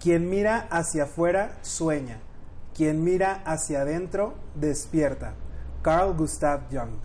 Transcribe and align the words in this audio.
Quien 0.00 0.30
mira 0.30 0.66
hacia 0.70 1.02
afuera 1.02 1.58
sueña. 1.60 2.20
Quien 2.74 3.04
mira 3.04 3.42
hacia 3.44 3.82
adentro 3.82 4.32
despierta. 4.54 5.34
Carl 5.82 6.16
Gustav 6.16 6.62
Jung. 6.72 6.96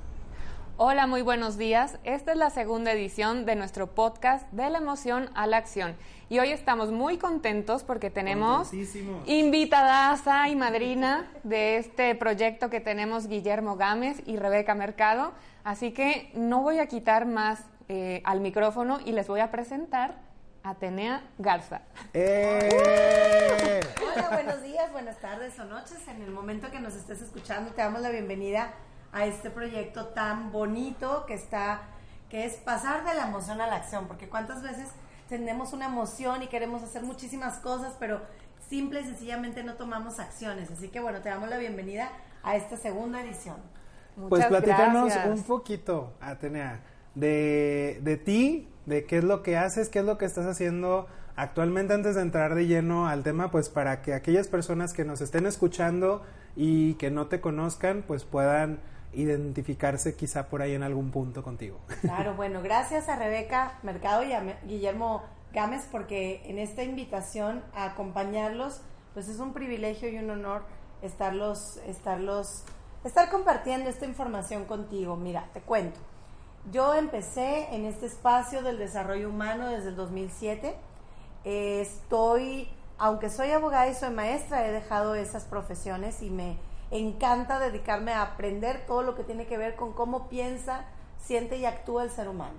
Hola, 0.77 1.05
muy 1.05 1.21
buenos 1.21 1.57
días. 1.57 1.99
Esta 2.05 2.31
es 2.31 2.37
la 2.37 2.51
segunda 2.51 2.93
edición 2.93 3.45
de 3.45 3.57
nuestro 3.57 3.87
podcast 3.87 4.49
de 4.53 4.69
la 4.69 4.77
emoción 4.77 5.29
a 5.35 5.45
la 5.45 5.57
acción. 5.57 5.97
Y 6.29 6.39
hoy 6.39 6.51
estamos 6.51 6.89
muy 6.89 7.17
contentos 7.17 7.83
porque 7.83 8.09
tenemos 8.09 8.71
invitada 9.25 10.47
y 10.47 10.55
madrina 10.55 11.29
de 11.43 11.75
este 11.75 12.15
proyecto 12.15 12.69
que 12.69 12.79
tenemos 12.79 13.27
Guillermo 13.27 13.75
Gámez 13.75 14.23
y 14.25 14.37
Rebeca 14.37 14.73
Mercado. 14.73 15.33
Así 15.65 15.91
que 15.91 16.31
no 16.33 16.61
voy 16.61 16.79
a 16.79 16.87
quitar 16.87 17.25
más 17.25 17.59
eh, 17.89 18.21
al 18.23 18.39
micrófono 18.39 18.99
y 19.03 19.11
les 19.11 19.27
voy 19.27 19.41
a 19.41 19.51
presentar 19.51 20.23
Atenea 20.65 21.21
Garza. 21.37 21.81
¡Eh! 22.11 23.81
Hola, 24.01 24.29
buenos 24.31 24.63
días, 24.63 24.91
buenas 24.91 25.19
tardes 25.19 25.59
o 25.59 25.65
noches. 25.65 26.07
En 26.07 26.23
el 26.23 26.31
momento 26.31 26.71
que 26.71 26.79
nos 26.79 26.95
estés 26.95 27.21
escuchando, 27.21 27.71
te 27.71 27.83
damos 27.83 28.01
la 28.01 28.09
bienvenida 28.09 28.73
a 29.11 29.27
este 29.27 29.51
proyecto 29.51 30.07
tan 30.07 30.51
bonito 30.51 31.27
que 31.27 31.35
está, 31.35 31.81
que 32.29 32.45
es 32.45 32.55
pasar 32.55 33.05
de 33.05 33.13
la 33.13 33.27
emoción 33.27 33.61
a 33.61 33.67
la 33.67 33.75
acción, 33.75 34.07
porque 34.07 34.27
cuántas 34.27 34.63
veces 34.63 34.89
tenemos 35.29 35.71
una 35.71 35.85
emoción 35.85 36.41
y 36.41 36.47
queremos 36.47 36.81
hacer 36.81 37.03
muchísimas 37.03 37.59
cosas, 37.59 37.95
pero 37.99 38.21
simple 38.67 39.01
y 39.01 39.03
sencillamente 39.03 39.63
no 39.63 39.75
tomamos 39.75 40.17
acciones. 40.17 40.71
Así 40.71 40.87
que 40.87 40.99
bueno, 40.99 41.21
te 41.21 41.29
damos 41.29 41.47
la 41.47 41.59
bienvenida 41.59 42.09
a 42.41 42.55
esta 42.55 42.75
segunda 42.75 43.21
edición. 43.21 43.57
pues 44.29 44.43
platícanos 44.47 45.13
un 45.27 45.43
poquito, 45.43 46.13
Atenea, 46.19 46.79
de, 47.13 47.99
de 48.01 48.17
ti, 48.17 48.67
de 48.85 49.05
qué 49.05 49.17
es 49.17 49.23
lo 49.23 49.43
que 49.43 49.57
haces, 49.57 49.89
qué 49.89 49.99
es 49.99 50.05
lo 50.05 50.17
que 50.17 50.25
estás 50.25 50.45
haciendo 50.45 51.07
actualmente 51.35 51.93
antes 51.93 52.15
de 52.15 52.21
entrar 52.21 52.55
de 52.55 52.67
lleno 52.67 53.07
al 53.07 53.23
tema, 53.23 53.51
pues 53.51 53.69
para 53.69 54.01
que 54.01 54.13
aquellas 54.13 54.47
personas 54.47 54.93
que 54.93 55.03
nos 55.03 55.21
estén 55.21 55.45
escuchando 55.45 56.23
y 56.55 56.93
que 56.95 57.11
no 57.11 57.27
te 57.27 57.41
conozcan, 57.41 58.03
pues 58.07 58.23
puedan 58.23 58.79
identificarse 59.13 60.15
quizá 60.15 60.49
por 60.49 60.61
ahí 60.61 60.73
en 60.73 60.83
algún 60.83 61.11
punto 61.11 61.43
contigo. 61.43 61.79
Claro, 62.01 62.35
bueno, 62.35 62.61
gracias 62.61 63.09
a 63.09 63.15
Rebeca 63.15 63.79
Mercado 63.83 64.23
y 64.23 64.33
a 64.33 64.59
Guillermo 64.65 65.23
Gámez 65.53 65.87
porque 65.91 66.41
en 66.45 66.59
esta 66.59 66.83
invitación 66.83 67.63
a 67.73 67.85
acompañarlos, 67.85 68.81
pues 69.13 69.29
es 69.29 69.39
un 69.39 69.53
privilegio 69.53 70.09
y 70.09 70.17
un 70.17 70.29
honor 70.29 70.63
estarlos, 71.01 71.77
estarlos, 71.87 72.63
estar 73.03 73.29
compartiendo 73.29 73.89
esta 73.89 74.05
información 74.05 74.65
contigo. 74.65 75.15
Mira, 75.15 75.49
te 75.53 75.61
cuento. 75.61 75.99
Yo 76.71 76.95
empecé 76.95 77.75
en 77.75 77.85
este 77.85 78.07
espacio 78.07 78.63
del 78.63 78.79
desarrollo 78.79 79.29
humano 79.29 79.67
desde 79.67 79.89
el 79.89 79.95
2007. 79.95 80.75
estoy, 81.43 82.67
aunque 82.97 83.29
soy 83.29 83.51
abogada 83.51 83.87
y 83.87 83.93
soy 83.93 84.09
maestra, 84.09 84.65
he 84.65 84.71
dejado 84.71 85.13
esas 85.13 85.43
profesiones 85.43 86.23
y 86.23 86.31
me 86.31 86.57
encanta 86.89 87.59
dedicarme 87.59 88.13
a 88.13 88.23
aprender 88.23 88.85
todo 88.87 89.03
lo 89.03 89.13
que 89.13 89.23
tiene 89.23 89.45
que 89.45 89.59
ver 89.59 89.75
con 89.75 89.93
cómo 89.93 90.27
piensa, 90.27 90.85
siente 91.19 91.57
y 91.57 91.65
actúa 91.65 92.03
el 92.03 92.09
ser 92.09 92.29
humano. 92.29 92.55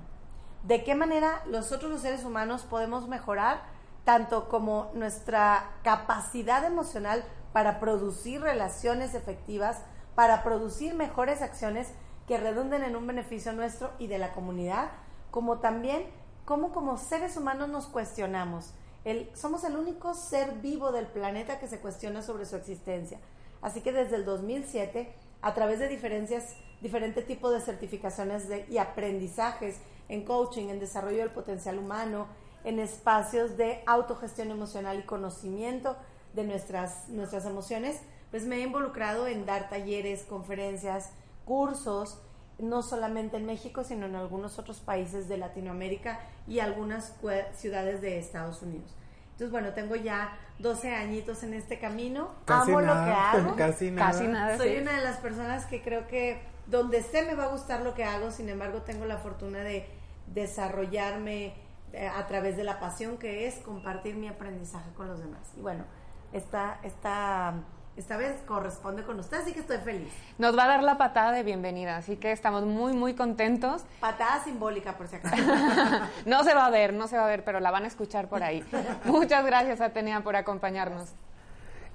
De 0.63 0.85
qué 0.85 0.95
manera 0.95 1.43
nosotros 1.47 1.91
los 1.91 2.03
seres 2.03 2.25
humanos 2.25 2.63
podemos 2.63 3.09
mejorar 3.09 3.63
tanto 4.05 4.49
como 4.49 4.93
nuestra 4.95 5.73
capacidad 5.83 6.65
emocional 6.65 7.25
para 7.53 7.81
producir 7.81 8.41
relaciones 8.41 9.15
efectivas, 9.15 9.83
para 10.15 10.45
producir 10.45 10.95
mejores 10.95 11.43
acciones 11.43 11.93
que 12.27 12.39
redunden 12.39 12.83
en 12.83 12.97
un 12.97 13.07
beneficio 13.07 13.53
nuestro 13.53 13.93
y 13.99 14.07
de 14.07 14.19
la 14.19 14.33
comunidad, 14.33 14.91
como 15.31 15.59
también 15.59 16.07
cómo 16.45 16.73
como 16.73 16.97
seres 16.97 17.37
humanos 17.37 17.69
nos 17.69 17.87
cuestionamos. 17.87 18.73
El, 19.05 19.31
somos 19.35 19.63
el 19.65 19.77
único 19.77 20.15
ser 20.15 20.55
vivo 20.55 20.91
del 20.93 21.07
planeta 21.07 21.61
que 21.61 21.69
se 21.69 21.79
cuestiona 21.79 22.23
sobre 22.23 22.47
su 22.47 22.57
existencia. 22.57 23.19
Así 23.63 23.81
que 23.81 23.93
desde 23.93 24.17
el 24.17 24.25
2007, 24.25 25.13
a 25.43 25.55
través 25.55 25.79
de 25.79 25.89
diferencias, 25.89 26.57
diferentes 26.81 27.27
tipos 27.27 27.53
de 27.53 27.61
certificaciones 27.61 28.49
y 28.69 28.79
aprendizajes 28.79 29.77
en 30.09 30.25
coaching, 30.25 30.69
en 30.69 30.81
desarrollo 30.81 31.19
del 31.19 31.31
potencial 31.31 31.79
humano, 31.79 32.27
en 32.65 32.81
espacios 32.81 33.57
de 33.57 33.83
autogestión 33.87 34.51
emocional 34.51 34.99
y 34.99 35.03
conocimiento 35.03 35.97
de 36.35 36.45
nuestras, 36.45 37.09
nuestras 37.09 37.47
emociones, 37.47 38.01
pues 38.31 38.45
me 38.45 38.57
he 38.57 38.63
involucrado 38.63 39.27
en 39.29 39.47
dar 39.47 39.69
talleres, 39.69 40.25
conferencias, 40.25 41.11
cursos, 41.47 42.21
no 42.59 42.83
solamente 42.83 43.39
en 43.39 43.47
México, 43.47 43.85
sino 43.85 44.05
en 44.05 44.17
algunos 44.17 44.59
otros 44.59 44.81
países 44.81 45.29
de 45.29 45.39
Latinoamérica 45.39 46.21
y 46.47 46.61
algunas 46.61 47.15
ciudades 47.55 48.03
de 48.03 48.19
Estados 48.19 48.61
Unidos. 48.61 48.95
Entonces, 49.33 49.51
bueno, 49.51 49.73
tengo 49.73 49.97
ya 49.97 50.39
12 50.59 50.95
añitos 50.95 51.43
en 51.43 51.55
este 51.55 51.79
camino. 51.79 52.31
Amo 52.47 52.81
lo 52.81 52.93
que 52.93 53.11
hago. 53.11 53.55
Casi 53.57 53.91
nada. 53.91 54.13
Casi 54.13 54.27
nada 54.27 54.57
Soy 54.57 54.77
una 54.79 54.93
de 54.93 55.05
las 55.05 55.19
personas 55.19 55.67
que 55.67 55.83
creo 55.83 56.07
que 56.07 56.41
donde 56.67 57.03
sé 57.03 57.23
me 57.23 57.35
va 57.35 57.45
a 57.45 57.49
gustar 57.49 57.83
lo 57.83 57.95
que 57.95 58.05
hago, 58.05 58.31
sin 58.31 58.49
embargo, 58.49 58.83
tengo 58.83 59.05
la 59.05 59.19
fortuna 59.19 59.61
de 59.61 59.87
desarrollarme 60.27 61.55
eh, 61.93 62.09
a 62.09 62.27
través 62.27 62.57
de 62.57 62.65
la 62.65 62.81
pasión 62.81 63.19
que 63.19 63.47
es 63.47 63.57
compartir 63.57 64.17
mi 64.17 64.27
aprendizaje 64.27 64.91
con 64.95 65.07
los 65.07 65.21
demás. 65.21 65.53
Y 65.57 65.61
bueno, 65.61 65.85
esta, 66.33 66.81
esta 66.83 67.55
esta 67.97 68.17
vez 68.19 68.37
corresponde 68.47 69.05
con 69.05 69.19
usted, 69.19 69.39
así 69.39 69.53
que 69.53 69.61
estoy 69.61 69.79
feliz. 69.79 70.13
Nos 70.39 70.57
va 70.57 70.65
a 70.65 70.69
dar 70.69 70.83
la 70.83 70.99
patada 70.99 71.33
de 71.33 71.43
bienvenida, 71.43 71.97
así 71.97 72.17
que 72.17 72.31
estamos 72.31 72.65
muy, 72.65 72.93
muy 72.93 73.15
contentos. 73.15 73.85
Patada 74.01 74.45
simbólica, 74.45 74.99
por 74.99 75.09
si 75.09 75.17
acaso. 75.17 75.37
no 76.27 76.45
se 76.45 76.55
va 76.55 76.67
a 76.67 76.71
ver, 76.71 76.93
no 76.93 77.09
se 77.09 77.17
va 77.17 77.25
a 77.25 77.29
ver, 77.29 77.43
pero 77.45 77.59
la 77.59 77.71
van 77.71 77.85
a 77.85 77.87
escuchar 77.87 78.29
por 78.29 78.43
ahí. 78.43 78.63
Muchas 79.05 79.47
gracias, 79.47 79.81
Atenea, 79.81 80.21
por 80.21 80.37
acompañarnos. 80.37 81.09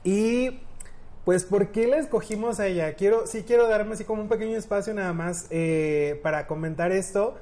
Y 0.03 0.59
pues, 1.23 1.43
¿por 1.43 1.71
qué 1.71 1.85
la 1.85 1.97
escogimos 1.97 2.59
a 2.59 2.65
ella? 2.65 2.95
Quiero, 2.95 3.27
sí 3.27 3.43
quiero 3.43 3.67
darme 3.67 3.93
así 3.93 4.03
como 4.03 4.23
un 4.23 4.27
pequeño 4.27 4.57
espacio 4.57 4.95
nada 4.95 5.13
más 5.13 5.45
eh, 5.51 6.19
para 6.23 6.47
comentar 6.47 6.91
esto, 6.91 7.37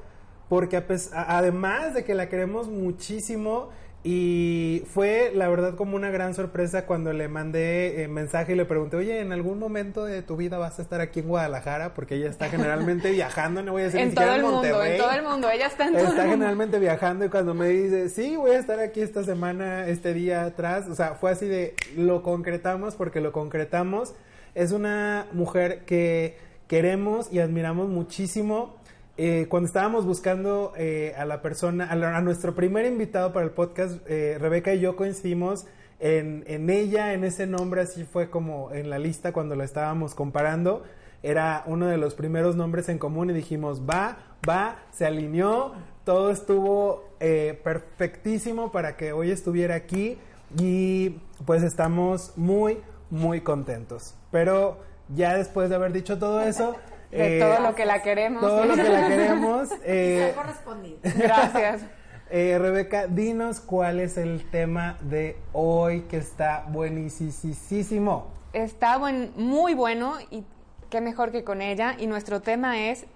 porque 0.49 0.83
además 1.13 1.93
de 1.93 2.03
que 2.03 2.13
la 2.13 2.27
queremos 2.27 2.67
muchísimo, 2.67 3.69
y 4.01 4.83
fue, 4.93 5.33
la 5.35 5.49
verdad, 5.49 5.75
como 5.75 5.97
una 5.97 6.09
gran 6.09 6.33
sorpresa 6.33 6.85
cuando 6.85 7.11
le 7.11 7.27
mandé 7.27 8.01
eh, 8.01 8.07
mensaje 8.07 8.53
y 8.53 8.55
le 8.55 8.63
pregunté, 8.63 8.95
oye, 8.95 9.19
¿en 9.19 9.33
algún 9.33 9.59
momento 9.59 10.05
de 10.05 10.21
tu 10.21 10.37
vida 10.37 10.57
vas 10.57 10.79
a 10.79 10.81
estar 10.81 11.01
aquí 11.01 11.19
en 11.19 11.27
Guadalajara? 11.27 11.93
Porque 11.93 12.15
ella 12.15 12.29
está 12.29 12.47
generalmente 12.47 13.11
viajando, 13.11 13.61
no 13.61 13.73
voy 13.73 13.81
a 13.81 13.85
decir 13.85 13.99
en 13.99 14.15
todo 14.15 14.33
el 14.33 14.41
mundo, 14.41 14.83
en 14.83 14.97
todo 14.97 15.11
el 15.11 15.23
mundo, 15.23 15.49
ella 15.49 15.67
está 15.67 15.87
en 15.87 15.95
todo 15.95 16.07
Está 16.07 16.27
generalmente 16.27 16.79
viajando 16.79 17.25
y 17.25 17.29
cuando 17.29 17.53
me 17.53 17.67
dice, 17.67 18.07
sí, 18.07 18.37
voy 18.37 18.51
a 18.51 18.59
estar 18.59 18.79
aquí 18.79 19.01
esta 19.01 19.25
semana, 19.25 19.87
este 19.87 20.13
día 20.13 20.45
atrás, 20.45 20.87
o 20.87 20.95
sea, 20.95 21.15
fue 21.15 21.31
así 21.31 21.47
de, 21.47 21.75
lo 21.97 22.23
concretamos 22.23 22.95
porque 22.95 23.19
lo 23.19 23.33
concretamos. 23.33 24.13
Es 24.55 24.71
una 24.71 25.27
mujer 25.33 25.83
que 25.85 26.37
queremos 26.67 27.33
y 27.33 27.39
admiramos 27.39 27.89
muchísimo 27.89 28.78
eh, 29.21 29.47
cuando 29.49 29.67
estábamos 29.67 30.05
buscando 30.05 30.71
eh, 30.77 31.13
a 31.17 31.25
la 31.25 31.41
persona, 31.41 31.91
a, 31.91 32.21
nuestro 32.21 32.55
primer 32.55 32.85
invitado 32.85 33.33
para 33.33 33.45
el 33.45 33.51
podcast, 33.51 33.99
eh, 34.07 34.37
Rebeca 34.39 34.73
y 34.73 34.79
yo 34.79 34.95
coincidimos 34.95 35.65
en, 35.99 36.45
en, 36.47 36.69
ella, 36.69 37.11
en 37.11 37.25
ese 37.25 37.45
nombre, 37.45 37.81
así 37.81 38.05
fue 38.05 38.29
como 38.29 38.71
en 38.71 38.89
la 38.89 38.97
lista 38.97 39.33
cuando 39.33 39.57
lo 39.57 39.65
estábamos 39.65 40.15
comparando. 40.15 40.83
Era 41.21 41.63
uno 41.65 41.87
de 41.87 41.97
los 41.97 42.15
primeros 42.15 42.55
nombres 42.55 42.87
en 42.87 42.97
común 42.97 43.29
y 43.29 43.33
dijimos, 43.33 43.81
va, 43.81 44.19
va, 44.47 44.77
se 44.93 45.05
alineó, 45.05 45.73
todo 46.05 46.31
estuvo 46.31 47.03
perfectísimo 47.19 48.71
para 48.71 48.95
que 48.95 49.11
hoy 49.11 49.31
estuviera 49.31 49.75
aquí 49.75 50.17
y 50.57 51.19
pues 51.45 51.63
estamos 51.63 52.31
muy, 52.37 52.77
muy 53.09 53.41
contentos. 53.41 54.15
Pero 54.31 54.77
ya 55.13 55.35
después 55.35 55.69
de 55.69 55.75
haber 55.75 55.91
dicho 55.91 56.17
todo 56.17 56.39
eso, 56.39 56.77
de 57.11 57.37
eh, 57.37 57.39
todo 57.39 57.59
lo 57.59 57.75
que 57.75 57.85
la 57.85 58.01
queremos. 58.01 58.41
Todo 58.41 58.65
lo 58.65 58.75
que 58.75 58.83
la 58.83 59.07
queremos. 59.07 59.69
Eh, 59.83 60.33
correspondido. 60.35 60.99
Gracias. 61.03 61.81
Eh, 62.31 62.59
Rebeca, 62.59 63.07
dinos 63.07 63.59
cuál 63.59 63.99
es 63.99 64.15
el 64.15 64.47
tema 64.51 64.99
de 65.01 65.35
hoy 65.51 66.01
que 66.01 66.17
está 66.17 66.63
buenísimo. 66.69 68.27
Está 68.53 68.99
muy 68.99 69.73
bueno 69.73 70.13
y 70.29 70.43
qué 70.91 71.01
mejor 71.01 71.31
que 71.31 71.43
con 71.43 71.63
ella. 71.63 71.95
Y 71.97 72.05
nuestro 72.05 72.41
tema 72.41 72.79
es 72.87 73.07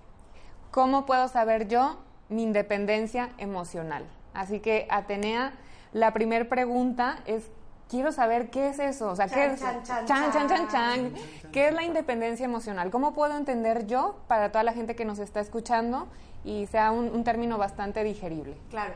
cómo 0.72 1.06
puedo 1.06 1.28
saber 1.28 1.68
yo 1.68 2.00
mi 2.30 2.42
independencia 2.42 3.30
emocional. 3.38 4.04
Así 4.34 4.62
que, 4.62 4.88
Atenea, 4.90 5.54
la 5.92 6.12
primera 6.12 6.50
pregunta 6.50 7.20
es 7.28 7.52
quiero 7.90 8.12
saber 8.12 8.50
qué 8.50 8.70
es 8.70 8.80
eso, 8.80 9.10
o 9.10 9.16
sea, 9.16 9.28
qué 9.28 9.46
es 9.46 9.60
chan, 9.60 9.84
chan, 9.84 10.32
chan, 10.32 10.68
chan, 10.70 11.14
qué 11.52 11.68
es 11.68 11.74
la 11.74 11.84
independencia 11.84 12.46
emocional, 12.46 12.90
cómo 12.92 13.14
puedo 13.14 13.38
entender 13.38 13.86
yo 13.88 14.18
para 14.28 14.52
toda 14.52 14.64
la 14.64 14.74
gente 14.74 14.96
que 14.96 15.06
nos 15.06 15.20
está 15.20 15.40
escuchando 15.40 16.08
y 16.44 16.68
sea 16.68 16.92
un, 16.92 17.24
término 17.24 17.58
bastante 17.58 18.04
digerible. 18.04 18.58
Claro. 18.70 18.94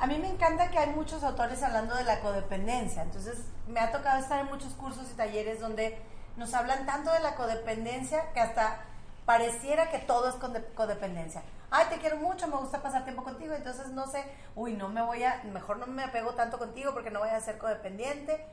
A 0.00 0.06
mí 0.06 0.18
me 0.18 0.28
encanta 0.28 0.70
que 0.70 0.78
hay 0.78 0.90
muchos 0.90 1.22
autores 1.22 1.62
hablando 1.62 1.94
de 1.94 2.04
la 2.04 2.20
codependencia, 2.20 3.02
entonces 3.02 3.38
me 3.68 3.80
ha 3.80 3.92
tocado 3.92 4.20
estar 4.20 4.40
en 4.40 4.46
muchos 4.46 4.72
cursos 4.74 5.06
y 5.12 5.14
talleres 5.14 5.60
donde 5.60 5.96
nos 6.36 6.52
hablan 6.54 6.84
tanto 6.84 7.12
de 7.12 7.20
la 7.20 7.36
codependencia 7.36 8.32
que 8.32 8.40
hasta 8.40 8.80
pareciera 9.24 9.90
que 9.90 9.98
todo 9.98 10.28
es 10.28 10.34
codependencia. 10.74 11.42
Ay, 11.74 11.86
te 11.90 11.98
quiero 11.98 12.18
mucho, 12.18 12.46
me 12.46 12.56
gusta 12.56 12.80
pasar 12.80 13.02
tiempo 13.02 13.24
contigo, 13.24 13.52
entonces 13.52 13.88
no 13.88 14.06
sé, 14.06 14.24
uy, 14.54 14.74
no 14.74 14.88
me 14.88 15.02
voy 15.02 15.24
a, 15.24 15.42
mejor 15.52 15.78
no 15.78 15.88
me 15.88 16.04
apego 16.04 16.34
tanto 16.34 16.56
contigo 16.56 16.92
porque 16.94 17.10
no 17.10 17.18
voy 17.18 17.30
a 17.30 17.40
ser 17.40 17.58
codependiente. 17.58 18.46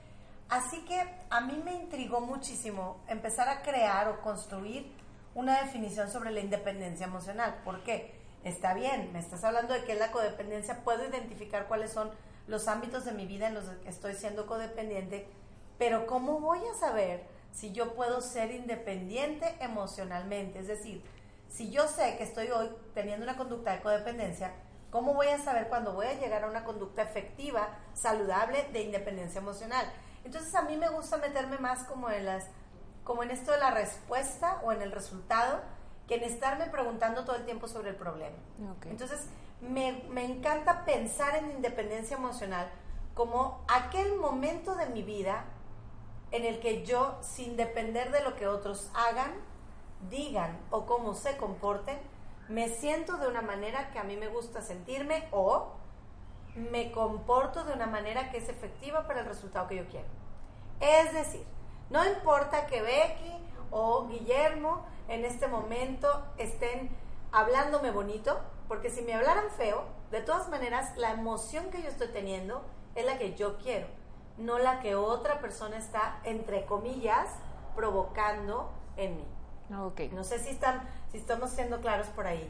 Así 0.49 0.83
que 0.85 1.05
a 1.29 1.39
mí 1.39 1.61
me 1.63 1.75
intrigó 1.75 2.19
muchísimo 2.19 2.99
empezar 3.07 3.47
a 3.47 3.61
crear 3.61 4.07
o 4.09 4.21
construir 4.21 4.91
una 5.35 5.61
definición 5.61 6.09
sobre 6.09 6.31
la 6.31 6.39
independencia 6.39 7.05
emocional. 7.05 7.61
¿Por 7.63 7.83
qué? 7.83 8.19
Está 8.43 8.73
bien, 8.73 9.13
me 9.13 9.19
estás 9.19 9.43
hablando 9.43 9.75
de 9.75 9.83
que 9.83 9.93
la 9.93 10.11
codependencia, 10.11 10.83
puedo 10.83 11.07
identificar 11.07 11.67
cuáles 11.67 11.93
son 11.93 12.09
los 12.47 12.67
ámbitos 12.67 13.05
de 13.05 13.11
mi 13.11 13.27
vida 13.27 13.47
en 13.47 13.53
los 13.53 13.65
que 13.65 13.89
estoy 13.89 14.15
siendo 14.15 14.47
codependiente, 14.47 15.27
pero 15.77 16.07
¿cómo 16.07 16.39
voy 16.39 16.59
a 16.59 16.73
saber 16.79 17.23
si 17.51 17.71
yo 17.71 17.93
puedo 17.93 18.19
ser 18.19 18.49
independiente 18.49 19.55
emocionalmente? 19.59 20.57
Es 20.57 20.67
decir, 20.67 21.03
si 21.51 21.69
yo 21.69 21.87
sé 21.87 22.15
que 22.17 22.23
estoy 22.23 22.49
hoy 22.49 22.69
teniendo 22.93 23.23
una 23.23 23.35
conducta 23.35 23.73
de 23.73 23.81
codependencia, 23.81 24.53
¿cómo 24.89 25.13
voy 25.13 25.27
a 25.27 25.37
saber 25.37 25.67
cuándo 25.67 25.93
voy 25.93 26.07
a 26.07 26.13
llegar 26.13 26.45
a 26.45 26.47
una 26.47 26.63
conducta 26.63 27.01
efectiva, 27.01 27.77
saludable 27.93 28.69
de 28.71 28.83
independencia 28.83 29.39
emocional? 29.41 29.85
Entonces 30.23 30.55
a 30.55 30.61
mí 30.61 30.77
me 30.77 30.87
gusta 30.89 31.17
meterme 31.17 31.57
más 31.57 31.83
como 31.83 32.09
en 32.09 32.25
las 32.25 32.47
como 33.03 33.23
en 33.23 33.31
esto 33.31 33.51
de 33.51 33.57
la 33.57 33.71
respuesta 33.71 34.61
o 34.63 34.71
en 34.71 34.81
el 34.81 34.91
resultado 34.91 35.59
que 36.07 36.15
en 36.15 36.23
estarme 36.23 36.67
preguntando 36.67 37.25
todo 37.25 37.35
el 37.35 37.45
tiempo 37.45 37.67
sobre 37.67 37.89
el 37.89 37.95
problema. 37.95 38.37
Entonces, 38.85 39.27
me, 39.59 40.03
me 40.09 40.23
encanta 40.23 40.85
pensar 40.85 41.35
en 41.35 41.51
independencia 41.51 42.15
emocional 42.15 42.69
como 43.13 43.65
aquel 43.67 44.15
momento 44.15 44.75
de 44.75 44.85
mi 44.87 45.01
vida 45.03 45.45
en 46.31 46.45
el 46.45 46.59
que 46.59 46.85
yo, 46.85 47.17
sin 47.21 47.57
depender 47.57 48.11
de 48.11 48.21
lo 48.21 48.35
que 48.35 48.47
otros 48.47 48.91
hagan, 48.93 49.31
digan 50.09 50.59
o 50.69 50.85
cómo 50.85 51.13
se 51.13 51.37
comporten, 51.37 51.99
me 52.49 52.69
siento 52.69 53.17
de 53.17 53.27
una 53.27 53.41
manera 53.41 53.91
que 53.91 53.99
a 53.99 54.03
mí 54.03 54.17
me 54.17 54.27
gusta 54.27 54.61
sentirme 54.61 55.27
o 55.31 55.73
me 56.55 56.91
comporto 56.91 57.63
de 57.63 57.73
una 57.73 57.87
manera 57.87 58.29
que 58.29 58.37
es 58.37 58.49
efectiva 58.49 59.07
para 59.07 59.21
el 59.21 59.25
resultado 59.25 59.67
que 59.67 59.77
yo 59.77 59.87
quiero. 59.87 60.07
Es 60.79 61.13
decir, 61.13 61.45
no 61.89 62.05
importa 62.05 62.67
que 62.67 62.81
Becky 62.81 63.33
o 63.69 64.07
Guillermo 64.07 64.85
en 65.07 65.25
este 65.25 65.47
momento 65.47 66.25
estén 66.37 66.89
hablándome 67.31 67.91
bonito, 67.91 68.39
porque 68.67 68.89
si 68.89 69.01
me 69.01 69.13
hablaran 69.13 69.49
feo, 69.51 69.83
de 70.11 70.21
todas 70.21 70.49
maneras 70.49 70.97
la 70.97 71.11
emoción 71.11 71.69
que 71.71 71.81
yo 71.81 71.89
estoy 71.89 72.09
teniendo 72.09 72.63
es 72.95 73.05
la 73.05 73.17
que 73.17 73.35
yo 73.35 73.57
quiero, 73.57 73.87
no 74.37 74.57
la 74.57 74.81
que 74.81 74.95
otra 74.95 75.39
persona 75.39 75.77
está, 75.77 76.19
entre 76.23 76.65
comillas, 76.65 77.29
provocando 77.75 78.71
en 78.97 79.17
mí. 79.17 79.25
Okay. 79.73 80.09
No 80.13 80.23
sé 80.23 80.39
si, 80.39 80.49
están, 80.49 80.81
si 81.11 81.17
estamos 81.17 81.51
siendo 81.51 81.79
claros 81.81 82.07
por 82.07 82.27
ahí. 82.27 82.47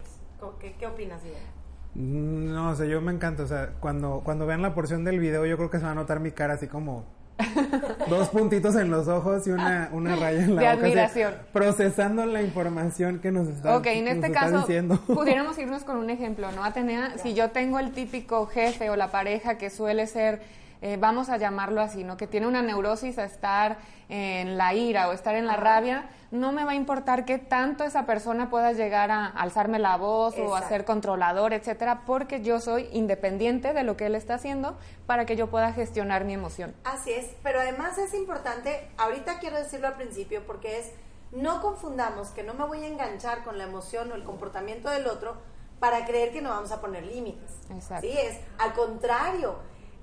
¿Qué, 0.59 0.75
qué 0.79 0.87
opinas, 0.87 1.23
Guillermo? 1.23 1.47
No, 1.93 2.69
o 2.69 2.75
sea, 2.75 2.85
yo 2.85 3.01
me 3.01 3.11
encanta, 3.11 3.43
o 3.43 3.47
sea, 3.47 3.73
cuando, 3.79 4.21
cuando 4.23 4.45
vean 4.45 4.61
la 4.61 4.73
porción 4.73 5.03
del 5.03 5.19
video 5.19 5.45
yo 5.45 5.57
creo 5.57 5.69
que 5.69 5.77
se 5.77 5.85
va 5.85 5.91
a 5.91 5.95
notar 5.95 6.19
mi 6.19 6.31
cara 6.31 6.53
así 6.53 6.67
como 6.67 7.05
Dos 8.09 8.29
puntitos 8.29 8.75
en 8.75 8.91
los 8.91 9.07
ojos 9.07 9.45
y 9.47 9.51
una, 9.51 9.89
una 9.91 10.15
raya 10.15 10.43
en 10.43 10.55
la 10.55 10.61
de 10.61 10.67
boca. 10.75 10.85
admiración. 10.85 11.33
procesando 11.51 12.25
la 12.25 12.41
información 12.41 13.19
que 13.19 13.31
nos 13.31 13.47
está, 13.47 13.77
Ok, 13.77 13.87
en 13.87 14.07
este 14.07 14.31
caso, 14.31 14.59
diciendo. 14.59 14.99
pudiéramos 15.07 15.57
irnos 15.57 15.83
con 15.83 15.97
un 15.97 16.09
ejemplo, 16.09 16.51
¿no? 16.51 16.63
Atenea, 16.63 17.17
si 17.17 17.33
yo 17.33 17.49
tengo 17.51 17.79
el 17.79 17.91
típico 17.91 18.45
jefe 18.47 18.89
o 18.89 18.95
la 18.95 19.11
pareja 19.11 19.57
que 19.57 19.69
suele 19.69 20.07
ser 20.07 20.41
eh, 20.81 20.97
vamos 20.99 21.29
a 21.29 21.37
llamarlo 21.37 21.79
así, 21.81 22.03
¿no? 22.03 22.17
Que 22.17 22.27
tiene 22.27 22.47
una 22.47 22.61
neurosis 22.61 23.17
a 23.19 23.25
estar 23.25 23.77
en 24.09 24.57
la 24.57 24.73
ira 24.73 25.07
o 25.07 25.13
estar 25.13 25.35
en 25.35 25.47
la 25.47 25.55
rabia, 25.55 26.09
no 26.31 26.51
me 26.51 26.65
va 26.65 26.71
a 26.71 26.75
importar 26.75 27.23
qué 27.23 27.37
tanto 27.37 27.83
esa 27.83 28.05
persona 28.05 28.49
pueda 28.49 28.73
llegar 28.73 29.11
a 29.11 29.27
alzarme 29.27 29.79
la 29.79 29.95
voz 29.97 30.37
o 30.37 30.55
a 30.55 30.67
ser 30.67 30.83
controlador, 30.83 31.53
etcétera, 31.53 32.01
porque 32.05 32.41
yo 32.41 32.59
soy 32.59 32.89
independiente 32.91 33.73
de 33.73 33.83
lo 33.83 33.95
que 33.95 34.07
él 34.07 34.15
está 34.15 34.35
haciendo 34.35 34.77
para 35.05 35.25
que 35.25 35.35
yo 35.35 35.49
pueda 35.49 35.71
gestionar 35.71 36.25
mi 36.25 36.33
emoción. 36.33 36.73
Así 36.83 37.11
es, 37.11 37.27
pero 37.43 37.59
además 37.59 37.97
es 37.97 38.13
importante, 38.13 38.89
ahorita 38.97 39.39
quiero 39.39 39.57
decirlo 39.57 39.87
al 39.87 39.95
principio 39.95 40.45
porque 40.45 40.79
es 40.79 40.91
no 41.31 41.61
confundamos 41.61 42.29
que 42.29 42.43
no 42.43 42.53
me 42.53 42.65
voy 42.65 42.83
a 42.83 42.87
enganchar 42.87 43.43
con 43.43 43.57
la 43.57 43.63
emoción 43.63 44.11
o 44.11 44.15
el 44.15 44.23
comportamiento 44.23 44.89
del 44.89 45.07
otro 45.07 45.37
para 45.79 46.05
creer 46.05 46.31
que 46.31 46.41
no 46.41 46.49
vamos 46.49 46.71
a 46.71 46.81
poner 46.81 47.05
límites. 47.05 47.51
Exacto. 47.69 48.07
Sí, 48.07 48.15
es 48.17 48.37
al 48.59 48.73
contrario, 48.73 49.55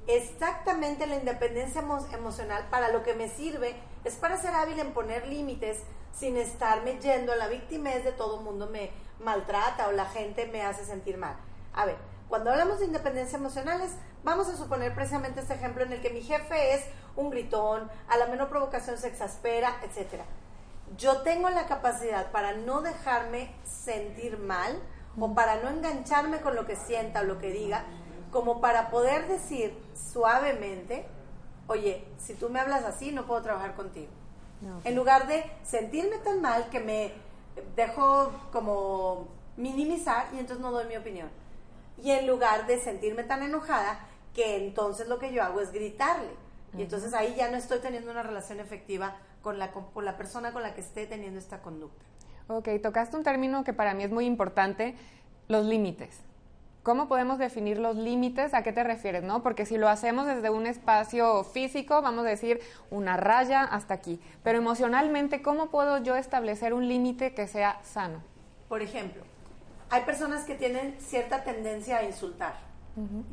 exactamente 0.09 1.07
la 1.07 1.17
independencia 1.17 1.85
emocional 2.13 2.67
para 2.71 2.89
lo 2.89 3.03
que 3.03 3.15
me 3.15 3.29
sirve 3.29 3.77
es 4.05 4.15
para 4.15 4.39
ser 4.39 4.55
hábil 4.55 4.81
en 4.81 4.93
poner 4.93 5.29
límites 5.29 5.83
sin 6.13 6.37
estarme 6.37 6.99
yendo 6.99 7.35
la 7.37 7.47
víctima 7.47 7.93
es 7.93 8.05
de 8.05 8.13
todo 8.13 8.41
mundo 8.41 8.67
me 8.67 8.91
maltrata 9.21 9.87
o 9.89 9.93
la 9.93 10.07
gente 10.07 10.47
me 10.47 10.63
hace 10.63 10.85
sentir 10.85 11.19
mal. 11.19 11.37
A 11.75 11.85
ver, 11.85 11.97
cuando 12.29 12.51
hablamos 12.51 12.79
de 12.79 12.87
independencia 12.87 13.39
emocionales, 13.39 13.93
vamos 14.25 14.49
a 14.49 14.57
suponer 14.57 14.95
precisamente 14.95 15.41
este 15.41 15.55
ejemplo 15.55 15.85
en 15.85 15.93
el 15.93 16.01
que 16.01 16.11
mi 16.11 16.23
jefe 16.23 16.75
es 16.75 16.85
un 17.15 17.31
gritón, 17.31 17.91
a 18.09 18.17
la 18.17 18.27
menor 18.27 18.49
provocación 18.49 18.97
se 18.97 19.09
exaspera, 19.09 19.77
etc. 19.83 20.23
Yo 20.97 21.23
tengo 21.23 21.51
la 21.51 21.67
capacidad 21.67 22.31
para 22.31 22.53
no 22.53 22.81
dejarme 22.81 23.55
sentir 23.65 24.39
mal 24.39 24.81
o 25.21 25.35
para 25.35 25.57
no 25.57 25.69
engancharme 25.69 26.41
con 26.41 26.55
lo 26.55 26.67
que 26.67 26.77
sienta 26.77 27.21
o 27.21 27.25
lo 27.25 27.39
que 27.39 27.51
diga, 27.51 27.85
como 28.31 28.61
para 28.61 28.91
poder 28.91 29.29
decir 29.29 29.77
suavemente, 29.95 31.07
oye, 31.67 32.05
si 32.19 32.35
tú 32.35 32.49
me 32.49 32.61
hablas 32.61 32.85
así, 32.85 33.13
no 33.13 33.27
puedo 33.27 33.43
trabajar 33.43 33.75
contigo. 33.75 34.09
En 34.85 34.97
lugar 34.97 35.29
de 35.29 35.45
sentirme 35.63 36.19
tan 36.19 36.41
mal 36.41 36.69
que 36.69 36.81
me 36.81 37.13
dejo 37.77 38.33
como 38.53 39.29
minimizar 39.57 40.27
y 40.35 40.39
entonces 40.39 40.61
no 40.61 40.73
doy 40.73 40.87
mi 40.87 40.97
opinión. 40.97 41.29
Y 42.03 42.11
en 42.11 42.27
lugar 42.27 42.67
de 42.67 42.81
sentirme 42.81 43.23
tan 43.23 43.43
enojada 43.43 44.01
que 44.35 44.57
entonces 44.57 45.09
lo 45.09 45.19
que 45.19 45.33
yo 45.33 45.43
hago 45.43 45.61
es 45.61 45.73
gritarle. 45.73 46.31
Y 46.77 46.83
entonces 46.83 47.15
ahí 47.15 47.35
ya 47.37 47.51
no 47.51 47.57
estoy 47.57 47.79
teniendo 47.79 48.11
una 48.11 48.23
relación 48.23 48.61
efectiva 48.61 49.17
con 49.43 49.59
la, 49.59 49.73
con 49.73 50.05
la 50.05 50.17
persona 50.17 50.53
con 50.53 50.63
la 50.63 50.75
que 50.75 50.81
esté 50.81 51.07
teniendo 51.07 51.39
esta 51.39 51.63
conducta. 51.63 52.05
Ok, 52.49 52.69
tocaste 52.83 53.17
un 53.17 53.23
término 53.23 53.65
que 53.65 53.73
para 53.73 53.95
mí 53.95 54.05
es 54.05 54.11
muy 54.11 54.27
importante, 54.27 54.97
los 55.49 55.65
límites. 55.65 56.21
¿Cómo 56.89 57.07
podemos 57.07 57.39
definir 57.39 57.79
los 57.79 57.97
límites? 57.97 58.55
¿A 58.55 58.63
qué 58.63 58.73
te 58.73 58.83
refieres? 58.83 59.23
¿no? 59.23 59.43
Porque 59.43 59.67
si 59.67 59.77
lo 59.77 59.91
hacemos 59.91 60.25
desde 60.25 60.49
un 60.49 60.67
espacio 60.67 61.45
físico, 61.45 62.01
vamos 62.01 62.25
a 62.25 62.31
decir 62.31 62.63
una 62.91 63.19
raya 63.19 63.63
hasta 63.63 63.93
aquí. 63.93 64.19
Pero 64.43 64.57
emocionalmente, 64.57 65.43
¿cómo 65.43 65.67
puedo 65.67 65.99
yo 65.99 66.17
establecer 66.17 66.73
un 66.73 66.89
límite 66.89 67.35
que 67.35 67.47
sea 67.47 67.79
sano? 67.85 68.23
Por 68.71 68.81
ejemplo, 68.81 69.23
hay 69.91 70.05
personas 70.05 70.45
que 70.45 70.55
tienen 70.55 70.97
cierta 70.99 71.45
tendencia 71.45 71.99
a 71.99 72.05
insultar. 72.05 72.55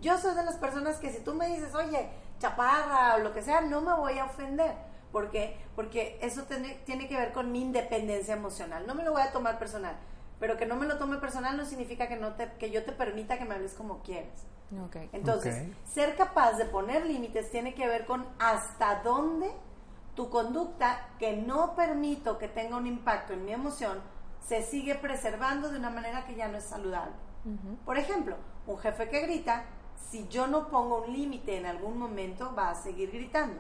Yo 0.02 0.18
soy 0.18 0.36
de 0.36 0.44
las 0.44 0.58
personas 0.58 0.98
que 0.98 1.10
si 1.10 1.22
tú 1.22 1.34
me 1.34 1.48
dices, 1.48 1.74
oye, 1.76 2.10
chaparra 2.40 3.16
o 3.16 3.20
lo 3.20 3.32
que 3.32 3.42
sea, 3.42 3.62
no 3.62 3.80
me 3.80 3.94
voy 3.94 4.20
a 4.20 4.26
ofender. 4.26 4.74
¿Por 5.14 5.32
qué? 5.32 5.56
Porque 5.78 6.20
eso 6.22 6.44
tiene, 6.44 6.78
tiene 6.86 7.08
que 7.08 7.16
ver 7.16 7.32
con 7.32 7.54
mi 7.54 7.62
independencia 7.62 8.34
emocional. 8.34 8.86
No 8.86 8.96
me 8.96 9.06
lo 9.06 9.14
voy 9.14 9.22
a 9.22 9.32
tomar 9.32 9.58
personal 9.58 9.96
pero 10.40 10.58
que 10.58 10.66
no 10.66 10.76
me 10.76 10.86
lo 10.86 10.98
tome 10.98 11.18
personal 11.18 11.58
no 11.58 11.66
significa 11.66 12.08
que, 12.08 12.18
no 12.18 12.34
te, 12.34 12.52
que 12.54 12.72
yo 12.72 12.84
te 12.84 12.92
permita 12.92 13.38
que 13.38 13.46
me 13.46 13.56
hables 13.56 13.74
como 13.74 14.02
quieres. 14.02 14.46
Okay. 14.88 15.10
Entonces, 15.14 15.68
ser 15.86 16.16
capaz 16.16 16.54
de 16.54 16.66
poner 16.66 17.06
límites 17.06 17.52
tiene 17.52 17.76
que 17.76 17.88
ver 17.88 18.06
con 18.06 18.26
hasta 18.40 19.02
dónde 19.04 19.52
tu 20.16 20.30
conducta 20.30 21.10
que 21.20 21.38
no 21.38 21.76
permito 21.76 22.38
que 22.38 22.48
tenga 22.48 22.78
un 22.78 22.88
impacto 22.88 23.34
en 23.34 23.46
mi 23.46 23.54
emoción 23.54 24.00
se 24.48 24.64
sigue 24.64 24.96
preservando 24.96 25.70
de 25.70 25.78
una 25.78 25.90
manera 25.90 26.26
que 26.26 26.36
ya 26.36 26.48
no 26.48 26.58
es 26.58 26.66
saludable. 26.66 27.14
Por 27.86 27.98
ejemplo, 27.98 28.38
un 28.66 28.78
jefe 28.80 29.08
que 29.10 29.22
grita, 29.22 29.66
si 30.10 30.28
yo 30.30 30.48
no 30.48 30.70
pongo 30.70 31.04
un 31.04 31.14
límite 31.14 31.58
en 31.58 31.68
algún 31.68 31.98
momento, 31.98 32.54
va 32.56 32.70
a 32.70 32.76
seguir 32.76 33.12
gritando. 33.12 33.60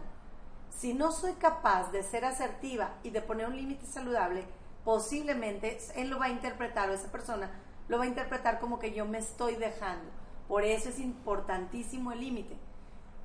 Si 0.69 0.93
no 0.93 1.11
soy 1.11 1.33
capaz 1.33 1.91
de 1.91 2.01
ser 2.01 2.25
asertiva 2.25 2.95
y 3.03 3.11
de 3.11 3.21
poner 3.21 3.47
un 3.47 3.55
límite 3.55 3.85
saludable, 3.85 4.45
posiblemente 4.85 5.79
él 5.95 6.09
lo 6.09 6.19
va 6.19 6.25
a 6.25 6.29
interpretar 6.29 6.89
o 6.89 6.93
esa 6.93 7.11
persona 7.11 7.51
lo 7.89 7.97
va 7.97 8.05
a 8.05 8.07
interpretar 8.07 8.59
como 8.59 8.79
que 8.79 8.93
yo 8.93 9.05
me 9.05 9.17
estoy 9.17 9.55
dejando. 9.55 10.09
Por 10.47 10.63
eso 10.63 10.89
es 10.89 10.99
importantísimo 10.99 12.11
el 12.11 12.21
límite. 12.21 12.57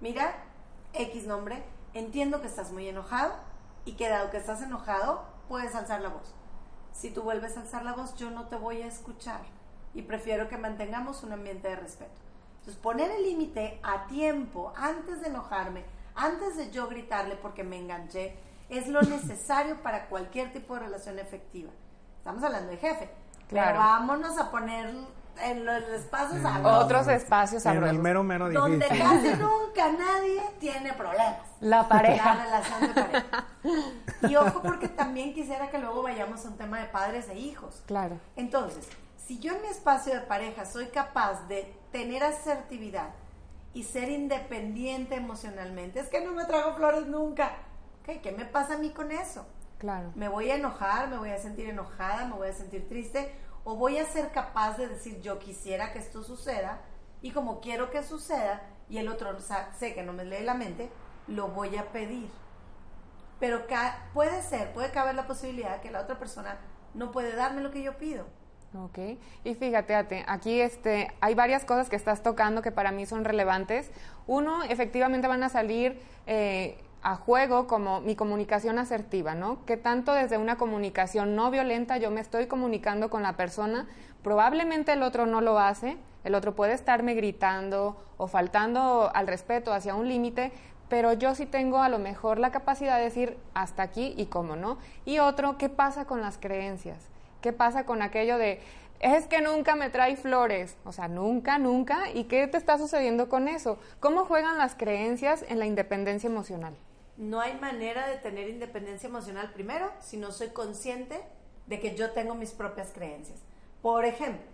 Mira, 0.01 0.35
X 0.95 1.27
nombre, 1.27 1.63
entiendo 1.95 2.41
que 2.41 2.47
estás 2.47 2.73
muy 2.73 2.89
enojado 2.89 3.35
y 3.85 3.93
que 3.93 4.09
dado 4.09 4.31
que 4.31 4.39
estás 4.39 4.63
enojado, 4.63 5.25
puedes 5.49 5.75
alzar 5.75 6.01
la 6.01 6.09
voz. 6.09 6.35
Si 6.93 7.11
tú 7.11 7.23
vuelves 7.23 7.57
a 7.57 7.61
alzar 7.61 7.85
la 7.85 7.93
voz, 7.93 8.15
yo 8.17 8.31
no 8.31 8.49
te 8.49 8.57
voy 8.57 8.83
a 8.83 8.87
escuchar 8.87 9.43
y 9.95 10.03
prefiero 10.03 10.49
que 10.49 10.57
mantengamos 10.57 11.23
un 11.23 11.33
ambiente 11.33 11.69
de 11.69 11.77
respeto. 11.77 12.21
Entonces, 12.59 12.77
poner 12.77 13.11
el 13.11 13.23
límite 13.23 13.81
a 13.83 14.07
tiempo, 14.07 14.73
antes 14.77 15.21
de 15.21 15.29
enojarme, 15.29 15.85
antes 16.15 16.57
de 16.57 16.71
yo 16.71 16.89
gritarle 16.89 17.37
porque 17.37 17.65
me 17.65 17.79
enganché, 17.79 18.37
es 18.71 18.89
lo 18.89 19.03
necesario 19.03 19.83
para 19.83 20.07
cualquier 20.07 20.53
tipo 20.53 20.75
de 20.75 20.81
relación 20.81 21.19
efectiva. 21.19 21.71
Estamos 22.19 22.43
hablando 22.43 22.71
de 22.71 22.77
jefe. 22.77 23.11
Claro. 23.49 23.69
Pero 23.69 23.79
vámonos 23.81 24.39
a 24.39 24.51
poner 24.51 24.95
en 25.43 25.65
los 25.65 25.83
espacios 25.89 26.41
Otros 26.63 27.09
espacios 27.09 27.65
En 27.67 27.83
el 27.83 27.99
mero, 27.99 28.23
mero 28.23 28.49
difícil. 28.49 28.79
Donde 28.79 28.87
casi 28.87 29.29
nunca 29.39 29.93
nadie 29.93 30.43
tiene 30.59 30.93
problemas. 30.93 31.41
La 31.61 31.89
pareja. 31.89 32.35
La 32.35 32.45
relación 32.45 32.81
de 32.81 32.89
pareja. 32.89 33.45
Y 34.29 34.37
ojo 34.37 34.63
porque 34.63 34.89
también 34.89 35.35
quisiera 35.35 35.71
que 35.71 35.79
luego 35.79 36.03
vayamos 36.03 36.45
a 36.45 36.49
un 36.49 36.57
tema 36.57 36.79
de 36.79 36.87
padres 36.87 37.29
e 37.29 37.39
hijos. 37.39 37.83
Claro. 37.87 38.19
Entonces, 38.37 38.89
si 39.17 39.39
yo 39.39 39.55
en 39.55 39.63
mi 39.63 39.69
espacio 39.69 40.15
de 40.15 40.21
pareja 40.21 40.65
soy 40.67 40.87
capaz 40.87 41.47
de 41.49 41.75
tener 41.93 42.23
asertividad 42.23 43.11
y 43.73 43.85
ser 43.85 44.11
independiente 44.11 45.15
emocionalmente, 45.15 46.01
es 46.01 46.09
que 46.09 46.21
no 46.21 46.33
me 46.33 46.45
trago 46.45 46.75
flores 46.75 47.07
nunca. 47.07 47.53
¿Qué 48.05 48.33
me 48.33 48.45
pasa 48.45 48.75
a 48.75 48.79
mí 48.79 48.91
con 48.91 49.13
eso? 49.13 49.47
Claro. 49.79 50.13
Me 50.15 50.29
voy 50.29 50.51
a 50.51 50.57
enojar, 50.57 51.09
me 51.09 51.17
voy 51.17 51.31
a 51.31 51.39
sentir 51.39 51.69
enojada, 51.69 52.27
me 52.27 52.35
voy 52.35 52.49
a 52.49 52.53
sentir 52.53 52.89
triste, 52.89 53.33
o 53.65 53.77
voy 53.77 53.99
a 53.99 54.05
ser 54.05 54.31
capaz 54.33 54.77
de 54.77 54.89
decir 54.89 55.21
yo 55.21 55.39
quisiera 55.39 55.93
que 55.93 55.99
esto 55.99 56.23
suceda 56.23 56.81
y 57.23 57.31
como 57.31 57.61
quiero 57.61 57.91
que 57.91 58.03
suceda 58.03 58.63
y 58.89 58.99
el 58.99 59.09
otro 59.09 59.39
sé 59.41 59.95
que 59.95 60.03
no 60.03 60.13
me 60.13 60.25
lee 60.25 60.43
la 60.43 60.55
mente, 60.55 60.91
lo 61.29 61.49
voy 61.49 61.77
a 61.77 61.93
pedir. 61.93 62.29
Pero 63.39 63.63
puede 64.13 64.43
ser, 64.43 64.73
puede 64.73 64.91
caber 64.91 65.15
la 65.15 65.27
posibilidad 65.27 65.81
que 65.81 65.91
la 65.91 66.03
otra 66.03 66.19
persona 66.19 66.59
no 66.95 67.13
puede 67.13 67.35
darme 67.35 67.63
lo 67.63 67.71
que 67.71 67.83
yo 67.83 67.97
pido. 67.97 68.27
Ok, 68.75 68.99
y 69.43 69.55
fíjate, 69.55 70.25
aquí 70.29 70.61
este, 70.61 71.13
hay 71.21 71.35
varias 71.35 71.65
cosas 71.65 71.89
que 71.89 71.97
estás 71.97 72.23
tocando 72.23 72.63
que 72.63 72.71
para 72.71 72.93
mí 72.93 73.05
son 73.07 73.25
relevantes. 73.25 73.91
Uno, 74.27 74.63
efectivamente 74.65 75.27
van 75.27 75.43
a 75.43 75.49
salir 75.49 76.01
eh, 76.27 76.79
a 77.03 77.17
juego 77.17 77.67
como 77.67 78.01
mi 78.01 78.15
comunicación 78.15 78.79
asertiva, 78.79 79.35
¿no? 79.35 79.65
Que 79.65 79.77
tanto 79.77 80.13
desde 80.13 80.39
una 80.39 80.57
comunicación 80.57 81.35
no 81.35 81.51
violenta 81.51 81.97
yo 81.97 82.11
me 82.11 82.21
estoy 82.21 82.47
comunicando 82.47 83.11
con 83.11 83.23
la 83.23 83.37
persona, 83.37 83.87
probablemente 84.23 84.93
el 84.93 85.03
otro 85.03 85.27
no 85.27 85.41
lo 85.41 85.59
hace, 85.59 85.97
el 86.25 86.35
otro 86.35 86.55
puede 86.55 86.75
estarme 86.75 87.15
gritando 87.15 87.97
o 88.19 88.27
faltando 88.27 89.11
al 89.15 89.27
respeto 89.27 89.73
hacia 89.73 89.95
un 89.95 90.09
límite, 90.09 90.53
pero 90.89 91.13
yo 91.13 91.35
sí 91.35 91.47
tengo 91.47 91.83
a 91.83 91.89
lo 91.89 91.99
mejor 91.99 92.39
la 92.39 92.51
capacidad 92.51 92.99
de 92.99 93.05
decir 93.05 93.39
hasta 93.55 93.83
aquí 93.83 94.13
y 94.17 94.27
cómo, 94.27 94.57
¿no? 94.57 94.77
Y 95.07 95.21
otro, 95.21 95.57
¿qué 95.57 95.69
pasa 95.69 96.05
con 96.05 96.21
las 96.21 96.37
creencias? 96.37 96.99
¿Qué 97.41 97.53
pasa 97.53 97.87
con 97.87 98.03
aquello 98.03 98.37
de, 98.37 98.61
es 98.99 99.27
que 99.27 99.41
nunca 99.41 99.77
me 99.77 99.89
trae 99.89 100.17
flores? 100.17 100.77
O 100.85 100.93
sea, 100.93 101.09
nunca, 101.09 101.59
nunca. 101.59 102.11
¿Y 102.13 102.25
qué 102.25 102.47
te 102.49 102.59
está 102.59 102.77
sucediendo 102.77 103.31
con 103.31 103.49
eso? 103.49 103.79
¿Cómo 104.01 104.27
juegan 104.27 104.59
las 104.59 104.75
creencias 104.75 105.45
en 105.49 105.59
la 105.59 105.67
independencia 105.67 106.29
emocional? 106.29 106.75
No 107.21 107.39
hay 107.43 107.53
manera 107.61 108.07
de 108.07 108.17
tener 108.17 108.49
independencia 108.49 109.07
emocional 109.07 109.53
primero 109.53 109.93
si 110.01 110.17
no 110.17 110.33
soy 110.33 110.49
consciente 110.49 111.21
de 111.67 111.79
que 111.79 111.95
yo 111.95 112.13
tengo 112.13 112.35
mis 112.35 112.53
propias 112.53 112.93
creencias. 112.95 113.39
Por 113.83 114.07
ejemplo, 114.07 114.47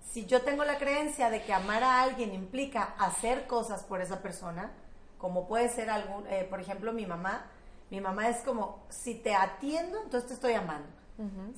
si 0.00 0.24
yo 0.24 0.40
tengo 0.40 0.64
la 0.64 0.78
creencia 0.78 1.28
de 1.28 1.42
que 1.42 1.52
amar 1.52 1.82
a 1.82 2.00
alguien 2.00 2.32
implica 2.32 2.94
hacer 2.98 3.46
cosas 3.46 3.84
por 3.84 4.00
esa 4.00 4.22
persona, 4.22 4.72
como 5.18 5.46
puede 5.46 5.68
ser 5.68 5.90
algún, 5.90 6.26
eh, 6.28 6.46
por 6.48 6.60
ejemplo, 6.60 6.94
mi 6.94 7.04
mamá, 7.04 7.44
mi 7.90 8.00
mamá 8.00 8.30
es 8.30 8.38
como, 8.38 8.86
si 8.88 9.14
te 9.14 9.34
atiendo, 9.34 10.02
entonces 10.02 10.28
te 10.28 10.34
estoy 10.34 10.54
amando. 10.54 10.88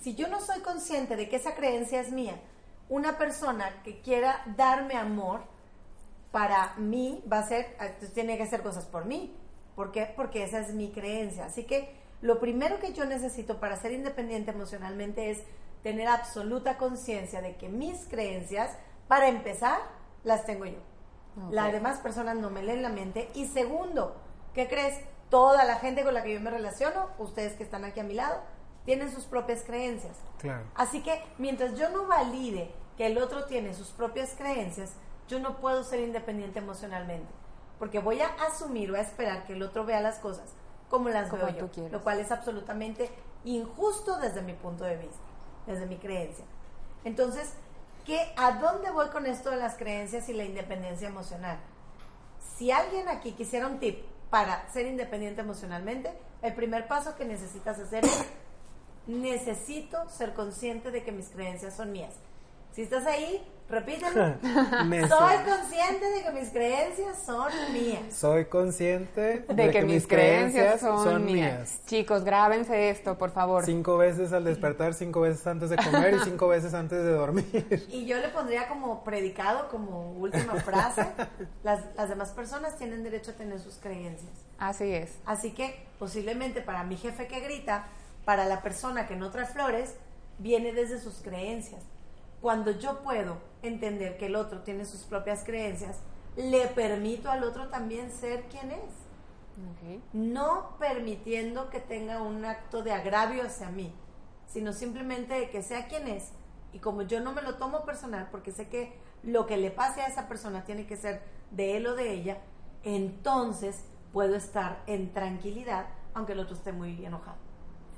Si 0.00 0.16
yo 0.16 0.26
no 0.26 0.40
soy 0.40 0.62
consciente 0.62 1.14
de 1.14 1.28
que 1.28 1.36
esa 1.36 1.54
creencia 1.54 2.00
es 2.00 2.10
mía, 2.10 2.40
una 2.88 3.18
persona 3.18 3.84
que 3.84 4.00
quiera 4.00 4.42
darme 4.56 4.94
amor, 4.94 5.42
para 6.32 6.74
mí 6.76 7.22
va 7.32 7.38
a 7.38 7.46
ser, 7.46 7.76
ah, 7.78 7.86
tiene 8.14 8.36
que 8.36 8.42
hacer 8.42 8.62
cosas 8.62 8.84
por 8.84 9.04
mí. 9.04 9.36
¿Por 9.78 9.92
qué? 9.92 10.12
Porque 10.16 10.42
esa 10.42 10.58
es 10.58 10.74
mi 10.74 10.90
creencia. 10.90 11.44
Así 11.44 11.62
que 11.62 11.94
lo 12.20 12.40
primero 12.40 12.80
que 12.80 12.92
yo 12.92 13.04
necesito 13.04 13.60
para 13.60 13.76
ser 13.76 13.92
independiente 13.92 14.50
emocionalmente 14.50 15.30
es 15.30 15.44
tener 15.84 16.08
absoluta 16.08 16.78
conciencia 16.78 17.40
de 17.42 17.54
que 17.54 17.68
mis 17.68 18.08
creencias, 18.08 18.76
para 19.06 19.28
empezar, 19.28 19.78
las 20.24 20.44
tengo 20.46 20.64
yo. 20.64 20.80
Las 21.52 21.70
demás 21.70 22.00
personas 22.00 22.36
no 22.38 22.50
me 22.50 22.64
leen 22.64 22.82
la 22.82 22.88
mente. 22.88 23.30
Y 23.34 23.46
segundo, 23.46 24.16
¿qué 24.52 24.66
crees? 24.66 24.98
Toda 25.30 25.64
la 25.64 25.76
gente 25.76 26.02
con 26.02 26.12
la 26.12 26.24
que 26.24 26.34
yo 26.34 26.40
me 26.40 26.50
relaciono, 26.50 27.10
ustedes 27.18 27.52
que 27.52 27.62
están 27.62 27.84
aquí 27.84 28.00
a 28.00 28.02
mi 28.02 28.14
lado, 28.14 28.42
tienen 28.84 29.12
sus 29.12 29.26
propias 29.26 29.62
creencias. 29.62 30.16
Así 30.74 31.04
que 31.04 31.22
mientras 31.38 31.78
yo 31.78 31.88
no 31.90 32.08
valide 32.08 32.72
que 32.96 33.06
el 33.06 33.16
otro 33.16 33.44
tiene 33.44 33.74
sus 33.74 33.90
propias 33.90 34.34
creencias, 34.36 34.94
yo 35.28 35.38
no 35.38 35.60
puedo 35.60 35.84
ser 35.84 36.00
independiente 36.00 36.58
emocionalmente. 36.58 37.37
Porque 37.78 38.00
voy 38.00 38.20
a 38.20 38.28
asumir, 38.46 38.90
voy 38.90 39.00
a 39.00 39.02
esperar 39.02 39.46
que 39.46 39.52
el 39.52 39.62
otro 39.62 39.84
vea 39.84 40.00
las 40.00 40.18
cosas 40.18 40.54
como 40.88 41.08
las 41.08 41.30
veo 41.30 41.48
yo. 41.48 41.88
Lo 41.90 42.02
cual 42.02 42.18
es 42.18 42.30
absolutamente 42.30 43.10
injusto 43.44 44.18
desde 44.18 44.42
mi 44.42 44.54
punto 44.54 44.84
de 44.84 44.96
vista, 44.96 45.22
desde 45.66 45.86
mi 45.86 45.96
creencia. 45.96 46.44
Entonces, 47.04 47.52
¿qué, 48.04 48.32
¿a 48.36 48.52
dónde 48.52 48.90
voy 48.90 49.08
con 49.08 49.26
esto 49.26 49.50
de 49.50 49.56
las 49.56 49.76
creencias 49.76 50.28
y 50.28 50.32
la 50.32 50.44
independencia 50.44 51.08
emocional? 51.08 51.58
Si 52.56 52.70
alguien 52.70 53.08
aquí 53.08 53.32
quisiera 53.32 53.66
un 53.66 53.78
tip 53.78 54.04
para 54.30 54.68
ser 54.70 54.86
independiente 54.86 55.40
emocionalmente, 55.40 56.12
el 56.42 56.54
primer 56.54 56.88
paso 56.88 57.16
que 57.16 57.24
necesitas 57.24 57.78
hacer 57.78 58.04
es 58.04 58.24
necesito 59.06 60.08
ser 60.10 60.34
consciente 60.34 60.90
de 60.90 61.02
que 61.02 61.12
mis 61.12 61.28
creencias 61.28 61.74
son 61.74 61.92
mías. 61.92 62.14
Si 62.72 62.82
estás 62.82 63.06
ahí, 63.06 63.42
repítelo. 63.68 64.34
Soy 64.42 65.36
consciente 65.44 66.10
de 66.10 66.22
que 66.22 66.30
mis 66.32 66.50
creencias 66.50 67.22
son 67.24 67.52
mías. 67.72 68.14
Soy 68.14 68.46
consciente 68.46 69.44
de, 69.48 69.70
que, 69.70 69.82
mis 69.82 70.06
creencias, 70.06 70.80
son, 70.80 71.24
mías. 71.24 71.80
Chicos, 71.86 72.24
grábense 72.24 72.90
esto, 72.90 73.18
por 73.18 73.30
favor. 73.30 73.64
Cinco 73.64 73.98
veces 73.98 74.32
al 74.32 74.44
despertar, 74.44 74.94
cinco 74.94 75.20
veces 75.20 75.46
antes 75.46 75.70
de 75.70 75.76
comer 75.76 76.14
y 76.14 76.20
cinco 76.20 76.48
veces 76.48 76.74
antes 76.74 77.02
de 77.02 77.10
dormir. 77.10 77.48
Y 77.88 78.06
yo 78.06 78.18
le 78.18 78.28
pondría 78.28 78.68
como 78.68 79.02
predicado, 79.04 79.68
como 79.68 80.12
última 80.12 80.54
frase, 80.56 81.06
las, 81.62 81.84
las 81.96 82.08
demás 82.08 82.30
personas 82.30 82.76
tienen 82.76 83.02
derecho 83.02 83.32
a 83.32 83.34
tener 83.34 83.58
sus 83.60 83.76
creencias. 83.76 84.30
Así 84.58 84.92
es. 84.92 85.18
Así 85.26 85.52
que 85.52 85.86
posiblemente 85.98 86.60
para 86.60 86.84
mi 86.84 86.96
jefe 86.96 87.26
que 87.26 87.40
grita, 87.40 87.86
para 88.24 88.44
la 88.44 88.62
persona 88.62 89.06
que 89.06 89.16
no 89.16 89.30
trae 89.30 89.46
flores 89.46 89.94
viene 90.38 90.72
desde 90.72 90.98
sus 91.00 91.16
creencias. 91.22 91.82
Cuando 92.40 92.70
yo 92.70 93.00
puedo 93.02 93.38
entender 93.62 94.16
que 94.16 94.26
el 94.26 94.36
otro 94.36 94.60
tiene 94.60 94.84
sus 94.84 95.02
propias 95.02 95.44
creencias, 95.44 95.98
le 96.36 96.68
permito 96.68 97.30
al 97.30 97.42
otro 97.42 97.68
también 97.68 98.12
ser 98.12 98.44
quien 98.44 98.70
es. 98.70 99.08
No 100.12 100.76
permitiendo 100.78 101.68
que 101.68 101.80
tenga 101.80 102.22
un 102.22 102.44
acto 102.44 102.82
de 102.82 102.92
agravio 102.92 103.44
hacia 103.44 103.70
mí, 103.70 103.92
sino 104.46 104.72
simplemente 104.72 105.34
de 105.34 105.50
que 105.50 105.62
sea 105.62 105.88
quien 105.88 106.06
es. 106.06 106.30
Y 106.72 106.78
como 106.78 107.02
yo 107.02 107.20
no 107.20 107.32
me 107.32 107.42
lo 107.42 107.56
tomo 107.56 107.84
personal, 107.84 108.28
porque 108.30 108.52
sé 108.52 108.68
que 108.68 108.96
lo 109.22 109.46
que 109.46 109.56
le 109.56 109.70
pase 109.70 110.02
a 110.02 110.06
esa 110.06 110.28
persona 110.28 110.64
tiene 110.64 110.86
que 110.86 110.96
ser 110.96 111.22
de 111.50 111.76
él 111.76 111.86
o 111.86 111.94
de 111.96 112.12
ella, 112.12 112.38
entonces 112.84 113.84
puedo 114.12 114.36
estar 114.36 114.82
en 114.86 115.12
tranquilidad, 115.12 115.86
aunque 116.14 116.32
el 116.34 116.40
otro 116.40 116.54
esté 116.54 116.72
muy 116.72 117.04
enojado. 117.04 117.38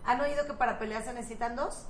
¿Han 0.05 0.21
oído 0.21 0.47
que 0.47 0.55
para 0.55 0.79
pelear 0.79 1.05
se 1.05 1.13
necesitan 1.13 1.57
dos? 1.57 1.87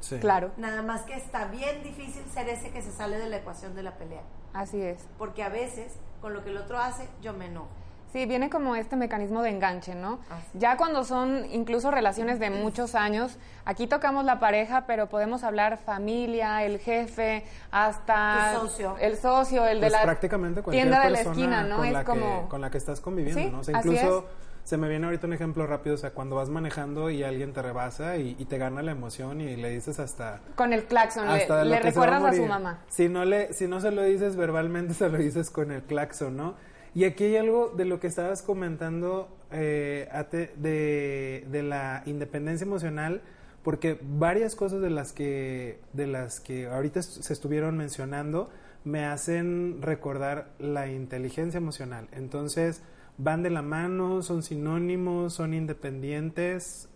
Sí. 0.00 0.18
Claro. 0.18 0.52
Nada 0.56 0.82
más 0.82 1.02
que 1.02 1.14
está 1.14 1.46
bien 1.46 1.82
difícil 1.82 2.24
ser 2.32 2.48
ese 2.48 2.70
que 2.70 2.82
se 2.82 2.92
sale 2.92 3.18
de 3.18 3.28
la 3.28 3.38
ecuación 3.38 3.74
de 3.74 3.82
la 3.82 3.96
pelea. 3.96 4.22
Así 4.52 4.80
es. 4.80 5.06
Porque 5.18 5.42
a 5.42 5.48
veces, 5.48 5.94
con 6.20 6.32
lo 6.32 6.44
que 6.44 6.50
el 6.50 6.56
otro 6.56 6.78
hace, 6.78 7.08
yo 7.22 7.32
me 7.32 7.46
enojo. 7.46 7.68
Sí, 8.12 8.24
viene 8.24 8.48
como 8.48 8.76
este 8.76 8.96
mecanismo 8.96 9.42
de 9.42 9.50
enganche, 9.50 9.94
¿no? 9.94 10.20
Ya 10.54 10.76
cuando 10.76 11.04
son 11.04 11.44
incluso 11.52 11.90
relaciones 11.90 12.38
de 12.38 12.50
muchos 12.50 12.94
años, 12.94 13.36
aquí 13.64 13.86
tocamos 13.86 14.24
la 14.24 14.38
pareja, 14.38 14.86
pero 14.86 15.08
podemos 15.08 15.44
hablar 15.44 15.76
familia, 15.76 16.64
el 16.64 16.78
jefe, 16.78 17.44
hasta 17.70 18.52
el 18.52 18.60
socio, 18.60 18.96
el, 19.00 19.16
socio, 19.18 19.66
el 19.66 19.80
de 19.80 19.88
pues 19.88 19.92
la 19.92 20.02
prácticamente 20.02 20.62
tienda 20.62 21.04
de 21.04 21.10
la 21.10 21.20
esquina, 21.20 21.64
¿no? 21.64 21.84
es 21.84 22.04
como 22.04 22.48
con 22.48 22.60
la 22.60 22.70
que 22.70 22.78
estás 22.78 23.00
conviviendo, 23.00 23.50
¿no? 23.50 23.60
O 23.60 23.64
sea, 23.64 23.78
incluso 23.78 24.24
se 24.66 24.76
me 24.76 24.88
viene 24.88 25.06
ahorita 25.06 25.28
un 25.28 25.32
ejemplo 25.32 25.64
rápido, 25.64 25.94
o 25.94 25.98
sea, 25.98 26.10
cuando 26.10 26.34
vas 26.34 26.48
manejando 26.48 27.08
y 27.08 27.22
alguien 27.22 27.52
te 27.52 27.62
rebasa 27.62 28.16
y, 28.16 28.34
te 28.46 28.58
gana 28.58 28.82
la 28.82 28.90
emoción 28.90 29.40
y 29.40 29.54
le 29.54 29.70
dices 29.70 30.00
hasta... 30.00 30.40
Con 30.56 30.72
el 30.72 30.86
claxon, 30.86 31.28
le, 31.28 31.78
recuerdas 31.78 32.24
a, 32.24 32.32
su 32.32 32.44
mamá. 32.46 32.82
Si 32.88 33.08
no, 33.08 33.24
le, 33.24 33.52
si 33.52 33.68
no 33.68 33.80
se 33.80 33.92
lo 33.92 34.02
dices 34.02 34.34
verbalmente, 34.34 34.92
se 34.94 35.08
lo 35.08 35.18
dices 35.18 35.50
con 35.50 35.70
el 35.70 35.82
claxon, 35.82 36.36
¿no? 36.36 36.56
Y 36.96 37.04
aquí 37.04 37.22
hay 37.26 37.36
algo 37.36 37.68
de 37.76 37.84
lo 37.84 38.00
que 38.00 38.08
estabas 38.08 38.42
comentando 38.42 39.28
eh, 39.52 40.08
de, 40.56 41.46
de 41.48 41.62
la 41.62 42.02
independencia 42.04 42.64
emocional, 42.64 43.22
porque 43.62 44.00
varias 44.02 44.56
cosas 44.56 44.80
de 44.80 44.90
las 44.90 45.12
que, 45.12 45.78
de 45.92 46.08
las 46.08 46.40
que 46.40 46.66
ahorita 46.66 47.02
se 47.02 47.32
estuvieron 47.32 47.76
mencionando 47.76 48.50
me 48.82 49.04
hacen 49.04 49.80
recordar 49.80 50.48
la 50.58 50.88
inteligencia 50.88 51.58
emocional. 51.58 52.08
Entonces, 52.10 52.82
van 53.18 53.42
de 53.42 53.50
la 53.50 53.62
mano, 53.62 54.22
son 54.22 54.42
sinónimos, 54.42 55.34
son 55.34 55.54
independientes, 55.54 56.88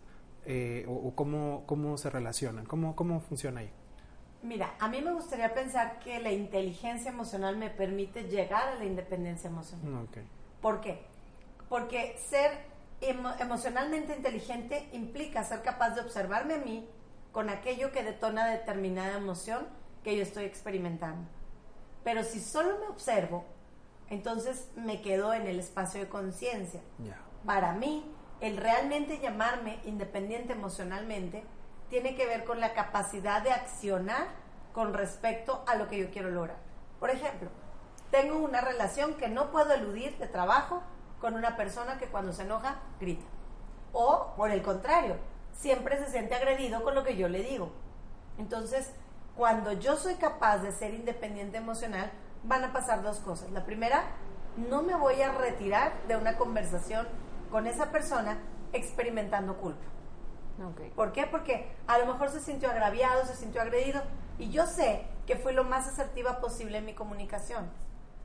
eh, 0.47 0.85
o, 0.89 1.15
cómo, 1.15 1.65
cómo, 1.67 1.97
se 1.97 2.11
relacionan, 2.11 2.67
cómo, 2.67 2.97
cómo 2.97 3.21
funciona 3.21 3.61
ahí. 3.61 3.71
Mira, 4.43 4.75
a 4.79 4.89
mí 4.89 5.03
me 5.03 5.13
gustaría 5.13 5.53
pensar 5.53 5.99
que 5.99 6.19
la 6.19 6.33
inteligencia 6.33 7.11
emocional 7.11 7.57
me 7.57 7.69
permite 7.69 8.25
llegar 8.25 8.69
a 8.69 8.75
la 8.77 8.85
independencia 8.85 9.49
emocional. 9.49 10.07
Okay. 10.09 10.25
¿Por 10.63 10.81
qué? 10.81 11.03
Porque 11.69 12.17
ser 12.19 12.51
emocionalmente 13.39 14.17
inteligente 14.17 14.89
implica 14.93 15.45
ser 15.45 15.63
capaz 15.63 15.91
de 15.91 16.03
observarme 16.03 16.55
a 16.55 16.59
mí 16.59 16.89
con 17.33 17.49
aquello 17.49 17.93
que 17.93 18.03
detona 18.03 18.47
determinada 18.47 19.17
emoción 19.17 19.67
que 20.03 20.17
yo 20.17 20.23
estoy 20.23 20.45
experimentando. 20.45 21.29
Pero 22.03 22.25
si 22.25 22.41
solo 22.41 22.79
me 22.79 22.87
observo 22.87 23.45
entonces 24.11 24.69
me 24.77 25.01
quedo 25.01 25.33
en 25.33 25.47
el 25.47 25.59
espacio 25.59 26.01
de 26.01 26.09
conciencia. 26.09 26.81
Para 27.47 27.73
mí, 27.73 28.05
el 28.41 28.57
realmente 28.57 29.21
llamarme 29.21 29.79
independiente 29.85 30.53
emocionalmente 30.53 31.45
tiene 31.89 32.17
que 32.17 32.27
ver 32.27 32.45
con 32.45 32.61
la 32.61 32.75
capacidad 32.75 33.43
de 33.43 33.53
accionar 33.53 34.29
con 34.73 34.95
respecto 34.95 35.65
a 35.67 35.77
lo 35.77 35.89
que 35.89 35.99
yo 35.99 36.11
quiero 36.11 36.31
lograr. 36.31 36.59
Por 36.99 37.11
ejemplo, 37.11 37.49
tengo 38.11 38.39
una 38.39 38.61
relación 38.61 39.15
que 39.15 39.29
no 39.29 39.51
puedo 39.51 39.73
eludir 39.73 40.19
de 40.19 40.27
trabajo 40.27 40.83
con 41.21 41.35
una 41.35 41.57
persona 41.57 41.99
que 41.99 42.07
cuando 42.07 42.33
se 42.33 42.43
enoja 42.43 42.81
grita. 42.99 43.25
O, 43.93 44.35
por 44.37 44.51
el 44.51 44.63
contrario, 44.63 45.17
siempre 45.53 45.99
se 45.99 46.11
siente 46.11 46.35
agredido 46.35 46.83
con 46.83 46.95
lo 46.95 47.05
que 47.05 47.17
yo 47.17 47.29
le 47.29 47.43
digo. 47.43 47.71
Entonces, 48.39 48.93
cuando 49.37 49.73
yo 49.73 49.97
soy 49.97 50.15
capaz 50.15 50.59
de 50.59 50.73
ser 50.73 50.95
independiente 50.95 51.59
emocional, 51.59 52.11
van 52.45 52.65
a 52.65 52.73
pasar 52.73 53.03
dos 53.03 53.19
cosas. 53.19 53.51
La 53.51 53.65
primera, 53.65 54.05
no 54.57 54.83
me 54.83 54.95
voy 54.95 55.21
a 55.23 55.33
retirar 55.33 55.93
de 56.09 56.17
una 56.17 56.37
conversación 56.37 57.07
con 57.51 57.67
esa 57.67 57.91
persona 57.91 58.39
experimentando 58.73 59.57
culpa. 59.57 59.85
¿Por 60.95 61.13
qué? 61.13 61.27
Porque 61.27 61.73
a 61.87 61.99
lo 61.99 62.07
mejor 62.07 62.29
se 62.29 62.41
sintió 62.41 62.71
agraviado, 62.71 63.25
se 63.25 63.35
sintió 63.35 63.63
agredido 63.63 64.03
y 64.39 64.51
yo 64.51 64.67
sé 64.67 65.07
que 65.27 65.37
fui 65.37 65.55
lo 65.55 65.65
más 65.65 65.89
asertiva 65.89 66.41
posible 66.41 66.79
en 66.79 66.85
mi 66.85 66.95
comunicación. 66.95 67.71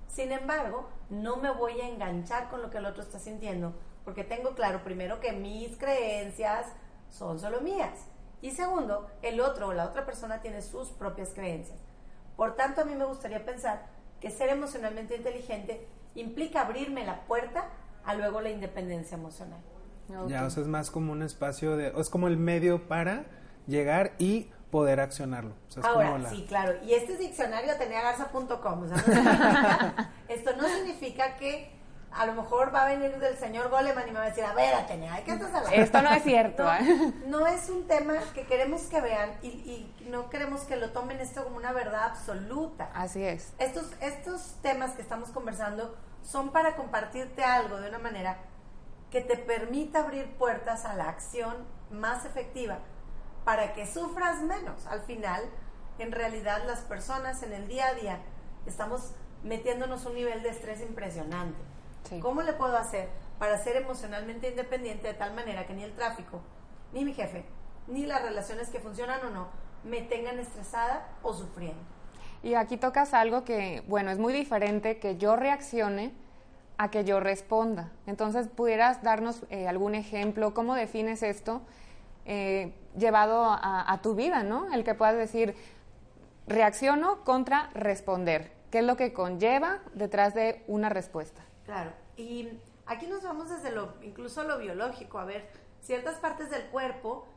Sin 0.07 0.31
embargo, 0.31 0.89
no 1.09 1.37
me 1.37 1.49
voy 1.49 1.79
a 1.79 1.87
enganchar 1.87 2.49
con 2.49 2.61
lo 2.61 2.69
que 2.69 2.79
el 2.79 2.85
otro 2.85 3.03
está 3.03 3.19
sintiendo 3.19 3.73
porque 4.03 4.23
tengo 4.23 4.53
claro 4.53 4.83
primero 4.83 5.19
que 5.19 5.31
mis 5.31 5.77
creencias 5.77 6.67
son 7.09 7.39
solo 7.39 7.61
mías 7.61 8.07
y 8.41 8.51
segundo, 8.51 9.09
el 9.23 9.41
otro 9.41 9.69
o 9.69 9.73
la 9.73 9.85
otra 9.85 10.05
persona 10.05 10.41
tiene 10.41 10.61
sus 10.61 10.89
propias 10.89 11.33
creencias. 11.33 11.79
Por 12.37 12.55
tanto, 12.55 12.81
a 12.81 12.85
mí 12.85 12.95
me 12.95 13.05
gustaría 13.05 13.43
pensar 13.43 13.87
que 14.25 14.31
ser 14.31 14.49
emocionalmente 14.49 15.15
inteligente 15.15 15.85
implica 16.15 16.61
abrirme 16.61 17.05
la 17.05 17.27
puerta 17.27 17.69
a 18.03 18.15
luego 18.15 18.41
la 18.41 18.49
independencia 18.49 19.15
emocional. 19.15 19.59
Ya, 20.27 20.45
o 20.45 20.49
sea, 20.49 20.63
es 20.63 20.67
más 20.67 20.89
como 20.89 21.11
un 21.11 21.21
espacio 21.21 21.77
de, 21.77 21.93
es 21.95 22.09
como 22.09 22.27
el 22.27 22.35
medio 22.35 22.87
para 22.87 23.25
llegar 23.67 24.13
y 24.17 24.49
poder 24.71 24.99
accionarlo. 24.99 25.53
Ahora, 25.83 26.27
sí, 26.31 26.43
claro. 26.47 26.73
Y 26.83 26.93
este 26.93 27.17
diccionario 27.17 27.77
tenía 27.77 28.01
garza.com. 28.01 28.81
O 28.81 28.87
sea, 28.87 30.11
esto 30.27 30.55
no 30.57 30.67
significa 30.69 31.37
que 31.37 31.71
a 32.15 32.25
lo 32.25 32.33
mejor 32.33 32.73
va 32.73 32.83
a 32.83 32.87
venir 32.87 33.17
del 33.19 33.37
señor 33.37 33.69
Goleman 33.69 34.07
y 34.07 34.11
me 34.11 34.19
va 34.19 34.25
a 34.25 34.29
decir, 34.29 34.45
a 34.45 34.53
ver, 34.53 34.73
Atenea, 34.73 35.23
¿qué 35.25 35.31
estás 35.31 35.53
hablando? 35.53 35.71
Esto 35.71 36.01
no 36.01 36.09
es 36.11 36.23
cierto. 36.23 36.63
No, 36.63 36.73
¿eh? 36.73 37.13
no, 37.27 37.47
es 37.47 37.69
un 37.69 37.87
tema 37.87 38.13
que 38.33 38.43
queremos 38.43 38.83
que 38.83 39.01
vean 39.01 39.37
y, 39.41 39.47
y, 39.47 40.07
no 40.09 40.29
queremos 40.29 40.61
que 40.61 40.77
lo 40.77 40.91
tomen 40.91 41.19
esto 41.19 41.43
como 41.43 41.57
una 41.57 41.73
verdad 41.73 42.05
absoluta. 42.05 42.89
Así 42.93 43.23
es. 43.23 43.53
Estos, 43.57 43.91
estos 43.99 44.55
temas 44.61 44.91
que 44.91 45.01
estamos 45.01 45.29
conversando 45.29 45.97
son 46.23 46.51
para 46.51 46.75
compartirte 46.75 47.43
algo 47.43 47.81
de 47.81 47.89
una 47.89 47.99
manera 47.99 48.37
que 49.11 49.21
te 49.21 49.35
permita 49.35 49.99
abrir 49.99 50.37
puertas 50.37 50.85
a 50.85 50.93
la 50.95 51.09
acción 51.09 51.55
más 51.91 52.25
efectiva 52.25 52.79
para 53.43 53.73
que 53.73 53.85
sufras 53.85 54.41
menos. 54.41 54.85
Al 54.87 55.01
final, 55.01 55.43
en 55.99 56.11
realidad 56.13 56.63
las 56.65 56.79
personas 56.79 57.43
en 57.43 57.51
el 57.51 57.67
día 57.67 57.87
a 57.87 57.93
día 57.93 58.19
estamos 58.65 59.13
metiéndonos 59.43 60.05
un 60.05 60.15
nivel 60.15 60.41
de 60.43 60.49
estrés 60.49 60.81
impresionante. 60.81 61.74
¿Cómo 62.21 62.41
le 62.41 62.53
puedo 62.53 62.77
hacer 62.77 63.09
para 63.39 63.57
ser 63.57 63.77
emocionalmente 63.77 64.49
independiente 64.49 65.07
de 65.07 65.13
tal 65.13 65.33
manera 65.33 65.65
que 65.65 65.73
ni 65.73 65.83
el 65.83 65.93
tráfico, 65.93 66.41
ni 66.93 67.03
mi 67.03 67.13
jefe, 67.13 67.43
ni 67.87 68.05
las 68.05 68.21
relaciones 68.21 68.69
que 68.69 68.79
funcionan 68.79 69.25
o 69.25 69.29
no, 69.29 69.47
me 69.83 70.01
tengan 70.01 70.39
estresada 70.39 71.07
o 71.21 71.33
sufriendo? 71.33 71.81
Y 72.43 72.53
aquí 72.53 72.77
tocas 72.77 73.13
algo 73.13 73.43
que, 73.43 73.83
bueno, 73.87 74.11
es 74.11 74.19
muy 74.19 74.31
diferente 74.31 74.99
que 74.99 75.17
yo 75.17 75.35
reaccione 75.35 76.13
a 76.77 76.91
que 76.91 77.03
yo 77.03 77.19
responda. 77.19 77.91
Entonces, 78.05 78.47
¿pudieras 78.47 79.01
darnos 79.01 79.43
eh, 79.49 79.67
algún 79.67 79.95
ejemplo? 79.95 80.53
¿Cómo 80.53 80.75
defines 80.75 81.23
esto 81.23 81.61
eh, 82.25 82.73
llevado 82.97 83.45
a, 83.45 83.91
a, 83.91 84.01
tu 84.01 84.15
vida, 84.15 84.43
¿no? 84.43 84.71
El 84.73 84.83
que 84.83 84.93
puedas 84.93 85.15
decir, 85.15 85.55
reacciono 86.47 87.23
contra 87.23 87.69
responder. 87.73 88.51
¿Qué 88.71 88.79
es 88.79 88.85
lo 88.85 88.97
que 88.97 89.13
conlleva 89.13 89.79
detrás 89.93 90.33
de 90.33 90.63
una 90.67 90.89
respuesta? 90.89 91.41
Claro, 91.65 91.91
y 92.15 92.59
aquí 92.85 93.07
nos 93.07 93.23
vamos 93.23 93.49
desde 93.49 93.71
lo, 93.71 93.95
incluso 94.01 94.43
lo 94.43 94.59
biológico, 94.59 95.19
a 95.19 95.25
ver, 95.25 95.49
ciertas 95.81 96.19
partes 96.19 96.49
del 96.49 96.67
cuerpo, 96.67 97.27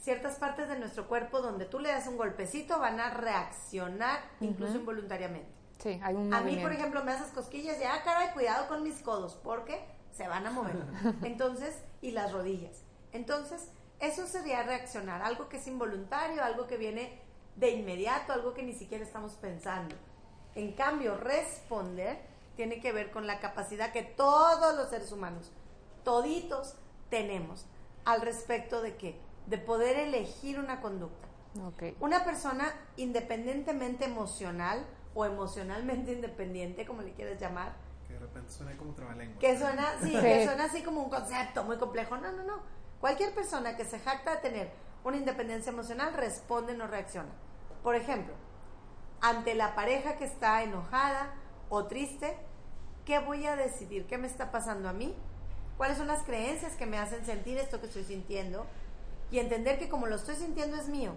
ciertas 0.00 0.36
partes 0.36 0.68
de 0.68 0.78
nuestro 0.78 1.06
cuerpo 1.06 1.40
donde 1.40 1.66
tú 1.66 1.78
le 1.78 1.90
das 1.90 2.06
un 2.06 2.16
golpecito 2.16 2.78
van 2.78 2.98
a 2.98 3.10
reaccionar 3.10 4.20
incluso 4.40 4.76
involuntariamente. 4.76 5.50
Sí, 5.78 6.00
hay 6.02 6.14
un 6.14 6.32
A 6.32 6.40
mí, 6.40 6.56
por 6.56 6.72
ejemplo, 6.72 7.04
me 7.04 7.12
haces 7.12 7.32
cosquillas 7.32 7.78
y, 7.80 7.84
ah, 7.84 8.02
caray, 8.04 8.32
cuidado 8.32 8.68
con 8.68 8.82
mis 8.82 9.02
codos, 9.02 9.34
porque 9.42 9.84
se 10.12 10.28
van 10.28 10.46
a 10.46 10.50
mover. 10.50 10.76
Entonces, 11.22 11.76
y 12.00 12.12
las 12.12 12.32
rodillas. 12.32 12.84
Entonces, 13.12 13.68
eso 13.98 14.26
sería 14.26 14.62
reaccionar, 14.62 15.22
algo 15.22 15.48
que 15.48 15.58
es 15.58 15.66
involuntario, 15.66 16.42
algo 16.42 16.66
que 16.66 16.76
viene 16.76 17.20
de 17.56 17.70
inmediato, 17.70 18.32
algo 18.32 18.54
que 18.54 18.62
ni 18.62 18.74
siquiera 18.74 19.04
estamos 19.04 19.34
pensando. 19.34 19.94
En 20.54 20.72
cambio, 20.72 21.16
responder 21.16 22.31
tiene 22.56 22.80
que 22.80 22.92
ver 22.92 23.10
con 23.10 23.26
la 23.26 23.40
capacidad 23.40 23.92
que 23.92 24.02
todos 24.02 24.76
los 24.76 24.90
seres 24.90 25.12
humanos, 25.12 25.50
toditos, 26.04 26.76
tenemos 27.10 27.66
al 28.04 28.22
respecto 28.22 28.82
de 28.82 28.96
qué? 28.96 29.20
De 29.46 29.58
poder 29.58 29.98
elegir 29.98 30.58
una 30.58 30.80
conducta. 30.80 31.28
Una 32.00 32.24
persona 32.24 32.72
independientemente 32.96 34.06
emocional 34.06 34.86
o 35.14 35.26
emocionalmente 35.26 36.12
independiente, 36.18 36.86
como 36.86 37.02
le 37.02 37.12
quieres 37.12 37.38
llamar. 37.38 37.74
Que 38.06 38.14
de 38.14 38.20
repente 38.20 38.50
suena 38.50 38.76
como 38.76 38.94
trabalengua. 38.94 39.38
Que 39.38 39.58
suena, 39.58 39.98
sí, 40.02 40.12
que 40.12 40.44
suena 40.46 40.64
así 40.64 40.82
como 40.82 41.02
un 41.02 41.10
concepto 41.10 41.64
muy 41.64 41.76
complejo. 41.76 42.16
No, 42.16 42.32
no, 42.32 42.42
no. 42.44 42.62
Cualquier 43.00 43.34
persona 43.34 43.76
que 43.76 43.84
se 43.84 43.98
jacta 43.98 44.36
de 44.36 44.36
tener 44.38 44.72
una 45.04 45.16
independencia 45.16 45.70
emocional 45.70 46.14
responde, 46.14 46.74
no 46.74 46.86
reacciona. 46.86 47.30
Por 47.82 47.96
ejemplo, 47.96 48.34
ante 49.20 49.54
la 49.54 49.74
pareja 49.74 50.16
que 50.16 50.24
está 50.24 50.62
enojada, 50.62 51.34
o 51.74 51.86
triste, 51.86 52.36
¿qué 53.06 53.18
voy 53.18 53.46
a 53.46 53.56
decidir? 53.56 54.04
¿Qué 54.04 54.18
me 54.18 54.26
está 54.26 54.52
pasando 54.52 54.90
a 54.90 54.92
mí? 54.92 55.14
¿Cuáles 55.78 55.96
son 55.96 56.06
las 56.06 56.22
creencias 56.22 56.76
que 56.76 56.84
me 56.84 56.98
hacen 56.98 57.24
sentir 57.24 57.56
esto 57.56 57.80
que 57.80 57.86
estoy 57.86 58.04
sintiendo? 58.04 58.66
Y 59.30 59.38
entender 59.38 59.78
que 59.78 59.88
como 59.88 60.06
lo 60.06 60.16
estoy 60.16 60.36
sintiendo 60.36 60.76
es 60.76 60.88
mío. 60.88 61.14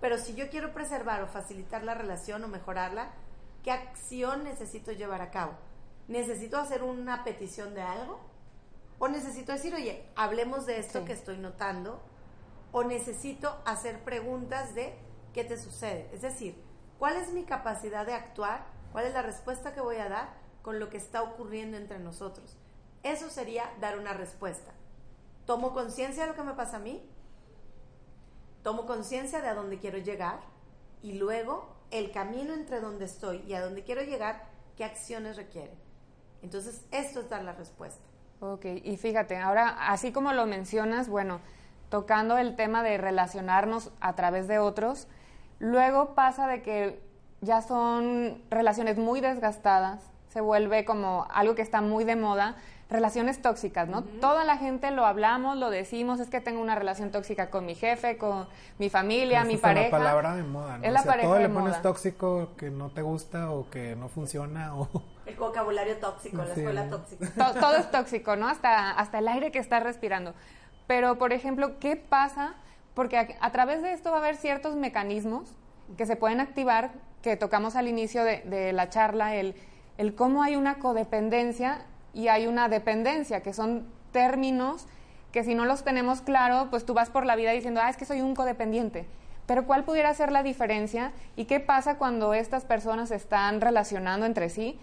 Pero 0.00 0.16
si 0.16 0.36
yo 0.36 0.48
quiero 0.48 0.72
preservar 0.72 1.24
o 1.24 1.26
facilitar 1.26 1.82
la 1.82 1.94
relación 1.94 2.44
o 2.44 2.46
mejorarla, 2.46 3.10
¿qué 3.64 3.72
acción 3.72 4.44
necesito 4.44 4.92
llevar 4.92 5.22
a 5.22 5.32
cabo? 5.32 5.54
¿Necesito 6.06 6.56
hacer 6.56 6.84
una 6.84 7.24
petición 7.24 7.74
de 7.74 7.82
algo? 7.82 8.20
¿O 9.00 9.08
necesito 9.08 9.50
decir, 9.50 9.74
oye, 9.74 10.06
hablemos 10.14 10.66
de 10.66 10.78
esto 10.78 11.04
que 11.04 11.14
estoy 11.14 11.38
notando? 11.38 12.00
¿O 12.70 12.84
necesito 12.84 13.60
hacer 13.64 14.04
preguntas 14.04 14.76
de 14.76 14.94
qué 15.34 15.42
te 15.42 15.58
sucede? 15.58 16.08
Es 16.12 16.22
decir, 16.22 16.54
¿cuál 17.00 17.16
es 17.16 17.32
mi 17.32 17.42
capacidad 17.42 18.06
de 18.06 18.14
actuar 18.14 18.77
¿Cuál 18.92 19.06
es 19.06 19.14
la 19.14 19.22
respuesta 19.22 19.74
que 19.74 19.80
voy 19.80 19.96
a 19.96 20.08
dar 20.08 20.28
con 20.62 20.78
lo 20.78 20.88
que 20.88 20.96
está 20.96 21.22
ocurriendo 21.22 21.76
entre 21.76 21.98
nosotros? 21.98 22.56
Eso 23.02 23.30
sería 23.30 23.64
dar 23.80 23.98
una 23.98 24.12
respuesta. 24.12 24.72
Tomo 25.46 25.72
conciencia 25.72 26.24
de 26.24 26.30
lo 26.30 26.36
que 26.36 26.42
me 26.42 26.54
pasa 26.54 26.76
a 26.76 26.80
mí, 26.80 27.02
tomo 28.62 28.86
conciencia 28.86 29.40
de 29.40 29.48
a 29.48 29.54
dónde 29.54 29.78
quiero 29.78 29.98
llegar 29.98 30.40
y 31.02 31.14
luego 31.14 31.74
el 31.90 32.10
camino 32.10 32.52
entre 32.52 32.80
donde 32.80 33.06
estoy 33.06 33.38
y 33.46 33.54
a 33.54 33.62
dónde 33.62 33.82
quiero 33.82 34.02
llegar, 34.02 34.44
qué 34.76 34.84
acciones 34.84 35.36
requiere. 35.36 35.72
Entonces, 36.42 36.84
esto 36.90 37.20
es 37.20 37.30
dar 37.30 37.44
la 37.44 37.52
respuesta. 37.52 38.02
Ok, 38.40 38.66
y 38.84 38.96
fíjate, 38.96 39.36
ahora, 39.36 39.90
así 39.90 40.12
como 40.12 40.32
lo 40.32 40.46
mencionas, 40.46 41.08
bueno, 41.08 41.40
tocando 41.88 42.38
el 42.38 42.54
tema 42.56 42.82
de 42.82 42.98
relacionarnos 42.98 43.90
a 44.00 44.14
través 44.14 44.46
de 44.46 44.58
otros, 44.58 45.08
luego 45.58 46.14
pasa 46.14 46.46
de 46.46 46.62
que 46.62 47.07
ya 47.40 47.62
son 47.62 48.42
relaciones 48.50 48.98
muy 48.98 49.20
desgastadas, 49.20 50.00
se 50.28 50.40
vuelve 50.40 50.84
como 50.84 51.26
algo 51.30 51.54
que 51.54 51.62
está 51.62 51.80
muy 51.80 52.04
de 52.04 52.16
moda, 52.16 52.56
relaciones 52.90 53.42
tóxicas, 53.42 53.86
¿no? 53.88 54.02
Toda 54.02 54.44
la 54.44 54.56
gente 54.56 54.90
lo 54.90 55.04
hablamos, 55.04 55.58
lo 55.58 55.68
decimos, 55.68 56.20
es 56.20 56.30
que 56.30 56.40
tengo 56.40 56.60
una 56.60 56.74
relación 56.74 57.10
tóxica 57.10 57.50
con 57.50 57.66
mi 57.66 57.74
jefe, 57.74 58.16
con 58.16 58.48
mi 58.78 58.88
familia, 58.88 59.44
mi 59.44 59.58
pareja. 59.58 59.86
Es 59.86 59.92
la 59.92 59.98
palabra 59.98 60.36
de 60.36 60.42
moda, 60.42 60.78
¿no? 60.78 60.84
Es 60.84 60.92
la 60.92 61.02
pareja 61.02 61.28
todo 61.28 61.38
le 61.38 61.48
pones 61.50 61.82
tóxico 61.82 62.50
que 62.56 62.70
no 62.70 62.90
te 62.90 63.02
gusta 63.02 63.50
o 63.50 63.68
que 63.68 63.94
no 63.94 64.08
funciona 64.08 64.74
o... 64.74 64.88
El 65.26 65.36
vocabulario 65.36 65.98
tóxico, 65.98 66.38
la 66.38 66.54
escuela 66.54 66.88
tóxica. 66.88 67.52
Todo, 67.60 67.76
es 67.76 67.90
tóxico, 67.90 68.36
¿no? 68.36 68.48
Hasta, 68.48 68.92
hasta 68.92 69.18
el 69.18 69.28
aire 69.28 69.52
que 69.52 69.58
estás 69.58 69.82
respirando. 69.82 70.32
Pero, 70.86 71.18
por 71.18 71.34
ejemplo, 71.34 71.78
¿qué 71.78 71.96
pasa? 71.96 72.54
Porque 72.94 73.18
a, 73.18 73.28
a 73.40 73.52
través 73.52 73.82
de 73.82 73.92
esto 73.92 74.10
va 74.10 74.16
a 74.16 74.20
haber 74.20 74.36
ciertos 74.36 74.74
mecanismos 74.74 75.52
que 75.98 76.06
se 76.06 76.16
pueden 76.16 76.40
activar 76.40 76.92
que 77.22 77.36
tocamos 77.36 77.76
al 77.76 77.88
inicio 77.88 78.24
de, 78.24 78.72
la 78.72 78.88
charla, 78.88 79.34
el, 79.34 79.54
el 79.96 80.14
cómo 80.14 80.42
hay 80.42 80.56
una 80.56 80.78
codependencia 80.78 81.84
y 82.14 82.28
hay 82.28 82.46
una 82.46 82.68
dependencia, 82.68 83.42
que 83.42 83.52
son 83.52 83.86
términos 84.12 84.86
que 85.32 85.44
si 85.44 85.54
no 85.54 85.64
los 85.64 85.84
tenemos 85.84 86.22
claro, 86.22 86.68
pues 86.70 86.86
tú 86.86 86.94
vas 86.94 87.10
por 87.10 87.26
la 87.26 87.36
vida 87.36 87.52
diciendo, 87.52 87.80
ah, 87.82 87.90
es 87.90 87.96
que 87.96 88.04
soy 88.04 88.20
un 88.22 88.34
codependiente. 88.34 89.06
Pero 89.46 89.66
¿cuál 89.66 89.84
pudiera 89.84 90.12
ser 90.14 90.32
la 90.32 90.42
diferencia 90.42 91.12
y 91.36 91.46
qué 91.46 91.60
pasa 91.60 91.96
cuando 91.96 92.34
estas 92.34 92.64
personas 92.64 93.10
están 93.10 93.60
relacionando 93.60 94.26
entre 94.26 94.50
sí? 94.50 94.78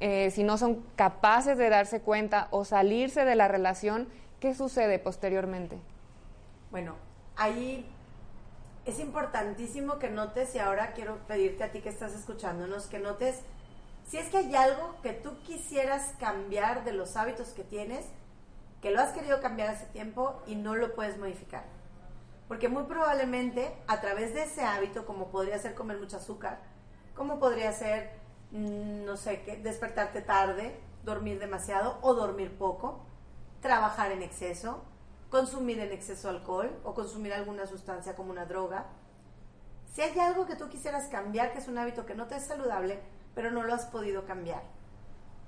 Eh, 0.00 0.30
si 0.30 0.44
no 0.44 0.58
son 0.58 0.82
capaces 0.96 1.56
de 1.56 1.70
darse 1.70 2.00
cuenta 2.00 2.48
o 2.50 2.64
salirse 2.64 3.24
de 3.24 3.34
la 3.34 3.48
relación, 3.48 4.08
¿qué 4.40 4.54
sucede 4.54 4.98
posteriormente? 4.98 5.78
Bueno, 6.70 6.96
ahí 7.36 7.86
es 8.86 9.00
importantísimo 9.00 9.98
que 9.98 10.08
notes, 10.08 10.54
y 10.54 10.58
ahora 10.58 10.92
quiero 10.92 11.18
pedirte 11.26 11.64
a 11.64 11.72
ti 11.72 11.80
que 11.80 11.88
estás 11.88 12.14
escuchándonos, 12.14 12.86
que 12.86 13.00
notes 13.00 13.42
si 14.06 14.18
es 14.18 14.28
que 14.28 14.38
hay 14.38 14.54
algo 14.54 14.94
que 15.02 15.12
tú 15.12 15.36
quisieras 15.42 16.14
cambiar 16.20 16.84
de 16.84 16.92
los 16.92 17.16
hábitos 17.16 17.48
que 17.48 17.64
tienes, 17.64 18.06
que 18.80 18.92
lo 18.92 19.00
has 19.00 19.12
querido 19.12 19.40
cambiar 19.40 19.70
hace 19.70 19.86
tiempo 19.86 20.40
y 20.46 20.54
no 20.54 20.76
lo 20.76 20.94
puedes 20.94 21.18
modificar. 21.18 21.64
Porque 22.46 22.68
muy 22.68 22.84
probablemente 22.84 23.76
a 23.88 24.00
través 24.00 24.32
de 24.32 24.44
ese 24.44 24.62
hábito, 24.62 25.04
como 25.04 25.32
podría 25.32 25.58
ser 25.58 25.74
comer 25.74 25.98
mucho 25.98 26.18
azúcar, 26.18 26.60
como 27.16 27.40
podría 27.40 27.72
ser, 27.72 28.12
mm, 28.52 29.04
no 29.04 29.16
sé, 29.16 29.42
qué, 29.42 29.56
despertarte 29.56 30.22
tarde, 30.22 30.78
dormir 31.02 31.40
demasiado 31.40 31.98
o 32.02 32.14
dormir 32.14 32.56
poco, 32.56 33.04
trabajar 33.60 34.12
en 34.12 34.22
exceso, 34.22 34.84
consumir 35.30 35.78
en 35.80 35.92
exceso 35.92 36.28
alcohol 36.28 36.70
o 36.84 36.94
consumir 36.94 37.32
alguna 37.32 37.66
sustancia 37.66 38.14
como 38.14 38.30
una 38.30 38.46
droga. 38.46 38.86
Si 39.92 40.02
hay 40.02 40.18
algo 40.18 40.46
que 40.46 40.56
tú 40.56 40.68
quisieras 40.68 41.08
cambiar, 41.08 41.52
que 41.52 41.58
es 41.58 41.68
un 41.68 41.78
hábito 41.78 42.06
que 42.06 42.14
no 42.14 42.26
te 42.26 42.36
es 42.36 42.46
saludable, 42.46 43.00
pero 43.34 43.50
no 43.50 43.62
lo 43.62 43.74
has 43.74 43.86
podido 43.86 44.24
cambiar. 44.24 44.62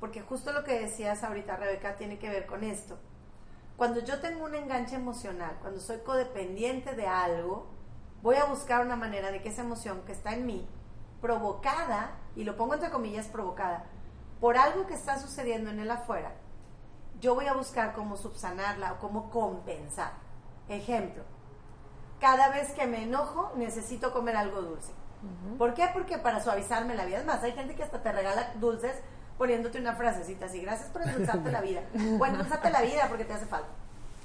Porque 0.01 0.23
justo 0.23 0.53
lo 0.53 0.65
que 0.65 0.81
decías 0.81 1.25
ahorita, 1.25 1.57
Rebeca, 1.57 1.97
tiene 1.97 2.19
que 2.19 2.29
ver 2.29 2.47
con 2.47 2.65
esto. 2.65 2.99
Cuando 3.77 4.01
yo 4.01 4.21
tengo 4.21 4.45
un 4.45 4.55
enganche 4.55 4.97
emocional, 4.97 5.57
cuando 5.61 5.81
soy 5.81 5.99
codependiente 5.99 6.95
de 6.95 7.07
algo, 7.07 7.69
voy 8.23 8.37
a 8.37 8.45
buscar 8.45 8.85
una 8.85 8.97
manera 8.97 9.31
de 9.31 9.41
que 9.41 9.51
esa 9.51 9.63
emoción 9.63 10.03
que 10.05 10.13
está 10.13 10.35
en 10.35 10.47
mí, 10.47 10.69
provocada, 11.21 12.17
y 12.35 12.45
lo 12.45 12.57
pongo 12.57 12.75
entre 12.75 12.91
comillas 12.91 13.27
provocada, 13.27 13.85
por 14.41 14.57
algo 14.57 14.87
que 14.87 14.95
está 14.95 15.19
sucediendo 15.19 15.71
en 15.71 15.81
el 15.81 15.91
afuera, 15.91 16.35
yo 17.21 17.35
voy 17.35 17.47
a 17.47 17.55
buscar 17.55 17.93
cómo 17.95 18.17
subsanarla 18.17 18.93
o 18.95 18.99
cómo 18.99 19.31
compensar. 19.31 20.13
Ejemplo, 20.69 21.23
cada 22.21 22.49
vez 22.51 22.73
que 22.73 22.87
me 22.87 23.03
enojo 23.05 23.53
necesito 23.57 24.13
comer 24.13 24.37
algo 24.37 24.61
dulce. 24.63 24.93
¿Por 25.59 25.75
qué? 25.75 25.89
Porque 25.93 26.19
para 26.19 26.41
suavizarme 26.43 26.95
la 26.95 27.05
vida. 27.05 27.19
Es 27.19 27.27
más, 27.27 27.43
hay 27.43 27.53
gente 27.53 27.75
que 27.75 27.83
hasta 27.83 28.03
te 28.03 28.13
regala 28.13 28.53
dulces 28.61 28.95
poniéndote 29.37 29.79
una 29.81 29.95
frasecita 29.95 30.47
así, 30.47 30.61
gracias 30.61 30.89
por 30.91 31.03
endulzarte 31.03 31.51
la 31.51 31.61
vida. 31.61 31.83
Bueno, 32.19 32.35
endulzarte 32.37 32.71
la 32.71 32.83
vida 32.83 33.07
porque 33.09 33.25
te 33.25 33.33
hace 33.33 33.47
falta. 33.47 33.69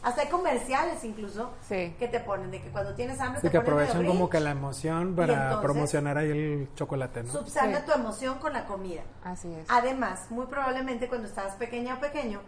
Hasta 0.03 0.21
hay 0.21 0.27
comerciales 0.27 1.01
incluso 1.06 1.51
que 1.69 2.10
te 2.12 2.19
ponen 2.19 2.51
de 2.51 2.62
que 2.62 2.69
cuando 2.71 2.93
tienes 2.93 3.21
hambre 3.21 3.39
sí, 3.39 3.47
te 3.47 3.51
que 3.51 3.60
ponen 3.60 3.71
aprovechan 3.73 3.99
medio 3.99 4.12
como 4.12 4.29
que 4.29 4.39
la 4.41 4.51
emoción 4.51 5.15
para 5.15 5.34
entonces, 5.34 5.60
promocionar 5.62 6.17
ahí 6.17 6.29
el 6.29 6.69
chocolate, 6.75 7.23
¿no? 7.23 7.32
Subsana 7.32 7.77
Sí. 7.79 7.86
tu 7.86 7.91
emoción 7.93 8.38
con 8.39 8.51
la 8.51 8.65
comida. 8.65 9.01
Así 9.23 9.53
es. 9.53 9.65
Además, 9.69 10.29
muy 10.29 10.45
probablemente 10.47 11.08
cuando 11.08 11.27
estabas 11.29 11.56
pequeña 11.56 11.95
o 11.95 11.99
pequeño, 12.01 12.41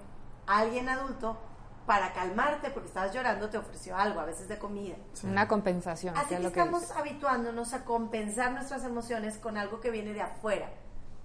alguien 0.47 0.89
adulto, 0.89 1.37
para 1.85 2.13
calmarte 2.13 2.71
porque 2.71 2.87
estabas 2.87 3.13
llorando, 3.13 3.49
te 3.49 3.57
ofreció 3.57 3.95
algo, 3.95 4.19
a 4.19 4.25
veces 4.25 4.47
de 4.47 4.57
comida. 4.57 4.95
Una 5.23 5.47
compensación. 5.47 6.17
Así 6.17 6.29
que 6.29 6.29
que 6.29 6.35
es 6.35 6.43
lo 6.43 6.51
que 6.51 6.59
estamos 6.59 6.81
dices. 6.81 6.97
habituándonos 6.97 7.73
a 7.73 7.85
compensar 7.85 8.51
nuestras 8.51 8.83
emociones 8.83 9.37
con 9.37 9.57
algo 9.57 9.79
que 9.79 9.91
viene 9.91 10.13
de 10.13 10.21
afuera. 10.21 10.69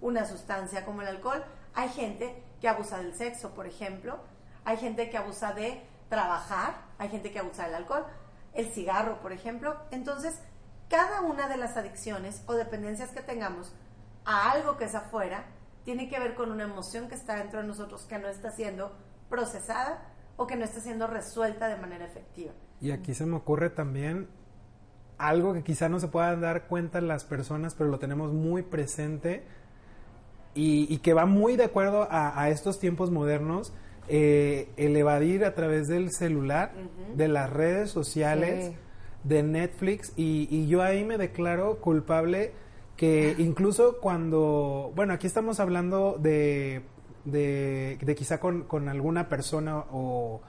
Una 0.00 0.26
sustancia 0.26 0.84
como 0.84 1.02
el 1.02 1.08
alcohol. 1.08 1.42
Hay 1.74 1.88
gente 1.88 2.42
que 2.60 2.68
abusa 2.68 2.98
del 2.98 3.14
sexo, 3.14 3.54
por 3.54 3.66
ejemplo. 3.66 4.18
Hay 4.64 4.76
gente 4.76 5.08
que 5.08 5.16
abusa 5.16 5.54
de 5.54 5.82
trabajar. 6.10 6.74
Hay 6.98 7.08
gente 7.08 7.32
que 7.32 7.38
abusa 7.38 7.64
del 7.64 7.76
alcohol. 7.76 8.04
El 8.52 8.66
cigarro, 8.66 9.20
por 9.20 9.32
ejemplo. 9.32 9.76
Entonces, 9.90 10.38
cada 10.90 11.22
una 11.22 11.48
de 11.48 11.56
las 11.56 11.76
adicciones 11.76 12.42
o 12.46 12.54
dependencias 12.54 13.10
que 13.10 13.22
tengamos 13.22 13.72
a 14.26 14.50
algo 14.50 14.76
que 14.76 14.84
es 14.84 14.94
afuera 14.94 15.46
tiene 15.84 16.10
que 16.10 16.18
ver 16.18 16.34
con 16.34 16.50
una 16.50 16.64
emoción 16.64 17.08
que 17.08 17.14
está 17.14 17.36
dentro 17.36 17.62
de 17.62 17.66
nosotros 17.66 18.04
que 18.04 18.18
no 18.18 18.28
está 18.28 18.50
siendo 18.50 18.92
procesada 19.30 20.02
o 20.36 20.46
que 20.46 20.56
no 20.56 20.64
está 20.64 20.80
siendo 20.80 21.06
resuelta 21.06 21.68
de 21.68 21.76
manera 21.76 22.04
efectiva. 22.04 22.52
Y 22.80 22.90
aquí 22.90 23.14
se 23.14 23.24
me 23.26 23.36
ocurre 23.36 23.70
también 23.70 24.28
algo 25.18 25.52
que 25.54 25.62
quizá 25.62 25.88
no 25.88 26.00
se 26.00 26.08
puedan 26.08 26.40
dar 26.40 26.66
cuenta 26.66 27.00
las 27.00 27.24
personas, 27.24 27.74
pero 27.74 27.90
lo 27.90 27.98
tenemos 27.98 28.32
muy 28.32 28.62
presente 28.62 29.44
y, 30.54 30.86
y 30.92 30.98
que 30.98 31.12
va 31.14 31.26
muy 31.26 31.56
de 31.56 31.64
acuerdo 31.64 32.08
a, 32.10 32.40
a 32.40 32.48
estos 32.50 32.78
tiempos 32.80 33.10
modernos, 33.10 33.72
eh, 34.08 34.68
el 34.76 34.96
evadir 34.96 35.44
a 35.44 35.54
través 35.54 35.86
del 35.88 36.10
celular, 36.10 36.72
de 37.14 37.28
las 37.28 37.50
redes 37.50 37.90
sociales, 37.90 38.72
Sí. 38.72 38.76
de 39.28 39.42
Netflix, 39.42 40.14
y, 40.16 40.48
y 40.50 40.66
yo 40.66 40.82
ahí 40.82 41.04
me 41.04 41.18
declaro 41.18 41.76
culpable 41.80 42.52
que 42.96 43.34
incluso 43.38 43.98
cuando, 44.00 44.92
bueno, 44.96 45.12
aquí 45.12 45.26
estamos 45.26 45.60
hablando 45.60 46.16
de, 46.18 46.82
de, 47.24 47.98
de 48.00 48.14
quizá 48.14 48.38
con, 48.40 48.62
con 48.62 48.88
alguna 48.88 49.28
persona 49.28 49.78
o, 49.92 50.40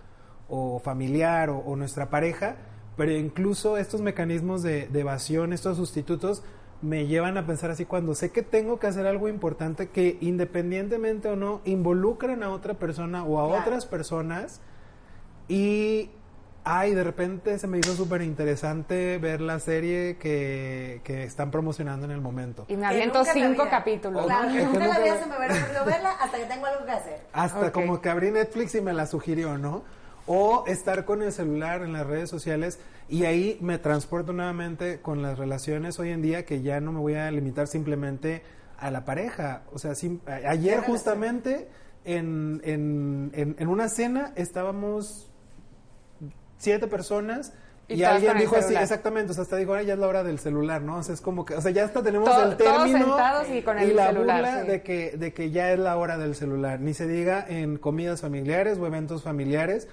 o 0.49 0.79
familiar 0.79 1.49
o, 1.49 1.57
o 1.59 1.75
nuestra 1.75 2.09
pareja, 2.09 2.55
pero 2.97 3.11
incluso 3.11 3.77
estos 3.77 4.01
mecanismos 4.01 4.63
de, 4.63 4.87
de 4.87 4.99
evasión, 4.99 5.53
estos 5.53 5.77
sustitutos, 5.77 6.43
me 6.81 7.05
llevan 7.05 7.37
a 7.37 7.45
pensar 7.45 7.69
así 7.69 7.85
cuando 7.85 8.15
sé 8.15 8.31
que 8.31 8.41
tengo 8.41 8.79
que 8.79 8.87
hacer 8.87 9.05
algo 9.05 9.27
importante 9.27 9.89
que 9.89 10.17
independientemente 10.19 11.29
o 11.29 11.35
no 11.35 11.61
involucran 11.63 12.41
a 12.43 12.49
otra 12.49 12.73
persona 12.73 13.23
o 13.23 13.39
a 13.39 13.47
Claro. 13.47 13.61
otras 13.61 13.85
personas 13.85 14.61
y 15.47 16.09
ay 16.63 16.93
de 16.93 17.03
repente 17.03 17.57
se 17.59 17.67
me 17.67 17.79
hizo 17.79 17.95
súper 17.95 18.21
interesante 18.21 19.17
ver 19.17 19.41
la 19.41 19.59
serie 19.59 20.17
que, 20.17 21.01
que 21.03 21.23
están 21.23 21.49
promocionando 21.51 22.05
en 22.05 22.11
el 22.11 22.21
momento 22.21 22.65
Y 22.67 22.77
me 22.77 22.85
aviento 22.85 23.23
cinco 23.25 23.67
capítulos. 23.69 24.25
Claro, 24.25 24.47
¿no? 24.47 24.51
que 24.53 24.61
Es 24.61 24.67
que 24.67 24.73
nunca 24.73 24.87
la 24.87 24.99
la- 25.05 25.17
se 25.19 25.25
me 25.25 25.37
hubiera 25.37 25.53
ocurrido 25.55 25.85
verla 25.85 26.11
hasta 26.19 26.37
que 26.37 26.45
tengo 26.45 26.65
algo 26.67 26.85
que 26.85 26.91
hacer. 26.91 27.21
hasta 27.33 27.71
como 27.71 28.01
que 28.01 28.09
abrí 28.09 28.31
Netflix 28.31 28.75
y 28.75 28.81
me 28.81 28.93
la 28.93 29.07
sugirió, 29.07 29.57
¿no? 29.57 29.83
O 30.27 30.63
estar 30.67 31.03
con 31.05 31.23
el 31.23 31.31
celular 31.31 31.81
en 31.81 31.93
las 31.93 32.05
redes 32.05 32.29
sociales 32.29 32.79
y 33.09 33.25
ahí 33.25 33.57
me 33.59 33.79
transporto 33.79 34.31
nuevamente 34.31 35.01
con 35.01 35.21
las 35.23 35.39
relaciones 35.39 35.97
hoy 35.99 36.11
en 36.11 36.21
día 36.21 36.45
que 36.45 36.61
ya 36.61 36.79
no 36.79 36.91
me 36.91 36.99
voy 36.99 37.15
a 37.15 37.29
limitar 37.31 37.67
simplemente 37.67 38.43
a 38.77 38.91
la 38.91 39.03
pareja. 39.03 39.63
O 39.73 39.79
sea, 39.79 39.93
ayer 40.47 40.81
justamente 40.81 41.69
en, 42.05 42.61
en, 42.63 43.31
en, 43.33 43.55
en 43.57 43.67
una 43.67 43.89
cena 43.89 44.31
estábamos 44.35 45.30
siete 46.61 46.87
personas 46.87 47.53
Y 47.87 48.03
alguien 48.03 48.37
dijo 48.37 48.55
así, 48.55 48.73
exactamente, 48.75 49.31
o 49.31 49.33
sea, 49.35 49.43
hasta 49.43 49.57
dijo, 49.57 49.71
ahora 49.71 49.83
ya 49.83 49.93
es 49.95 49.99
la 49.99 50.07
hora 50.07 50.23
del 50.23 50.39
celular, 50.39 50.81
¿no? 50.81 50.97
O 50.97 51.03
sea, 51.03 51.13
es 51.13 51.19
como 51.19 51.43
que, 51.43 51.55
o 51.55 51.61
sea, 51.61 51.71
ya 51.71 51.83
hasta 51.83 52.01
tenemos 52.01 52.29
To- 52.29 52.43
el 52.51 52.55
término 52.55 52.97
sentados 52.99 53.49
y 53.49 53.61
con 53.63 53.77
el 53.79 53.95
la 53.97 54.07
celular, 54.07 54.37
burla 54.41 54.61
sí. 54.61 54.67
de 54.69 54.81
que, 54.81 55.17
de 55.17 55.33
que 55.33 55.51
ya 55.51 55.73
es 55.73 55.79
la 55.79 55.97
hora 55.97 56.17
del 56.17 56.33
celular. 56.35 56.79
Ni 56.79 56.93
se 56.93 57.05
diga 57.07 57.45
en 57.49 57.77
comidas 57.77 58.21
familiares 58.21 58.77
o 58.77 58.87
eventos 58.87 59.23
familiares 59.23 59.89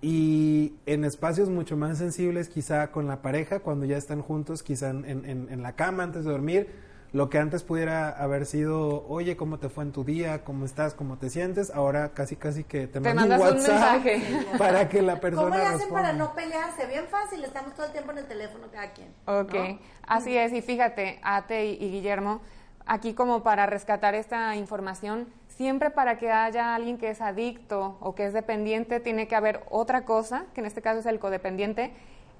y 0.00 0.74
en 0.86 1.04
espacios 1.04 1.48
mucho 1.50 1.76
más 1.76 1.98
sensibles, 1.98 2.48
quizá 2.48 2.90
con 2.90 3.06
la 3.06 3.20
pareja, 3.22 3.60
cuando 3.60 3.84
ya 3.84 3.96
están 3.98 4.22
juntos, 4.22 4.62
quizá 4.62 4.88
en, 4.90 5.04
en- 5.06 5.48
en 5.50 5.62
la 5.62 5.72
cama 5.76 6.04
antes 6.04 6.24
de 6.24 6.30
dormir. 6.30 6.68
Lo 7.12 7.28
que 7.28 7.38
antes 7.38 7.62
pudiera 7.62 8.08
haber 8.08 8.46
sido, 8.46 9.06
oye, 9.06 9.36
¿cómo 9.36 9.58
te 9.58 9.68
fue 9.68 9.84
en 9.84 9.92
tu 9.92 10.02
día? 10.02 10.44
¿Cómo 10.44 10.64
estás? 10.64 10.94
¿Cómo 10.94 11.18
te 11.18 11.28
sientes? 11.28 11.70
Ahora 11.70 12.12
casi 12.14 12.36
casi 12.36 12.64
que 12.64 12.86
te, 12.86 13.00
Te 13.00 13.12
mando 13.12 13.22
un 13.24 13.28
mandas 13.28 13.52
un 13.52 13.56
WhatsApp 13.58 14.02
mensaje. 14.04 14.46
para 14.58 14.88
que 14.88 15.02
la 15.02 15.20
persona 15.20 15.44
¿Cómo 15.50 15.56
le 15.56 15.62
hacen 15.62 15.78
responda. 15.80 16.02
para 16.02 16.12
no 16.14 16.32
pelearse? 16.34 16.86
Bien 16.86 17.04
fácil, 17.10 17.44
estamos 17.44 17.74
todo 17.74 17.84
el 17.86 17.92
tiempo 17.92 18.12
en 18.12 18.18
el 18.18 18.24
teléfono 18.26 18.66
cada 18.72 18.92
quien. 18.92 19.08
Ok, 19.26 19.52
¿no? 19.54 19.78
así 20.06 20.36
es. 20.38 20.54
Y 20.54 20.62
fíjate, 20.62 21.20
Ate 21.22 21.66
y, 21.66 21.84
y 21.84 21.90
Guillermo, 21.90 22.40
aquí 22.86 23.12
como 23.12 23.42
para 23.42 23.66
rescatar 23.66 24.14
esta 24.14 24.56
información, 24.56 25.28
siempre 25.48 25.90
para 25.90 26.16
que 26.16 26.32
haya 26.32 26.74
alguien 26.74 26.96
que 26.96 27.10
es 27.10 27.20
adicto 27.20 27.98
o 28.00 28.14
que 28.14 28.24
es 28.24 28.32
dependiente, 28.32 29.00
tiene 29.00 29.28
que 29.28 29.36
haber 29.36 29.60
otra 29.68 30.06
cosa, 30.06 30.46
que 30.54 30.60
en 30.62 30.66
este 30.66 30.80
caso 30.80 31.00
es 31.00 31.06
el 31.06 31.18
codependiente, 31.18 31.92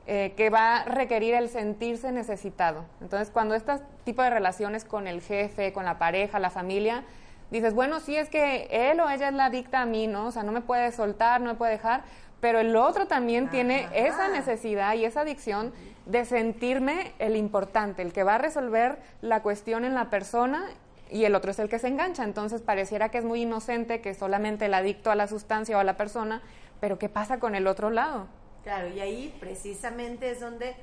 eh, 0.06 0.34
que 0.36 0.50
va 0.50 0.78
a 0.78 0.84
requerir 0.84 1.34
el 1.34 1.48
sentirse 1.48 2.10
necesitado. 2.10 2.84
Entonces, 3.00 3.30
cuando 3.30 3.54
este 3.54 3.74
tipo 4.04 4.22
de 4.22 4.30
relaciones 4.30 4.84
con 4.84 5.06
el 5.06 5.20
jefe, 5.20 5.72
con 5.72 5.84
la 5.84 5.98
pareja, 5.98 6.38
la 6.38 6.50
familia, 6.50 7.04
dices, 7.52 7.72
bueno, 7.72 8.00
sí 8.00 8.16
es 8.16 8.28
que 8.28 8.68
él 8.70 8.98
o 9.00 9.08
ella 9.08 9.28
es 9.28 9.34
la 9.34 9.44
adicta 9.44 9.82
a 9.82 9.86
mí, 9.86 10.08
¿no? 10.08 10.26
O 10.26 10.30
sea, 10.32 10.42
no 10.42 10.50
me 10.50 10.60
puede 10.60 10.90
soltar, 10.90 11.40
no 11.40 11.52
me 11.52 11.54
puede 11.54 11.72
dejar, 11.72 12.02
pero 12.40 12.58
el 12.58 12.74
otro 12.74 13.06
también 13.06 13.48
tiene 13.48 13.84
Ajá. 13.84 13.96
esa 13.96 14.28
necesidad 14.28 14.94
y 14.94 15.04
esa 15.04 15.20
adicción 15.20 15.72
de 16.06 16.24
sentirme 16.24 17.12
el 17.20 17.36
importante, 17.36 18.02
el 18.02 18.12
que 18.12 18.24
va 18.24 18.34
a 18.34 18.38
resolver 18.38 18.98
la 19.20 19.42
cuestión 19.42 19.84
en 19.84 19.94
la 19.94 20.10
persona 20.10 20.64
y 21.12 21.26
el 21.26 21.34
otro 21.36 21.52
es 21.52 21.58
el 21.60 21.68
que 21.68 21.78
se 21.78 21.86
engancha. 21.86 22.24
Entonces 22.24 22.60
pareciera 22.62 23.10
que 23.10 23.18
es 23.18 23.24
muy 23.24 23.42
inocente, 23.42 24.00
que 24.00 24.14
solamente 24.14 24.66
el 24.66 24.74
adicto 24.74 25.12
a 25.12 25.14
la 25.14 25.28
sustancia 25.28 25.76
o 25.76 25.80
a 25.80 25.84
la 25.84 25.96
persona, 25.96 26.42
pero 26.80 26.98
¿qué 26.98 27.08
pasa 27.08 27.38
con 27.38 27.54
el 27.54 27.68
otro 27.68 27.90
lado? 27.90 28.26
Claro, 28.62 28.88
y 28.88 29.00
ahí 29.00 29.36
precisamente 29.40 30.30
es 30.30 30.40
donde 30.40 30.76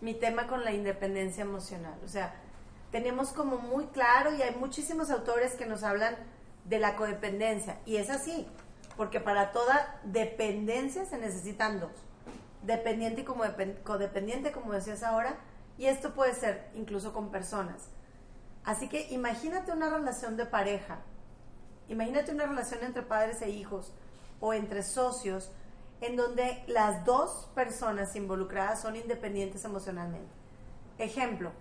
mi 0.00 0.14
tema 0.14 0.46
con 0.46 0.64
la 0.64 0.72
independencia 0.72 1.42
emocional. 1.42 1.98
O 2.04 2.08
sea, 2.08 2.34
tenemos 2.92 3.30
como 3.32 3.58
muy 3.58 3.86
claro 3.86 4.34
y 4.34 4.42
hay 4.42 4.54
muchísimos 4.54 5.10
autores 5.10 5.54
que 5.54 5.66
nos 5.66 5.82
hablan 5.82 6.16
de 6.64 6.78
la 6.78 6.96
codependencia. 6.96 7.78
Y 7.86 7.96
es 7.96 8.10
así, 8.10 8.46
porque 8.96 9.20
para 9.20 9.52
toda 9.52 10.00
dependencia 10.04 11.06
se 11.06 11.16
necesitan 11.18 11.80
dos. 11.80 11.92
Dependiente 12.62 13.22
y 13.22 13.24
como 13.24 13.44
depen- 13.44 13.82
codependiente, 13.82 14.52
como 14.52 14.72
decías 14.72 15.02
ahora, 15.02 15.36
y 15.78 15.86
esto 15.86 16.14
puede 16.14 16.34
ser 16.34 16.68
incluso 16.74 17.12
con 17.12 17.30
personas. 17.30 17.88
Así 18.64 18.88
que 18.88 19.08
imagínate 19.10 19.72
una 19.72 19.88
relación 19.88 20.36
de 20.36 20.44
pareja, 20.44 20.98
imagínate 21.88 22.32
una 22.32 22.46
relación 22.46 22.82
entre 22.82 23.02
padres 23.02 23.40
e 23.42 23.50
hijos 23.50 23.92
o 24.40 24.52
entre 24.52 24.82
socios 24.82 25.52
en 26.00 26.16
donde 26.16 26.62
las 26.66 27.04
dos 27.04 27.48
personas 27.54 28.14
involucradas 28.16 28.80
son 28.80 28.96
independientes 28.96 29.64
emocionalmente. 29.64 30.30
Ejemplo, 30.98 31.52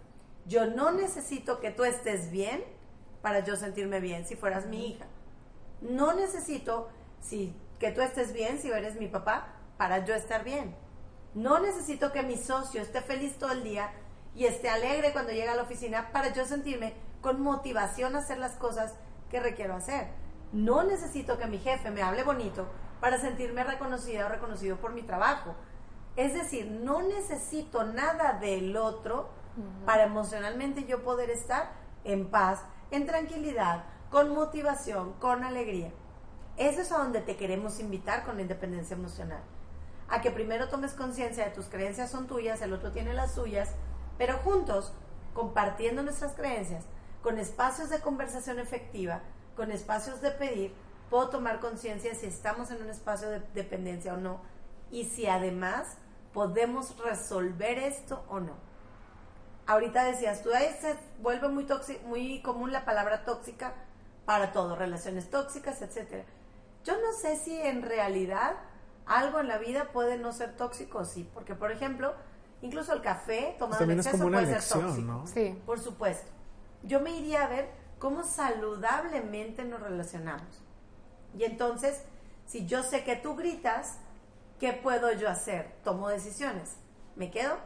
yo 0.46 0.68
no 0.68 0.92
necesito 0.92 1.60
que 1.60 1.72
tú 1.72 1.84
estés 1.84 2.32
bien 2.32 2.64
para 3.22 3.40
yo 3.40 3.56
sentirme 3.56 4.00
bien 4.00 4.26
si 4.26 4.36
fueras 4.36 4.68
mi 4.68 4.88
hija. 4.88 5.06
No 5.82 6.14
necesito 6.14 6.90
si, 7.22 7.56
que 7.80 7.92
tú 7.92 8.02
estés 8.02 8.34
bien 8.34 8.60
si 8.60 8.70
eres 8.70 9.00
mi 9.00 9.08
papá 9.08 9.54
para 9.78 10.06
yo 10.06 10.14
estar 10.14 10.44
bien. 10.44 10.76
No 11.34 11.60
necesito 11.60 12.12
que 12.12 12.24
mi 12.24 12.38
socio 12.38 12.82
esté 12.82 13.02
feliz 13.02 13.38
todo 13.38 13.52
el 13.52 13.64
día 13.64 13.92
y 14.36 14.46
esté 14.46 14.70
alegre 14.70 15.12
cuando 15.12 15.32
llega 15.32 15.54
a 15.54 15.56
la 15.56 15.64
oficina 15.64 16.12
para 16.12 16.34
yo 16.34 16.46
sentirme 16.46 16.94
con 17.22 17.42
motivación 17.42 18.16
a 18.16 18.20
hacer 18.20 18.38
las 18.38 18.54
cosas 18.54 18.94
que 19.30 19.40
requiero 19.40 19.74
hacer. 19.74 20.08
No 20.54 20.84
necesito 20.84 21.38
que 21.38 21.48
mi 21.48 21.58
jefe 21.58 21.90
me 21.92 22.02
hable 22.02 22.24
bonito 22.24 22.68
para 23.00 23.20
sentirme 23.20 23.64
reconocida 23.64 24.26
o 24.26 24.30
reconocido 24.30 24.78
por 24.78 24.94
mi 24.94 25.04
trabajo. 25.04 25.56
Es 26.16 26.34
decir, 26.34 26.72
no 26.72 27.02
necesito 27.02 27.84
nada 27.84 28.34
del 28.34 28.78
otro 28.78 29.30
para 29.86 30.04
emocionalmente 30.04 30.86
yo 30.86 31.04
poder 31.04 31.30
estar 31.30 31.72
en 32.04 32.30
paz, 32.30 32.62
en 32.92 33.06
tranquilidad, 33.06 33.86
con 34.10 34.34
motivación, 34.34 35.14
con 35.14 35.44
alegría. 35.44 35.92
Eso 36.58 36.82
es 36.82 36.92
a 36.92 37.00
donde 37.00 37.22
te 37.22 37.36
queremos 37.36 37.80
invitar 37.80 38.24
con 38.24 38.36
la 38.36 38.44
independencia 38.44 38.96
emocional. 38.96 39.42
A 40.08 40.22
que 40.22 40.32
primero 40.32 40.70
tomes 40.70 40.94
conciencia 40.94 41.46
de 41.46 41.52
tus 41.52 41.66
creencias 41.66 42.12
son 42.12 42.28
tuyas, 42.28 42.62
el 42.62 42.74
otro 42.74 42.92
tiene 42.92 43.14
las 43.14 43.34
suyas, 43.34 43.72
pero 44.18 44.38
juntos, 44.38 44.94
compartiendo 45.34 46.04
nuestras 46.04 46.34
creencias, 46.34 46.86
con 47.22 47.40
espacios 47.40 47.90
de 47.90 48.00
conversación 48.00 48.60
efectiva, 48.60 49.22
con 49.56 49.72
espacios 49.72 50.22
de 50.22 50.32
pedir, 50.32 50.74
puedo 51.10 51.30
tomar 51.30 51.60
conciencia 51.60 52.14
si 52.16 52.26
estamos 52.26 52.72
en 52.72 52.82
un 52.82 52.90
espacio 52.90 53.30
de 53.30 53.42
dependencia 53.54 54.14
o 54.14 54.18
no 54.18 54.42
y 54.92 55.06
si 55.06 55.28
además 55.28 55.98
podemos 56.34 56.98
resolver 57.00 57.80
esto 57.80 58.24
o 58.30 58.40
no. 58.40 58.54
Ahorita 59.68 60.04
decías, 60.04 60.44
tú 60.44 60.54
ahí 60.54 60.76
se 60.80 60.96
vuelve 61.22 61.48
muy, 61.48 61.66
muy 62.06 62.42
común 62.42 62.72
la 62.72 62.86
palabra 62.86 63.26
tóxica 63.26 63.74
para 64.26 64.52
todo, 64.52 64.76
relaciones 64.76 65.30
tóxicas, 65.30 65.82
etc. 65.82 66.26
Yo 66.84 66.94
no 66.94 67.14
sé 67.20 67.38
si 67.38 67.56
en 67.56 67.82
realidad 67.82 68.58
algo 69.06 69.40
en 69.40 69.48
la 69.48 69.58
vida 69.58 69.92
puede 69.92 70.18
no 70.18 70.34
ser 70.34 70.56
tóxico, 70.56 71.06
sí, 71.06 71.30
porque 71.34 71.56
por 71.56 71.72
ejemplo, 71.72 72.14
incluso 72.62 72.94
el 72.94 73.02
café 73.02 73.56
tomado 73.58 73.84
en 73.84 73.92
exceso 73.92 74.28
puede 74.30 74.60
ser 74.60 74.82
tóxico. 74.82 75.24
Sí. 75.28 75.62
Por 75.66 75.80
supuesto. 75.80 76.32
Yo 76.84 77.00
me 77.00 77.12
iría 77.12 77.44
a 77.44 77.48
ver 77.48 77.70
cómo 77.98 78.24
saludablemente 78.24 79.64
nos 79.64 79.82
relacionamos. 79.82 80.65
Y 81.38 81.44
entonces, 81.44 82.02
si 82.46 82.66
yo 82.66 82.84
sé 82.84 83.04
que 83.04 83.16
tú 83.16 83.36
gritas, 83.36 83.98
¿qué 84.60 84.74
puedo 84.74 85.12
yo 85.14 85.30
hacer? 85.30 85.76
Tomo 85.84 86.10
decisiones. 86.10 86.78
¿Me 87.16 87.32
quedo? 87.32 87.58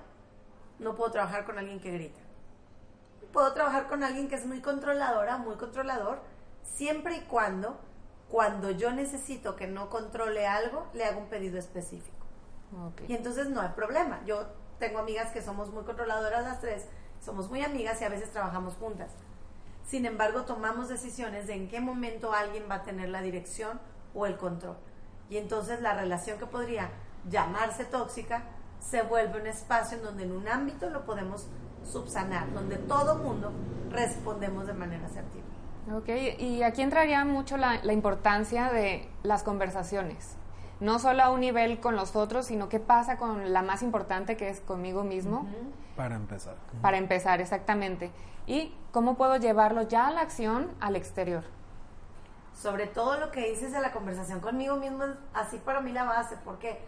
No 0.79 0.95
puedo 0.95 1.12
trabajar 1.12 1.45
con 1.45 1.58
alguien 1.58 1.79
que 1.79 1.91
grita. 1.91 2.19
Puedo 3.34 3.53
trabajar 3.53 3.88
con 3.88 4.03
alguien 4.03 4.27
que 4.27 4.36
es 4.36 4.45
muy 4.45 4.62
controladora, 4.62 5.38
muy 5.38 5.55
controlador, 5.55 6.21
siempre 6.63 7.17
y 7.17 7.21
cuando, 7.21 7.79
cuando 8.29 8.71
yo 8.71 8.91
necesito 8.91 9.55
que 9.55 9.67
no 9.67 9.89
controle 9.89 10.47
algo, 10.47 10.88
le 10.93 11.05
hago 11.05 11.19
un 11.19 11.29
pedido 11.29 11.60
específico. 11.60 12.17
Y 13.08 13.15
entonces 13.15 13.49
no 13.49 13.62
hay 13.62 13.69
problema. 13.69 14.23
Yo 14.25 14.47
tengo 14.79 14.99
amigas 14.99 15.32
que 15.32 15.41
somos 15.41 15.71
muy 15.71 15.84
controladoras 15.84 16.43
las 16.43 16.62
tres, 16.62 16.86
somos 17.21 17.49
muy 17.49 17.63
amigas 17.63 18.01
y 18.01 18.05
a 18.05 18.10
veces 18.10 18.32
trabajamos 18.32 18.75
juntas. 18.75 19.12
Sin 19.89 20.06
embargo, 20.06 20.43
tomamos 20.43 20.88
decisiones 20.88 21.47
de 21.47 21.56
en 21.56 21.67
qué 21.67 21.82
momento 21.82 22.32
alguien 22.32 22.65
va 22.69 22.75
a 22.75 22.84
tener 22.84 23.10
la 23.10 23.23
dirección 23.23 23.80
o 24.13 24.28
el 24.28 24.38
control. 24.38 24.78
Y 25.32 25.38
entonces 25.38 25.82
la 25.82 25.95
relación 25.95 26.38
que 26.38 26.45
podría 26.45 26.91
llamarse 27.28 27.86
tóxica 27.86 28.43
se 28.80 29.02
vuelve 29.02 29.41
un 29.41 29.47
espacio 29.47 29.97
en 29.97 30.04
donde 30.04 30.23
en 30.25 30.32
un 30.32 30.47
ámbito 30.47 30.91
lo 30.91 31.06
podemos 31.06 31.47
subsanar, 31.84 32.54
donde 32.54 32.78
todo 32.78 33.15
mundo 33.15 33.52
respondemos 33.89 34.67
de 34.67 34.73
manera 34.73 35.08
asertiva. 35.08 35.45
Ok, 35.91 36.10
y 36.38 36.62
aquí 36.62 36.84
entraría 36.84 37.25
mucho 37.25 37.58
la, 37.58 37.82
importancia 37.91 38.71
de 38.71 39.10
las 39.23 39.41
conversaciones, 39.41 40.36
no 40.80 40.99
solo 40.99 41.23
a 41.23 41.32
un 41.32 41.39
nivel 41.39 41.80
con 41.80 41.95
los 41.95 42.15
otros, 42.15 42.45
sino 42.45 42.69
qué 42.69 42.80
pasa 42.80 43.17
con 43.17 43.54
la 43.54 43.63
más 43.63 43.82
importante 43.82 44.38
que 44.38 44.49
es 44.49 44.60
conmigo 44.60 45.04
mismo. 45.04 45.47
Para 45.99 46.15
empezar. 46.15 46.55
Para 46.81 46.97
empezar, 46.97 47.41
exactamente. 47.41 48.09
Y 48.47 48.73
cómo 48.93 49.17
puedo 49.17 49.35
llevarlo 49.35 49.81
ya 49.81 50.07
a 50.07 50.12
la 50.12 50.21
acción 50.21 50.71
al 50.79 50.95
exterior. 50.95 51.43
Sobre 52.55 52.88
todo 52.88 53.19
lo 53.19 53.31
que 53.31 53.49
dices 53.49 53.73
de 53.73 53.81
la 53.81 53.91
conversación 53.91 54.39
conmigo 54.39 54.77
mismo, 54.77 55.03
así 55.33 55.57
para 55.57 55.81
mí 55.81 55.91
la 55.91 56.05
base, 56.05 56.38
porque 56.45 56.79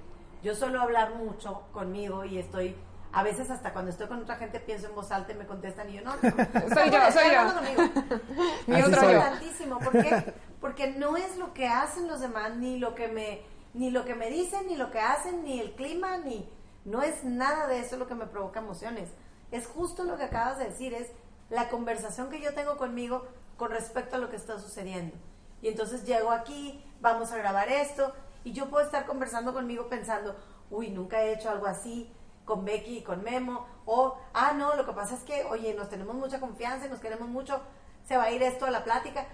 yo 0.41 0.55
suelo 0.55 0.81
hablar 0.81 1.15
mucho 1.15 1.63
conmigo 1.73 2.23
y 2.23 2.37
estoy, 2.37 2.77
a 3.11 3.21
veces 3.21 3.51
hasta 3.51 3.73
cuando 3.73 3.91
estoy 3.91 4.07
con 4.07 4.21
otra 4.21 4.37
gente 4.37 4.61
pienso 4.61 4.87
en 4.87 4.95
voz 4.95 5.11
alta 5.11 5.33
y 5.33 5.35
me 5.35 5.45
contestan 5.45 5.89
y 5.89 5.95
yo 5.95 6.03
no. 6.05 6.13
soy 6.21 6.89
yo, 6.89 7.11
soy 7.11 7.31
yo. 7.33 8.21
Mi 8.67 8.81
otro 8.81 9.11
yo. 9.11 9.79
¿Por 9.79 9.91
qué? 9.91 10.33
Porque 10.61 10.91
no 10.91 11.17
es 11.17 11.35
lo 11.35 11.53
que 11.53 11.67
hacen 11.67 12.07
los 12.07 12.21
demás, 12.21 12.55
ni 12.55 12.79
lo 12.79 12.95
que 12.95 13.09
me, 13.09 13.41
ni 13.73 13.89
lo 13.89 14.05
que 14.05 14.15
me 14.15 14.29
dicen, 14.29 14.67
ni 14.67 14.77
lo 14.77 14.89
que 14.89 15.01
hacen, 15.01 15.43
ni 15.43 15.59
el 15.59 15.73
clima, 15.73 16.17
ni 16.19 16.49
no 16.85 17.01
es 17.03 17.23
nada 17.23 17.67
de 17.67 17.79
eso 17.79 17.97
lo 17.97 18.07
que 18.07 18.15
me 18.15 18.25
provoca 18.25 18.59
emociones. 18.59 19.09
Es 19.51 19.67
justo 19.67 20.03
lo 20.03 20.17
que 20.17 20.23
acabas 20.23 20.57
de 20.57 20.65
decir, 20.65 20.93
es 20.93 21.11
la 21.49 21.69
conversación 21.69 22.29
que 22.29 22.41
yo 22.41 22.53
tengo 22.53 22.77
conmigo 22.77 23.27
con 23.57 23.71
respecto 23.71 24.15
a 24.15 24.19
lo 24.19 24.29
que 24.29 24.37
está 24.37 24.59
sucediendo. 24.59 25.15
Y 25.61 25.67
entonces 25.67 26.05
llego 26.05 26.31
aquí, 26.31 26.83
vamos 27.01 27.31
a 27.31 27.37
grabar 27.37 27.69
esto, 27.69 28.13
y 28.43 28.53
yo 28.53 28.69
puedo 28.69 28.83
estar 28.83 29.05
conversando 29.05 29.53
conmigo 29.53 29.87
pensando, 29.87 30.35
uy, 30.71 30.89
nunca 30.89 31.21
he 31.21 31.33
hecho 31.33 31.49
algo 31.49 31.67
así 31.67 32.11
con 32.45 32.65
Becky 32.65 32.97
y 32.97 33.03
con 33.03 33.23
Memo, 33.23 33.67
o, 33.85 34.17
ah, 34.33 34.53
no, 34.53 34.75
lo 34.75 34.85
que 34.85 34.93
pasa 34.93 35.15
es 35.15 35.21
que, 35.21 35.45
oye, 35.45 35.73
nos 35.73 35.89
tenemos 35.89 36.15
mucha 36.15 36.39
confianza 36.39 36.87
y 36.87 36.89
nos 36.89 36.99
queremos 36.99 37.27
mucho, 37.27 37.61
se 38.07 38.17
va 38.17 38.23
a 38.23 38.31
ir 38.31 38.41
esto 38.41 38.65
a 38.65 38.71
la 38.71 38.83
plática. 38.83 39.27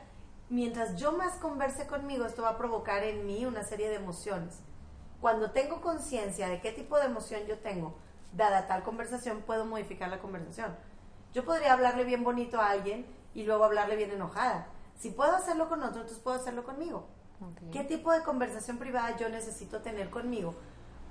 Mientras 0.50 0.96
yo 0.98 1.14
más 1.14 1.34
converse 1.36 1.88
conmigo, 1.88 2.26
esto 2.26 2.42
va 2.42 2.50
a 2.50 2.58
provocar 2.58 3.04
en 3.04 3.26
mí 3.26 3.46
una 3.46 3.64
serie 3.64 3.90
de 3.90 3.96
emociones. 3.96 4.62
Cuando 5.22 5.52
tengo 5.52 5.82
conciencia 5.82 6.48
de 6.48 6.62
qué 6.62 6.72
tipo 6.72 6.98
de 6.98 7.06
emoción 7.06 7.42
yo 7.48 7.58
tengo, 7.60 7.96
dada 8.34 8.68
tal 8.68 8.84
conversación, 8.84 9.42
puedo 9.42 9.66
modificar 9.66 10.10
la 10.10 10.20
conversación. 10.20 10.76
Yo 11.34 11.44
podría 11.44 11.74
hablarle 11.74 12.04
bien 12.04 12.24
bonito 12.24 12.62
a 12.62 12.70
alguien 12.70 13.06
y 13.34 13.44
luego 13.44 13.66
hablarle 13.66 13.96
bien 13.96 14.12
enojada. 14.12 14.68
Si 14.98 15.10
puedo 15.10 15.36
hacerlo 15.36 15.70
con 15.70 15.82
otro, 15.84 16.02
entonces 16.02 16.20
puedo 16.20 16.38
hacerlo 16.38 16.64
conmigo. 16.64 17.08
¿Qué 17.72 17.84
tipo 17.84 18.12
de 18.12 18.24
conversación 18.24 18.78
privada 18.78 19.16
yo 19.18 19.30
necesito 19.30 19.82
tener 19.82 20.10
conmigo 20.10 20.56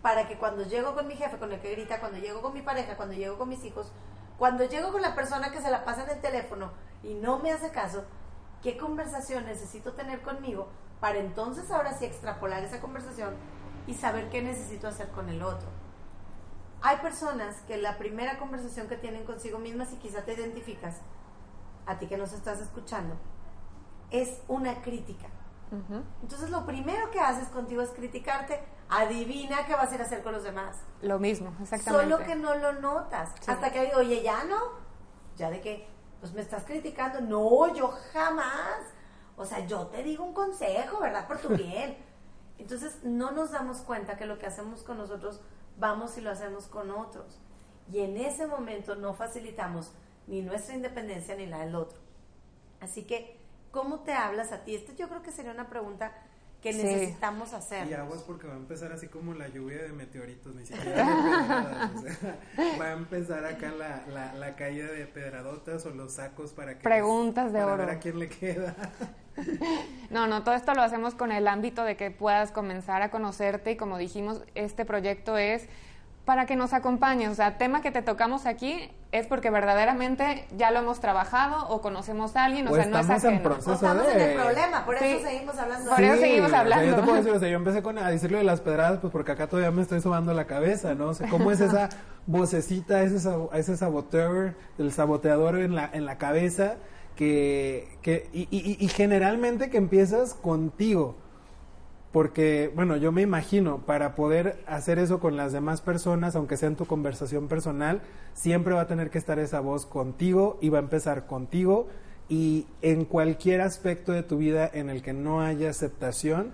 para 0.03 0.27
que 0.27 0.37
cuando 0.39 0.65
llego 0.65 0.95
con 0.95 1.07
mi 1.07 1.15
jefe, 1.15 1.39
con 1.39 1.53
el 1.53 1.61
que 1.61 1.73
grita, 1.73 2.01
cuando 2.01 2.19
llego 2.19 2.43
con 2.43 2.53
mi 2.53 2.63
pareja, 2.63 2.97
cuando 2.97 3.15
llego 3.15 3.39
con 3.39 3.49
mis 3.49 3.65
hijos, 3.65 3.93
cuando 4.39 4.65
llego 4.65 4.93
con 4.93 5.03
la 5.03 5.15
persona 5.15 5.51
que 5.51 5.61
se 5.61 5.71
la 5.71 5.85
pasa 5.85 6.05
en 6.05 6.11
el 6.11 6.21
teléfono 6.21 6.73
y 7.03 7.15
no 7.15 7.39
me 7.39 7.53
hace 7.53 7.71
caso, 7.71 8.05
qué 8.63 8.77
conversación 8.77 9.47
necesito 9.47 9.93
tener 9.93 10.21
conmigo 10.23 10.69
para 11.01 11.19
entonces 11.19 11.71
ahora 11.71 11.97
sí 11.97 12.05
extrapolar 12.05 12.65
esa 12.65 12.81
conversación 12.81 13.35
y 13.87 13.95
saber 13.95 14.29
qué 14.31 14.43
necesito 14.43 14.89
hacer 14.89 15.09
con 15.09 15.29
el 15.29 15.43
otro? 15.43 15.69
Hay 16.83 16.99
personas 16.99 17.57
que 17.63 17.77
la 17.79 17.99
primera 17.99 18.39
conversación 18.39 18.89
que 18.89 18.97
tienen 18.97 19.25
consigo 19.25 19.59
mismas, 19.59 19.93
y 19.93 19.97
quizá 19.97 20.23
te 20.25 20.35
identificas, 20.35 21.01
a 21.87 21.99
ti 21.99 22.07
que 22.07 22.17
nos 22.17 22.33
estás 22.33 22.61
escuchando, 22.61 23.17
es 24.11 24.41
una 24.49 24.83
crítica. 24.83 25.27
Entonces 26.23 26.51
lo 26.51 26.65
primero 26.65 27.11
que 27.11 27.19
haces 27.19 27.49
contigo 27.49 27.83
es 27.83 27.91
criticarte. 27.91 28.63
Adivina 28.89 29.67
qué 29.67 29.75
vas 29.75 29.91
a 29.91 29.95
ir 29.97 30.01
a 30.01 30.05
hacer 30.05 30.23
con 30.23 30.33
los 30.33 30.45
demás. 30.45 30.77
Lo 31.03 31.19
mismo, 31.19 31.53
exactamente. 31.61 32.09
Solo 32.09 32.25
que 32.25 32.37
no 32.37 32.55
lo 32.55 32.75
notas. 32.75 33.33
Hasta 33.47 33.73
que 33.73 33.87
digo, 33.87 33.99
oye, 33.99 34.23
ya 34.23 34.45
no. 34.45 34.59
Ya 35.37 35.51
de 35.51 35.61
que, 35.61 35.89
pues 36.21 36.33
me 36.33 36.41
estás 36.41 36.65
criticando. 36.65 37.21
No, 37.21 37.75
yo 37.75 37.93
jamás. 38.13 38.79
O 39.37 39.45
sea, 39.45 39.67
yo 39.67 39.89
te 39.89 40.05
digo 40.05 40.25
un 40.25 40.33
consejo, 40.33 41.01
¿verdad? 41.01 41.27
Por 41.27 41.39
tu 41.39 41.49
bien. 41.57 41.99
Entonces 42.59 43.03
no 43.05 43.31
nos 43.31 43.53
damos 43.53 43.79
cuenta 43.79 44.17
que 44.17 44.27
lo 44.27 44.39
que 44.39 44.47
hacemos 44.47 44.83
con 44.83 44.99
nosotros, 44.99 45.41
vamos 45.79 46.17
y 46.19 46.21
lo 46.21 46.31
hacemos 46.31 46.67
con 46.67 46.91
otros. 46.91 47.41
Y 47.93 48.01
en 48.01 48.17
ese 48.17 48.47
momento 48.47 48.97
no 48.97 49.15
facilitamos 49.15 49.93
ni 50.27 50.43
nuestra 50.43 50.75
independencia 50.75 51.37
ni 51.37 51.47
la 51.47 51.59
del 51.59 51.75
otro. 51.75 51.99
Así 52.81 53.05
que 53.05 53.37
¿Cómo 53.77 54.01
te 54.01 54.15
hablas 54.15 54.53
a 54.53 54.65
ti? 54.65 54.75
Esta 54.75 54.95
yo 54.95 55.07
creo 55.07 55.23
que 55.23 55.31
sería 55.31 55.53
una 55.53 55.69
pregunta 55.69 56.11
que 56.67 56.83
necesitamos 56.83 57.53
hacer. 57.53 57.89
Y 57.89 57.95
aguas 57.95 58.23
porque 58.23 58.49
va 58.49 58.55
a 58.55 58.57
empezar 58.57 58.93
así 58.93 59.07
como 59.07 59.35
la 59.35 59.49
lluvia 59.49 59.83
de 59.83 59.93
meteoritos, 59.93 60.55
ni 60.55 60.67
siquiera 60.67 61.05
va 62.81 62.85
a 62.87 62.93
empezar 62.93 63.45
acá 63.45 63.71
la, 63.71 64.35
la, 64.35 64.57
caída 64.57 64.91
de 64.91 65.07
pedradotas 65.07 65.87
o 65.87 65.91
los 65.91 66.15
sacos 66.15 66.53
para 66.53 66.75
que... 66.75 66.83
Preguntas 66.83 67.53
de 67.53 67.63
oro. 67.63 67.87
Ver 67.87 67.91
a 67.91 67.99
quién 68.01 68.19
le 68.19 68.29
queda. 68.29 68.75
No, 70.09 70.27
no, 70.27 70.45
todo 70.45 70.55
esto 70.55 70.73
lo 70.73 70.81
hacemos 70.81 71.15
con 71.15 71.31
el 71.31 71.47
ámbito 71.47 71.85
de 71.85 71.95
que 71.95 72.11
puedas 72.11 72.53
comenzar 72.53 73.03
a 73.03 73.11
conocerte 73.11 73.73
y 73.73 73.77
como 73.77 73.99
dijimos, 73.99 74.43
este 74.55 74.87
proyecto 74.87 75.37
es 75.37 75.69
para 76.25 76.47
que 76.47 76.57
nos 76.57 76.73
acompañes. 76.73 77.29
O 77.29 77.35
sea, 77.35 77.59
tema 77.59 77.83
que 77.83 77.91
te 77.91 78.01
tocamos 78.01 78.47
aquí 78.47 78.91
es 79.19 79.27
porque 79.27 79.51
verdaderamente 79.51 80.47
ya 80.57 80.71
lo 80.71 80.79
hemos 80.81 81.01
trabajado 81.01 81.69
o 81.69 81.81
conocemos 81.81 82.37
a 82.37 82.45
alguien, 82.45 82.69
o, 82.69 82.73
O 82.73 82.75
sea, 82.75 82.87
no 82.87 82.97
es 82.99 83.03
estamos 83.03 83.25
en 83.25 83.31
ajeno. 83.35 83.43
proceso. 83.51 83.73
Estamos 83.75 84.07
en 84.09 84.21
el 84.21 84.35
problema, 84.37 84.85
por 84.85 84.99
Sí. 84.99 85.05
eso 85.07 85.27
seguimos 85.27 85.59
hablando. 85.59 85.91
Por 85.91 86.01
eso 86.05 86.21
seguimos 86.21 86.47
o 86.47 86.51
sea, 86.51 86.61
hablando. 86.61 86.85
yo 86.87 86.95
te 86.97 87.03
puedo 87.03 87.17
decir, 87.17 87.33
o 87.33 87.39
sea, 87.39 87.49
yo 87.49 87.57
empecé 87.57 87.83
con, 87.83 87.99
a 87.99 88.09
decirlo 88.11 88.39
de 88.39 88.45
las 88.45 88.61
pedradas, 88.61 88.99
pues 89.01 89.13
porque 89.13 89.33
acá 89.33 89.47
todavía 89.49 89.71
me 89.71 89.83
estoy 89.83 90.01
sobando 90.01 90.33
la 90.35 90.47
cabeza, 90.47 90.95
¿no? 90.95 91.07
O 91.09 91.15
sea, 91.15 91.29
¿cómo 91.29 91.51
es 91.51 91.61
esa 91.61 91.89
vocecita, 92.27 93.03
ese, 93.03 93.21
sabo- 93.21 93.51
ese 93.53 93.77
saboteur, 93.77 94.55
el 94.79 94.93
saboteador 94.93 95.59
en 95.59 95.75
la, 95.75 95.89
en 95.93 96.05
la 96.05 96.19
cabeza? 96.19 96.75
Que, 97.17 97.97
que 98.03 98.29
y, 98.33 98.43
y- 98.51 98.77
y 98.79 98.89
generalmente 98.89 99.71
que 99.71 99.79
empiezas 99.79 100.35
contigo. 100.35 101.17
Porque, 102.17 102.73
bueno, 102.75 102.97
yo 102.97 103.13
me 103.13 103.21
imagino, 103.21 103.81
para 103.81 104.15
poder 104.15 104.57
hacer 104.67 104.99
eso 104.99 105.21
con 105.21 105.37
las 105.37 105.53
demás 105.53 105.83
personas, 105.83 106.35
aunque 106.35 106.57
sea 106.57 106.71
en 106.71 106.77
tu 106.77 106.87
conversación 106.87 107.47
personal, 107.47 108.01
siempre 108.33 108.73
va 108.73 108.81
a 108.81 108.87
tener 108.87 109.11
que 109.11 109.19
estar 109.19 109.39
esa 109.39 109.61
voz 109.61 109.85
contigo 109.85 110.57
y 110.63 110.71
va 110.71 110.79
a 110.79 110.81
empezar 110.81 111.27
contigo. 111.27 111.89
Y 112.31 112.69
en 112.81 113.05
cualquier 113.05 113.61
aspecto 113.61 114.13
de 114.13 114.23
tu 114.23 114.39
vida 114.39 114.67
en 114.73 114.89
el 114.89 115.03
que 115.03 115.13
no 115.13 115.43
haya 115.43 115.69
aceptación, 115.69 116.53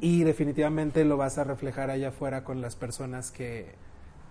y 0.00 0.24
definitivamente 0.24 1.04
lo 1.04 1.18
vas 1.18 1.36
a 1.36 1.44
reflejar 1.44 1.90
allá 1.90 2.08
afuera 2.08 2.42
con 2.42 2.62
las 2.62 2.74
personas 2.74 3.30
que, 3.30 3.74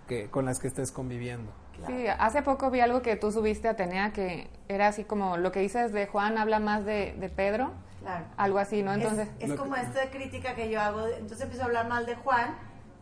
que- 0.08 0.26
con 0.32 0.46
las 0.46 0.58
que 0.58 0.70
estés 0.70 0.92
conviviendo. 0.92 1.52
Sí, 1.86 2.08
hace 2.18 2.42
poco 2.42 2.72
vi 2.72 2.80
algo 2.80 3.04
que 3.04 3.16
tú 3.16 3.32
subiste, 3.32 3.68
Atenea, 3.68 4.12
que 4.12 4.48
era 4.68 4.88
así 4.88 5.04
como 5.04 5.38
lo 5.38 5.52
que 5.52 5.60
dices 5.60 5.94
de 5.94 6.08
Juan 6.08 6.40
habla 6.40 6.60
más 6.60 6.84
de, 6.84 7.16
de 7.20 7.30
Pedro, 7.30 7.74
Claro. 8.02 8.26
algo 8.38 8.60
así, 8.60 8.82
¿no? 8.84 8.94
Entonces, 8.94 9.30
es, 9.40 9.54
como 9.54 9.76
esta 9.76 10.10
crítica 10.12 10.56
que 10.56 10.70
yo 10.70 10.82
hago, 10.82 11.06
de- 11.06 11.14
entonces 11.18 11.42
empiezo 11.42 11.64
a 11.64 11.66
hablar 11.68 11.88
mal 11.88 12.06
de 12.06 12.16
Juan, 12.16 12.56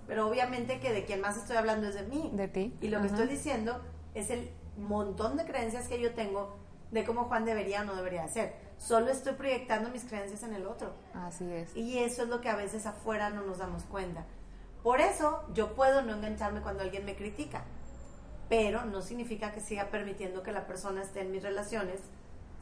pero 0.08 0.28
obviamente 0.28 0.80
que 0.80 0.92
de 0.92 1.06
quien 1.06 1.22
más 1.22 1.38
estoy 1.38 1.56
hablando 1.58 1.88
es 1.88 1.96
de 1.96 2.04
mí. 2.04 2.32
De 2.34 2.48
ti. 2.48 2.76
Y 2.82 2.90
lo 2.90 3.00
que 3.02 3.08
estoy 3.08 3.28
diciendo 3.28 3.82
es 4.14 4.30
el 4.30 4.50
montón 4.78 5.38
de 5.38 5.46
creencias 5.46 5.88
que 5.88 6.00
yo 6.02 6.14
tengo 6.14 6.58
de 6.92 7.06
cómo 7.06 7.26
Juan 7.26 7.46
debería 7.46 7.82
o 7.82 7.86
no 7.86 7.96
debería 7.96 8.24
hacer. 8.24 8.54
Solo 8.78 9.10
estoy 9.12 9.34
proyectando 9.34 9.90
mis 9.90 10.04
creencias 10.06 10.42
en 10.44 10.54
el 10.54 10.66
otro. 10.66 10.94
así 11.14 11.52
es. 11.52 11.76
Y 11.76 12.00
eso 12.00 12.24
es 12.24 12.30
lo 12.30 12.42
que 12.42 12.50
a 12.50 12.56
veces 12.56 12.86
afuera 12.86 13.30
no 13.30 13.42
nos 13.44 13.60
damos 13.60 13.84
cuenta. 13.84 14.26
Por 14.84 15.00
eso 15.02 15.44
yo 15.54 15.76
puedo 15.76 16.02
no 16.02 16.16
engancharme 16.16 16.62
cuando 16.62 16.84
alguien 16.84 17.06
me 17.06 17.16
critica, 17.16 17.64
pero 18.48 18.86
no 18.86 19.02
significa 19.02 19.52
que 19.52 19.60
siga 19.62 19.90
permitiendo 19.92 20.42
que 20.44 20.52
la 20.52 20.66
persona 20.66 21.04
esté 21.04 21.22
en 21.22 21.32
mis 21.32 21.44
relaciones 21.44 22.00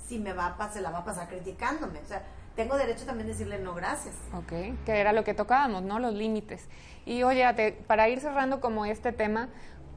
si 0.08 0.20
me 0.20 0.34
va 0.34 0.56
a, 0.58 0.70
se 0.72 0.82
la 0.82 0.90
va 0.92 1.00
a 1.00 1.06
pasar 1.06 1.28
criticándome. 1.28 2.00
O 2.00 2.06
sea, 2.06 2.24
tengo 2.56 2.78
derecho 2.78 3.06
también 3.06 3.28
de 3.28 3.34
decirle 3.34 3.60
no 3.60 3.74
gracias. 3.76 4.16
Ok, 4.34 4.50
que 4.86 5.00
era 5.00 5.14
lo 5.14 5.24
que 5.24 5.34
tocábamos, 5.34 5.84
¿no? 5.84 6.00
Los 6.00 6.14
límites. 6.14 6.68
Y 7.06 7.24
oye, 7.24 7.46
para 7.88 8.10
ir 8.10 8.20
cerrando 8.20 8.60
como 8.62 8.86
este 8.86 9.12
tema, 9.12 9.50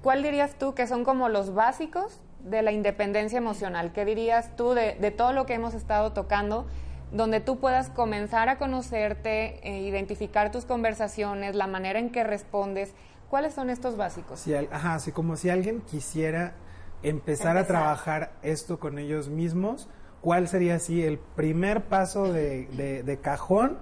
¿cuál 0.02 0.22
dirías 0.22 0.54
tú 0.58 0.74
que 0.74 0.86
son 0.86 1.04
como 1.04 1.28
los 1.28 1.54
básicos 1.54 2.20
de 2.40 2.62
la 2.62 2.72
independencia 2.72 3.38
emocional? 3.38 3.92
¿Qué 3.92 4.04
dirías 4.04 4.56
tú 4.56 4.72
de, 4.72 4.94
de 4.94 5.10
todo 5.10 5.32
lo 5.32 5.46
que 5.46 5.54
hemos 5.54 5.74
estado 5.74 6.12
tocando, 6.12 6.66
donde 7.12 7.40
tú 7.40 7.58
puedas 7.58 7.88
comenzar 7.90 8.48
a 8.48 8.58
conocerte, 8.58 9.60
eh, 9.68 9.80
identificar 9.82 10.50
tus 10.50 10.64
conversaciones, 10.64 11.54
la 11.54 11.66
manera 11.66 11.98
en 11.98 12.10
que 12.10 12.24
respondes? 12.24 12.94
¿Cuáles 13.28 13.54
son 13.54 13.70
estos 13.70 13.96
básicos? 13.96 14.40
Si 14.40 14.54
al- 14.54 14.68
ajá, 14.72 14.94
así 14.94 15.12
como 15.12 15.36
si 15.36 15.50
alguien 15.50 15.80
quisiera 15.82 16.54
empezar, 17.02 17.56
a 17.56 17.66
trabajar 17.66 18.32
esto 18.42 18.78
con 18.78 18.98
ellos 18.98 19.28
mismos, 19.28 19.88
¿cuál 20.20 20.48
sería 20.48 20.76
así 20.76 21.02
el 21.04 21.18
primer 21.18 21.84
paso 21.84 22.32
de, 22.32 22.66
de- 22.68 23.02
de 23.02 23.20
cajón 23.20 23.78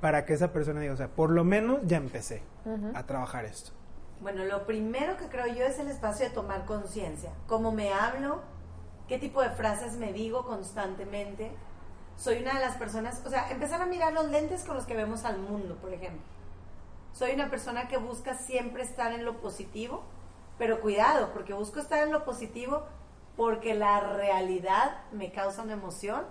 para 0.00 0.24
que 0.26 0.34
esa 0.34 0.52
persona 0.52 0.80
diga, 0.80 0.92
o 0.94 0.96
sea, 0.96 1.08
por 1.08 1.30
lo 1.30 1.44
menos 1.44 1.78
ya 1.84 1.96
empecé 1.96 2.42
a 2.94 3.02
trabajar 3.04 3.44
esto? 3.44 3.72
Bueno, 4.20 4.44
lo 4.44 4.64
primero 4.66 5.16
que 5.16 5.26
creo 5.28 5.46
yo 5.46 5.64
es 5.64 5.78
el 5.78 5.88
espacio 5.88 6.26
de 6.28 6.34
tomar 6.34 6.64
conciencia. 6.64 7.30
Cómo 7.46 7.72
me 7.72 7.92
hablo, 7.92 8.40
qué 9.08 9.18
tipo 9.18 9.42
de 9.42 9.50
frases 9.50 9.94
me 9.98 10.12
digo 10.12 10.44
constantemente. 10.46 11.52
Soy 12.16 12.42
una 12.42 12.54
de 12.54 12.60
las 12.60 12.76
personas, 12.76 13.20
o 13.26 13.30
sea, 13.30 13.50
empezar 13.50 13.82
a 13.82 13.86
mirar 13.86 14.12
los 14.12 14.30
lentes 14.30 14.64
con 14.64 14.76
los 14.76 14.86
que 14.86 14.94
vemos 14.94 15.24
al 15.24 15.38
mundo, 15.38 15.76
por 15.76 15.92
ejemplo. 15.92 16.22
Soy 17.12 17.32
una 17.32 17.50
persona 17.50 17.88
que 17.88 17.96
busca 17.98 18.34
siempre 18.34 18.82
estar 18.82 19.12
en 19.12 19.24
lo 19.24 19.40
positivo, 19.40 20.04
pero 20.58 20.80
cuidado, 20.80 21.30
porque 21.32 21.52
busco 21.52 21.80
estar 21.80 22.02
en 22.06 22.12
lo 22.12 22.24
positivo 22.24 22.84
porque 23.36 23.74
la 23.74 24.00
realidad 24.00 25.02
me 25.12 25.32
causa 25.32 25.62
una 25.62 25.72
emoción. 25.72 26.22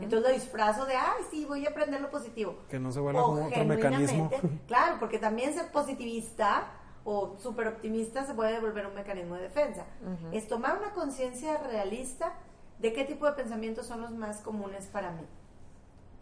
Entonces 0.00 0.22
lo 0.22 0.28
disfrazo 0.28 0.86
de, 0.86 0.94
ay, 0.94 1.22
sí, 1.30 1.44
voy 1.44 1.66
a 1.66 1.70
aprender 1.70 2.00
lo 2.00 2.10
positivo. 2.10 2.56
Que 2.68 2.78
no 2.78 2.92
se 2.92 3.00
vuelva 3.00 3.22
como 3.22 3.46
otro 3.46 3.64
mecanismo. 3.64 4.30
Claro, 4.66 4.96
porque 5.00 5.18
también 5.18 5.54
ser 5.54 5.72
positivista 5.72 6.68
o 7.04 7.36
súper 7.38 7.66
optimista 7.66 8.24
se 8.24 8.34
puede 8.34 8.60
volver 8.60 8.86
un 8.86 8.94
mecanismo 8.94 9.34
de 9.34 9.42
defensa. 9.42 9.86
Es 10.30 10.46
tomar 10.46 10.78
una 10.78 10.92
conciencia 10.92 11.58
realista 11.58 12.34
de 12.78 12.92
qué 12.92 13.04
tipo 13.04 13.26
de 13.26 13.32
pensamientos 13.32 13.86
son 13.86 14.00
los 14.00 14.12
más 14.12 14.38
comunes 14.38 14.86
para 14.86 15.10
mí. 15.10 15.26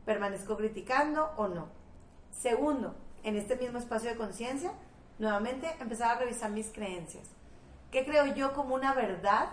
¿Permanezco 0.06 0.56
criticando 0.56 1.30
o 1.36 1.48
no? 1.48 1.68
Segundo, 2.30 2.94
en 3.22 3.36
este 3.36 3.56
mismo 3.56 3.78
espacio 3.78 4.10
de 4.10 4.16
conciencia, 4.16 4.72
nuevamente 5.18 5.68
empezar 5.80 6.16
a 6.16 6.20
revisar 6.20 6.50
mis 6.50 6.70
creencias. 6.70 7.28
¿Qué 7.90 8.06
creo 8.06 8.26
yo 8.34 8.54
como 8.54 8.74
una 8.74 8.94
verdad 8.94 9.50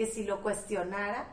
que 0.00 0.06
si 0.06 0.24
lo 0.24 0.40
cuestionara 0.40 1.26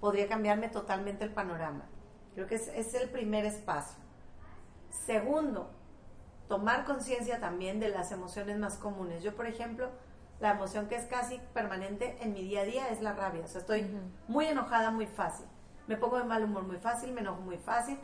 podría 0.00 0.26
cambiarme 0.28 0.70
totalmente 0.70 1.24
el 1.24 1.30
panorama? 1.34 1.84
Creo 2.32 2.46
que 2.46 2.54
es, 2.54 2.68
es 2.68 2.94
el 2.94 3.10
primer 3.10 3.44
espacio. 3.44 4.02
Segundo, 4.88 5.68
tomar 6.48 6.86
conciencia 6.86 7.38
también 7.38 7.80
de 7.80 7.90
las 7.90 8.12
emociones 8.12 8.56
más 8.58 8.78
comunes. 8.78 9.22
Yo, 9.22 9.36
por 9.36 9.44
ejemplo, 9.44 9.90
la 10.40 10.52
emoción 10.52 10.88
que 10.88 10.96
es 10.96 11.04
casi 11.04 11.38
permanente 11.52 12.16
en 12.22 12.32
mi 12.32 12.40
día 12.40 12.62
a 12.62 12.64
día 12.64 12.88
es 12.88 13.02
la 13.02 13.12
rabia. 13.12 13.44
O 13.44 13.46
sea, 13.46 13.60
estoy 13.60 13.94
muy 14.26 14.46
enojada 14.46 14.90
muy 14.90 15.06
fácil. 15.06 15.44
Me 15.86 15.98
pongo 15.98 16.16
de 16.16 16.24
mal 16.24 16.44
humor 16.44 16.62
muy 16.62 16.78
fácil, 16.78 17.12
me 17.12 17.20
enojo 17.20 17.42
muy 17.42 17.58
fácil. 17.58 17.98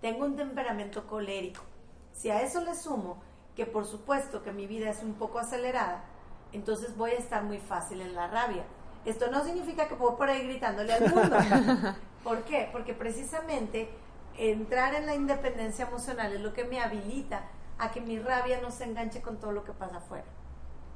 Tengo 0.00 0.24
un 0.24 0.36
temperamento 0.36 1.04
colérico. 1.08 1.64
Si 2.12 2.30
a 2.30 2.42
eso 2.42 2.60
le 2.60 2.76
sumo 2.76 3.20
que 3.56 3.66
por 3.66 3.86
supuesto 3.86 4.44
que 4.44 4.52
mi 4.52 4.68
vida 4.68 4.88
es 4.88 5.02
un 5.02 5.14
poco 5.14 5.40
acelerada, 5.40 6.04
entonces 6.52 6.96
voy 6.96 7.10
a 7.10 7.18
estar 7.18 7.42
muy 7.42 7.58
fácil 7.58 8.02
en 8.02 8.14
la 8.14 8.28
rabia. 8.28 8.64
Esto 9.04 9.30
no 9.30 9.44
significa 9.44 9.88
que 9.88 9.94
puedo 9.94 10.16
por 10.16 10.28
ahí 10.28 10.46
gritándole 10.46 10.92
al 10.92 11.14
mundo. 11.14 11.36
¿Por 12.24 12.42
qué? 12.44 12.68
Porque 12.72 12.94
precisamente 12.94 13.90
entrar 14.36 14.94
en 14.94 15.06
la 15.06 15.14
independencia 15.14 15.86
emocional 15.86 16.32
es 16.32 16.40
lo 16.40 16.54
que 16.54 16.64
me 16.64 16.80
habilita 16.80 17.42
a 17.78 17.90
que 17.90 18.00
mi 18.00 18.18
rabia 18.18 18.60
no 18.60 18.70
se 18.70 18.84
enganche 18.84 19.20
con 19.20 19.38
todo 19.38 19.52
lo 19.52 19.64
que 19.64 19.72
pasa 19.72 19.98
afuera, 19.98 20.24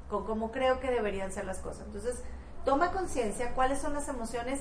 con 0.09 0.25
cómo 0.25 0.51
creo 0.51 0.81
que 0.81 0.90
deberían 0.90 1.33
ser 1.33 1.44
las 1.44 1.59
cosas. 1.59 1.87
Entonces, 1.87 2.23
toma 2.64 2.92
conciencia 2.92 3.55
cuáles 3.55 3.79
son 3.81 3.94
las 3.94 4.09
emociones 4.09 4.61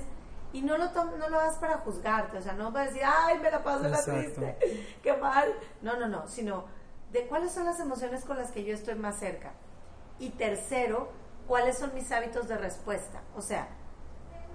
y 0.54 0.62
no 0.62 0.78
lo, 0.78 0.92
no 0.92 1.30
lo 1.30 1.40
hagas 1.40 1.58
para 1.58 1.80
juzgarte, 1.80 2.38
o 2.38 2.42
sea, 2.42 2.54
no 2.54 2.72
para 2.72 2.86
decir, 2.86 3.02
ay, 3.06 3.40
me 3.40 3.52
la 3.52 3.64
paso 3.64 3.84
la 3.84 3.98
Exacto. 3.98 4.14
triste, 4.14 4.96
qué 5.04 5.14
mal. 5.14 5.54
No, 5.82 5.98
no, 5.98 6.08
no, 6.08 6.28
sino 6.28 6.66
de 7.12 7.28
cuáles 7.28 7.52
son 7.52 7.66
las 7.66 7.80
emociones 7.80 8.26
con 8.26 8.38
las 8.38 8.52
que 8.52 8.64
yo 8.64 8.74
estoy 8.74 8.96
más 8.96 9.18
cerca. 9.20 9.54
Y 10.20 10.32
tercero, 10.32 11.10
cuáles 11.48 11.78
son 11.78 11.94
mis 11.94 12.12
hábitos 12.12 12.48
de 12.48 12.58
respuesta. 12.58 13.22
O 13.36 13.42
sea, 13.42 13.68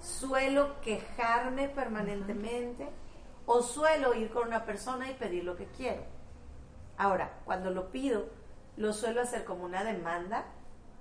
suelo 0.01 0.81
quejarme 0.81 1.69
permanentemente 1.69 2.89
o 3.47 3.63
suelo 3.63 4.15
ir 4.15 4.31
con 4.31 4.47
una 4.49 4.65
persona 4.65 5.11
y 5.11 5.15
pedir 5.15 5.45
lo 5.45 5.57
que 5.57 5.67
quiero. 5.67 6.03
Ahora, 6.97 7.33
cuando 7.45 7.71
lo 7.71 7.91
pido, 7.91 8.27
lo 8.77 8.93
suelo 8.93 9.21
hacer 9.23 9.45
como 9.45 9.65
una 9.65 9.85
demanda. 9.85 10.45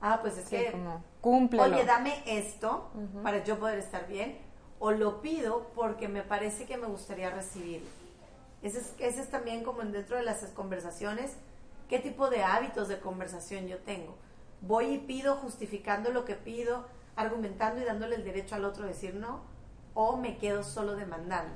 Ah, 0.01 0.19
pues 0.21 0.37
es 0.37 0.45
Sí, 0.45 0.55
que, 0.57 0.71
como, 0.71 1.03
cúmplelo. 1.21 1.63
oye, 1.63 1.85
dame 1.85 2.23
esto 2.25 2.89
para 3.21 3.43
yo 3.43 3.59
poder 3.59 3.77
estar 3.79 4.07
bien. 4.07 4.39
O 4.79 4.91
lo 4.91 5.21
pido 5.21 5.67
porque 5.75 6.07
me 6.07 6.23
parece 6.23 6.65
que 6.65 6.77
me 6.77 6.87
gustaría 6.87 7.29
recibirlo. 7.29 7.87
Ese 8.63 8.79
es, 8.79 8.95
ese 8.97 9.21
es 9.21 9.29
también 9.29 9.63
como 9.63 9.81
dentro 9.83 10.17
de 10.17 10.23
las 10.23 10.43
conversaciones, 10.55 11.35
qué 11.87 11.99
tipo 11.99 12.29
de 12.29 12.43
hábitos 12.43 12.87
de 12.87 12.99
conversación 12.99 13.67
yo 13.67 13.77
tengo. 13.79 14.15
Voy 14.61 14.85
y 14.93 14.97
pido 14.99 15.35
justificando 15.35 16.11
lo 16.11 16.23
que 16.25 16.35
pido, 16.35 16.85
argumentando 17.15 17.81
y 17.81 17.85
dándole 17.85 18.15
el 18.15 18.23
derecho 18.23 18.55
al 18.55 18.65
otro 18.65 18.85
a 18.85 18.87
decir 18.87 19.15
no, 19.15 19.41
o 19.93 20.17
me 20.17 20.37
quedo 20.37 20.63
solo 20.63 20.95
demandando. 20.95 21.53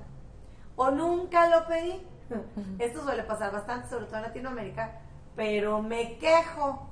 O 0.75 0.91
nunca 0.91 1.47
lo 1.47 1.67
pedí. 1.67 2.01
Esto 2.79 3.03
suele 3.03 3.23
pasar 3.23 3.51
bastante, 3.51 3.89
sobre 3.89 4.05
todo 4.05 4.17
en 4.17 4.23
Latinoamérica, 4.23 4.99
pero 5.35 5.81
me 5.81 6.17
quejo. 6.17 6.89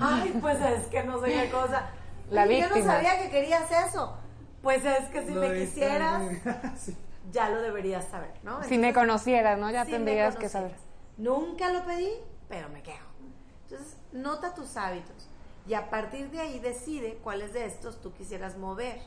Ay, 0.00 0.36
pues 0.40 0.60
es 0.60 0.86
que 0.88 1.02
no 1.04 1.20
sé 1.20 1.32
qué 1.32 1.50
cosa. 1.50 1.90
La 2.30 2.44
Oye, 2.44 2.60
Yo 2.60 2.68
no 2.68 2.84
sabía 2.84 3.18
que 3.22 3.30
querías 3.30 3.70
eso. 3.70 4.16
Pues 4.62 4.84
es 4.84 5.08
que 5.08 5.26
si 5.26 5.34
Lo 5.34 5.40
me 5.40 5.54
quisieras, 5.54 6.22
Sí. 6.76 6.96
ya 7.32 7.48
lo 7.48 7.60
deberías 7.60 8.04
saber, 8.06 8.32
¿no? 8.42 8.62
si 8.62 8.78
me 8.78 8.92
conocieras, 8.92 9.58
¿no? 9.58 9.70
Ya 9.70 9.84
si 9.84 9.92
tendrías 9.92 10.36
que 10.36 10.48
saber. 10.48 10.72
Nunca 11.16 11.72
lo 11.72 11.84
pedí, 11.84 12.10
pero 12.48 12.68
me 12.68 12.82
quejo. 12.82 13.06
Entonces, 13.64 13.96
nota 14.12 14.54
tus 14.54 14.76
hábitos 14.76 15.28
y 15.66 15.74
a 15.74 15.90
partir 15.90 16.30
de 16.30 16.40
ahí 16.40 16.58
decide 16.58 17.18
cuáles 17.22 17.52
de 17.52 17.66
estos 17.66 18.00
tú 18.00 18.12
quisieras 18.12 18.58
mover 18.58 18.98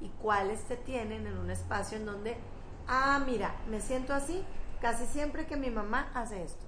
y 0.00 0.08
cuáles 0.20 0.62
te 0.64 0.76
tienen 0.76 1.26
en 1.26 1.38
un 1.38 1.50
espacio 1.50 1.96
en 1.98 2.06
donde, 2.06 2.36
ah, 2.86 3.22
mira, 3.24 3.54
me 3.70 3.80
siento 3.80 4.12
así 4.12 4.44
casi 4.80 5.06
siempre 5.06 5.46
que 5.46 5.56
mi 5.56 5.70
mamá 5.70 6.10
hace 6.14 6.42
esto. 6.42 6.64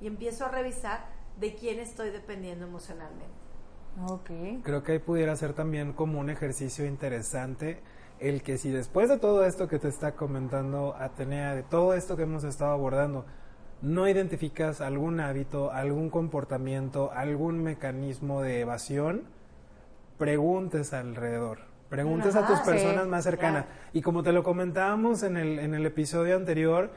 Y 0.00 0.06
empiezo 0.06 0.46
a 0.46 0.48
revisar 0.48 1.06
de 1.40 1.54
quién 1.56 1.80
estoy 1.80 2.10
dependiendo 2.10 2.66
emocionalmente. 2.66 3.26
Ok. 4.06 4.30
Creo 4.62 4.84
que 4.84 4.92
ahí 4.92 4.98
pudiera 5.00 5.34
ser 5.34 5.54
también 5.54 5.92
como 5.92 6.20
un 6.20 6.30
ejercicio 6.30 6.86
interesante 6.86 7.82
el 8.20 8.42
que 8.42 8.58
si 8.58 8.70
después 8.70 9.08
de 9.08 9.18
todo 9.18 9.44
esto 9.44 9.68
que 9.68 9.78
te 9.78 9.88
está 9.88 10.12
comentando 10.12 10.94
Atenea, 10.98 11.54
de 11.54 11.62
todo 11.62 11.94
esto 11.94 12.16
que 12.16 12.22
hemos 12.22 12.44
estado 12.44 12.72
abordando, 12.72 13.26
no 13.82 14.08
identificas 14.08 14.80
algún 14.80 15.20
hábito, 15.20 15.70
algún 15.70 16.10
comportamiento, 16.10 17.12
algún 17.12 17.62
mecanismo 17.62 18.42
de 18.42 18.60
evasión, 18.60 19.22
preguntes 20.18 20.92
alrededor. 20.92 21.60
Preguntes 21.88 22.36
a 22.36 22.46
tus 22.46 22.60
personas 22.60 23.04
sí, 23.04 23.08
más 23.08 23.24
cercanas. 23.24 23.64
Y 23.92 24.02
como 24.02 24.22
te 24.22 24.32
lo 24.32 24.42
comentábamos 24.42 25.22
en 25.22 25.38
el, 25.38 25.58
en 25.58 25.74
el 25.74 25.86
episodio 25.86 26.36
anterior, 26.36 26.90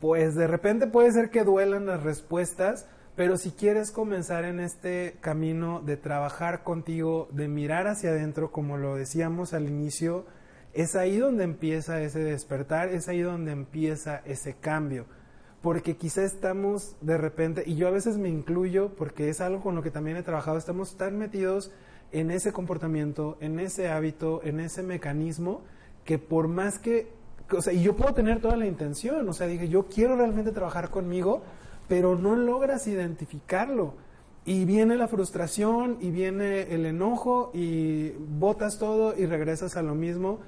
pues 0.00 0.34
de 0.34 0.46
repente 0.46 0.86
puede 0.86 1.10
ser 1.12 1.30
que 1.30 1.42
duelan 1.42 1.86
las 1.86 2.02
respuestas, 2.02 2.86
pero 3.16 3.36
si 3.36 3.50
quieres 3.50 3.90
comenzar 3.90 4.44
en 4.44 4.60
este 4.60 5.16
camino 5.20 5.82
de 5.84 5.96
trabajar 5.96 6.62
contigo, 6.62 7.28
de 7.32 7.48
mirar 7.48 7.88
hacia 7.88 8.10
adentro, 8.10 8.52
como 8.52 8.76
lo 8.76 8.94
decíamos 8.94 9.54
al 9.54 9.68
inicio, 9.68 10.24
es 10.72 10.94
ahí 10.94 11.18
donde 11.18 11.44
empieza 11.44 12.00
ese 12.00 12.20
despertar, 12.20 12.90
es 12.90 13.08
ahí 13.08 13.20
donde 13.20 13.50
empieza 13.50 14.22
ese 14.24 14.54
cambio. 14.54 15.06
Porque 15.62 15.96
quizá 15.96 16.24
estamos 16.24 16.96
de 17.00 17.18
repente, 17.18 17.62
y 17.66 17.76
yo 17.76 17.88
a 17.88 17.90
veces 17.90 18.16
me 18.16 18.28
incluyo, 18.28 18.90
porque 18.96 19.28
es 19.28 19.40
algo 19.40 19.60
con 19.60 19.74
lo 19.74 19.82
que 19.82 19.90
también 19.90 20.16
he 20.16 20.22
trabajado, 20.22 20.56
estamos 20.56 20.96
tan 20.96 21.18
metidos 21.18 21.70
en 22.12 22.30
ese 22.30 22.52
comportamiento, 22.52 23.36
en 23.40 23.60
ese 23.60 23.88
hábito, 23.88 24.40
en 24.42 24.60
ese 24.60 24.82
mecanismo, 24.82 25.62
que 26.04 26.18
por 26.18 26.48
más 26.48 26.78
que, 26.78 27.12
o 27.52 27.62
sea, 27.62 27.72
y 27.72 27.82
yo 27.82 27.94
puedo 27.94 28.14
tener 28.14 28.40
toda 28.40 28.56
la 28.56 28.66
intención, 28.66 29.28
o 29.28 29.32
sea, 29.32 29.46
dije, 29.46 29.68
yo 29.68 29.86
quiero 29.86 30.16
realmente 30.16 30.50
trabajar 30.50 30.90
conmigo, 30.90 31.42
pero 31.88 32.16
no 32.16 32.36
logras 32.36 32.86
identificarlo. 32.86 33.94
Y 34.44 34.64
viene 34.64 34.96
la 34.96 35.08
frustración 35.08 35.98
y 36.00 36.10
viene 36.10 36.74
el 36.74 36.86
enojo 36.86 37.50
y 37.52 38.10
botas 38.10 38.78
todo 38.78 39.14
y 39.16 39.26
regresas 39.26 39.76
a 39.76 39.82
lo 39.82 39.94
mismo 39.94 40.40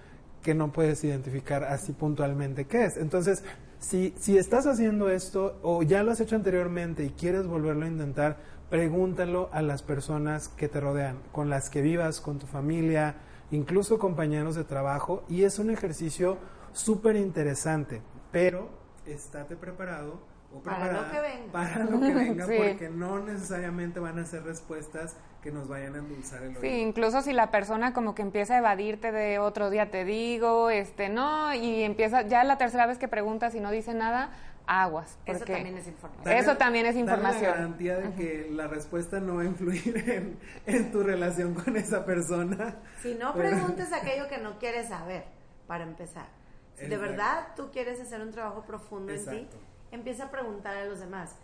que 0.42 0.54
no 0.54 0.72
puedes 0.72 1.04
identificar 1.04 1.64
así 1.64 1.92
puntualmente 1.92 2.64
qué 2.64 2.84
es. 2.84 2.96
Entonces, 2.96 3.44
si, 3.82 4.14
si 4.16 4.38
estás 4.38 4.66
haciendo 4.66 5.10
esto 5.10 5.58
o 5.62 5.82
ya 5.82 6.02
lo 6.02 6.12
has 6.12 6.20
hecho 6.20 6.36
anteriormente 6.36 7.04
y 7.04 7.10
quieres 7.10 7.46
volverlo 7.46 7.84
a 7.84 7.88
intentar, 7.88 8.38
pregúntalo 8.70 9.50
a 9.52 9.60
las 9.60 9.82
personas 9.82 10.48
que 10.48 10.68
te 10.68 10.80
rodean, 10.80 11.18
con 11.32 11.50
las 11.50 11.68
que 11.68 11.82
vivas, 11.82 12.20
con 12.20 12.38
tu 12.38 12.46
familia, 12.46 13.16
incluso 13.50 13.98
compañeros 13.98 14.54
de 14.54 14.64
trabajo, 14.64 15.24
y 15.28 15.42
es 15.42 15.58
un 15.58 15.68
ejercicio 15.68 16.38
súper 16.72 17.16
interesante, 17.16 18.00
pero 18.30 18.70
estate 19.04 19.56
preparado 19.56 20.31
o 20.54 20.60
Para 20.62 20.92
lo 20.92 21.10
que 21.10 21.20
venga. 21.20 21.52
para 21.52 21.78
lo 21.84 22.00
que 22.00 22.14
venga, 22.14 22.46
Sí. 22.48 22.54
porque 22.58 22.88
no 22.90 23.18
necesariamente 23.20 24.00
van 24.00 24.18
a 24.18 24.24
ser 24.24 24.42
respuestas 24.44 25.16
que 25.42 25.50
nos 25.50 25.66
vayan 25.68 25.94
a 25.94 25.98
endulzar 25.98 26.42
el 26.42 26.52
Sí, 26.56 26.66
oído. 26.66 26.76
incluso 26.88 27.22
si 27.22 27.32
la 27.32 27.50
persona 27.50 27.92
como 27.92 28.14
que 28.14 28.22
empieza 28.22 28.54
a 28.54 28.58
evadirte 28.58 29.12
de 29.12 29.38
otro 29.38 29.70
día 29.70 29.90
te 29.90 30.04
digo, 30.04 30.70
este, 30.70 31.08
no, 31.08 31.52
y 31.54 31.82
empieza, 31.82 32.22
ya 32.22 32.44
la 32.44 32.58
tercera 32.58 32.86
vez 32.86 32.98
que 32.98 33.08
preguntas 33.08 33.54
y 33.54 33.60
no 33.60 33.70
dice 33.70 33.94
nada, 33.94 34.30
aguas. 34.66 35.18
Eso 35.26 35.44
también 35.44 35.76
es 35.76 35.88
información. 35.88 36.24
Dale- 36.24 36.38
Eso 36.38 36.56
también 36.56 36.86
es 36.86 36.94
información. 36.96 37.42
la 37.50 37.56
garantía 37.56 37.98
de 37.98 38.12
que 38.14 38.48
la 38.52 38.68
respuesta 38.68 39.18
no 39.18 39.36
va 39.36 39.42
a 39.42 39.44
influir 39.46 39.96
en, 40.08 40.38
en 40.66 40.92
tu 40.92 41.02
relación 41.02 41.54
con 41.54 41.76
esa 41.76 42.04
persona. 42.04 42.76
Si 43.02 43.14
no 43.14 43.32
Pero- 43.34 43.48
preguntes 43.50 43.92
aquello 43.92 44.28
que 44.28 44.38
no 44.38 44.58
quieres 44.58 44.88
saber, 44.88 45.24
para 45.66 45.82
empezar. 45.84 46.26
Si 46.74 46.86
de 46.86 46.96
verdad 46.96 47.48
tú 47.56 47.70
quieres 47.72 48.00
hacer 48.00 48.20
un 48.20 48.30
trabajo 48.32 48.62
profundo 48.64 49.12
en 49.12 49.24
ti. 49.24 49.48
Empieza 49.92 50.24
a 50.24 50.30
preguntar 50.30 50.76
a 50.76 50.84
los 50.86 50.98
demás. 50.98 51.36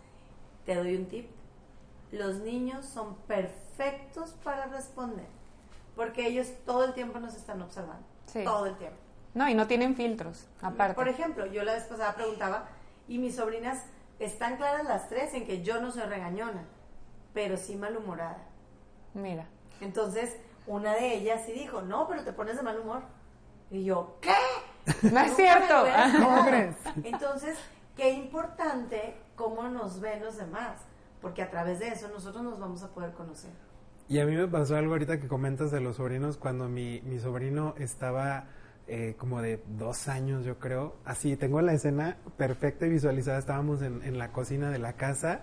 Te 0.65 0.75
doy 0.75 0.95
un 0.95 1.05
tip. 1.05 1.29
Los 2.11 2.39
niños 2.39 2.85
son 2.85 3.15
perfectos 3.27 4.31
para 4.43 4.65
responder, 4.65 5.27
porque 5.95 6.27
ellos 6.27 6.47
todo 6.65 6.83
el 6.83 6.93
tiempo 6.93 7.19
nos 7.19 7.35
están 7.35 7.61
observando. 7.61 8.05
Sí. 8.25 8.43
Todo 8.43 8.65
el 8.65 8.75
tiempo. 8.77 8.97
No, 9.35 9.47
y 9.47 9.53
no 9.53 9.67
tienen 9.67 9.95
filtros, 9.95 10.47
aparte. 10.61 10.95
Por 10.95 11.07
ejemplo, 11.07 11.45
yo 11.45 11.63
la 11.63 11.73
vez 11.73 11.83
pasada 11.83 12.15
preguntaba 12.15 12.67
y 13.07 13.19
mis 13.19 13.35
sobrinas 13.35 13.83
están 14.17 14.57
claras 14.57 14.85
las 14.85 15.07
tres 15.07 15.33
en 15.33 15.45
que 15.45 15.61
yo 15.61 15.79
no 15.79 15.91
soy 15.91 16.03
regañona, 16.03 16.63
pero 17.33 17.57
sí 17.57 17.75
malhumorada. 17.75 18.43
Mira. 19.13 19.45
Entonces, 19.81 20.35
una 20.65 20.95
de 20.95 21.13
ellas 21.13 21.43
sí 21.45 21.51
dijo, 21.51 21.81
no, 21.81 22.07
pero 22.07 22.23
te 22.23 22.33
pones 22.33 22.57
de 22.57 22.63
mal 22.63 22.79
humor. 22.79 23.03
Y 23.71 23.83
yo, 23.83 24.17
¿qué? 24.19 24.33
No 25.11 25.19
es 25.19 25.35
cierto. 25.35 25.85
esperado. 25.85 26.43
Pobres. 26.43 26.75
Entonces, 27.03 27.57
qué 27.99 28.13
importante 28.13 29.17
cómo 29.35 29.67
nos 29.67 29.99
ven 29.99 30.23
los 30.23 30.37
demás, 30.37 30.79
porque 31.21 31.41
a 31.41 31.49
través 31.49 31.79
de 31.79 31.89
eso 31.89 32.07
nosotros 32.07 32.41
nos 32.43 32.57
vamos 32.57 32.81
a 32.81 32.87
poder 32.93 33.11
conocer. 33.11 33.51
Y 34.07 34.19
a 34.19 34.25
mí 34.25 34.37
me 34.37 34.47
pasó 34.47 34.77
algo 34.77 34.93
ahorita 34.93 35.19
que 35.19 35.27
comentas 35.27 35.69
de 35.69 35.81
los 35.81 35.97
sobrinos, 35.97 36.37
cuando 36.37 36.69
mi, 36.69 37.01
mi 37.01 37.19
sobrino 37.19 37.75
estaba 37.77 38.45
eh, 38.87 39.15
como 39.17 39.41
de 39.41 39.61
dos 39.77 40.07
años, 40.07 40.45
yo 40.45 40.59
creo. 40.59 40.95
Así, 41.03 41.35
tengo 41.35 41.61
la 41.61 41.73
escena 41.73 42.17
perfecta 42.37 42.85
y 42.85 42.89
visualizada. 42.89 43.37
Estábamos 43.37 43.81
en, 43.81 44.01
en 44.03 44.17
la 44.17 44.31
cocina 44.31 44.71
de 44.71 44.79
la 44.79 44.93
casa 44.93 45.41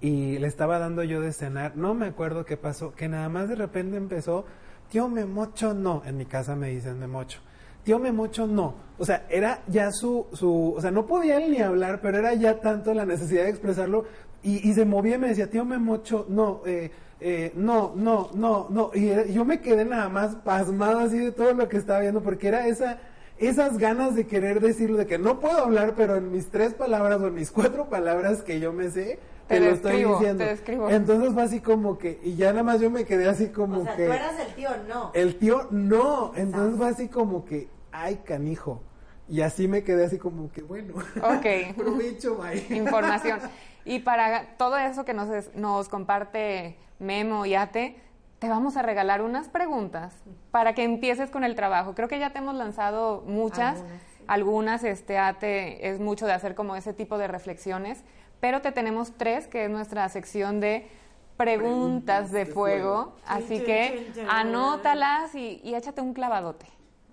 y 0.00 0.38
le 0.38 0.46
estaba 0.46 0.78
dando 0.78 1.02
yo 1.02 1.20
de 1.20 1.32
cenar. 1.32 1.76
No 1.76 1.92
me 1.94 2.06
acuerdo 2.06 2.44
qué 2.44 2.56
pasó, 2.56 2.94
que 2.94 3.08
nada 3.08 3.28
más 3.28 3.48
de 3.48 3.56
repente 3.56 3.96
empezó, 3.96 4.46
tío 4.90 5.08
me 5.08 5.24
mocho 5.24 5.74
no. 5.74 6.02
En 6.06 6.16
mi 6.16 6.24
casa 6.24 6.54
me 6.54 6.68
dicen 6.68 7.00
me 7.00 7.08
mocho. 7.08 7.40
Tío 7.84 7.98
me 7.98 8.12
mocho 8.12 8.46
no. 8.46 8.74
O 8.98 9.04
sea, 9.04 9.26
era 9.30 9.62
ya 9.66 9.90
su, 9.92 10.26
su, 10.32 10.74
o 10.76 10.80
sea, 10.80 10.90
no 10.90 11.06
podía 11.06 11.38
él 11.38 11.50
ni 11.50 11.60
hablar, 11.60 12.00
pero 12.02 12.18
era 12.18 12.34
ya 12.34 12.60
tanto 12.60 12.92
la 12.92 13.06
necesidad 13.06 13.44
de 13.44 13.50
expresarlo 13.50 14.04
y, 14.42 14.68
y 14.68 14.74
se 14.74 14.84
movía 14.84 15.16
y 15.16 15.18
me 15.18 15.28
decía, 15.28 15.50
tío 15.50 15.64
me 15.64 15.78
mocho 15.78 16.26
no, 16.28 16.62
eh, 16.66 16.90
eh, 17.20 17.52
no, 17.54 17.92
no, 17.96 18.30
no, 18.34 18.66
no. 18.70 18.90
Y 18.94 19.32
yo 19.32 19.44
me 19.44 19.60
quedé 19.60 19.84
nada 19.84 20.08
más 20.08 20.36
pasmado 20.36 21.00
así 21.00 21.18
de 21.18 21.32
todo 21.32 21.52
lo 21.52 21.68
que 21.68 21.76
estaba 21.76 22.00
viendo 22.00 22.22
porque 22.22 22.48
era 22.48 22.66
esa, 22.66 22.98
esas 23.38 23.78
ganas 23.78 24.14
de 24.14 24.26
querer 24.26 24.60
decirlo, 24.60 24.96
de 24.96 25.06
que 25.06 25.18
no 25.18 25.40
puedo 25.40 25.58
hablar, 25.58 25.94
pero 25.96 26.16
en 26.16 26.30
mis 26.32 26.48
tres 26.48 26.74
palabras 26.74 27.20
o 27.20 27.26
en 27.26 27.34
mis 27.34 27.50
cuatro 27.50 27.88
palabras 27.88 28.42
que 28.42 28.60
yo 28.60 28.72
me 28.72 28.90
sé, 28.90 29.18
te, 29.50 29.58
Te 29.58 29.60
lo 29.60 29.74
estoy 29.74 30.04
diciendo. 30.04 30.44
te 30.44 30.50
describo. 30.50 30.88
Entonces 30.88 31.32
fue 31.34 31.42
así 31.42 31.60
como 31.60 31.98
que, 31.98 32.20
y 32.22 32.36
ya 32.36 32.50
nada 32.52 32.62
más 32.62 32.80
yo 32.80 32.88
me 32.88 33.04
quedé 33.04 33.28
así 33.28 33.48
como 33.48 33.80
o 33.80 33.84
sea, 33.84 33.96
que... 33.96 34.06
tú 34.06 34.12
eras 34.12 34.38
el 34.38 34.54
tío, 34.54 34.70
no. 34.88 35.10
El 35.12 35.36
tío, 35.38 35.66
no. 35.70 36.32
Entonces 36.36 36.78
fue 36.78 36.88
así 36.88 37.08
como 37.08 37.44
que, 37.44 37.68
ay, 37.90 38.20
canijo. 38.24 38.80
Y 39.28 39.42
así 39.42 39.66
me 39.68 39.82
quedé 39.82 40.04
así 40.04 40.18
como 40.18 40.50
que, 40.52 40.62
bueno. 40.62 40.94
Ok. 41.22 41.74
Provecho, 41.76 42.36
bye. 42.36 42.64
Información. 42.76 43.40
Y 43.82 44.00
para 44.00 44.56
todo 44.58 44.76
eso 44.76 45.06
que 45.06 45.14
nos, 45.14 45.30
es- 45.30 45.54
nos 45.54 45.88
comparte 45.88 46.76
Memo 46.98 47.46
y 47.46 47.54
Ate, 47.54 47.96
te 48.38 48.46
vamos 48.48 48.76
a 48.76 48.82
regalar 48.82 49.22
unas 49.22 49.48
preguntas 49.48 50.14
para 50.50 50.74
que 50.74 50.84
empieces 50.84 51.30
con 51.30 51.44
el 51.44 51.54
trabajo. 51.54 51.94
Creo 51.94 52.06
que 52.06 52.18
ya 52.18 52.30
te 52.30 52.38
hemos 52.38 52.54
lanzado 52.54 53.22
muchas. 53.26 53.78
Algunas, 53.78 54.00
sí. 54.02 54.24
Algunas, 54.26 54.84
este, 54.84 55.18
Ate, 55.18 55.88
es 55.88 55.98
mucho 55.98 56.26
de 56.26 56.34
hacer 56.34 56.54
como 56.54 56.76
ese 56.76 56.92
tipo 56.92 57.16
de 57.16 57.26
reflexiones. 57.26 58.04
Pero 58.40 58.60
te 58.62 58.72
tenemos 58.72 59.12
tres, 59.16 59.46
que 59.46 59.64
es 59.64 59.70
nuestra 59.70 60.08
sección 60.08 60.60
de 60.60 60.88
preguntas 61.36 62.32
de 62.32 62.40
de 62.40 62.46
fuego. 62.46 63.04
fuego. 63.04 63.16
Así 63.26 63.60
que 63.60 64.12
anótalas 64.28 65.34
y, 65.34 65.60
y 65.62 65.74
échate 65.74 66.00
un 66.00 66.14
clavadote. 66.14 66.66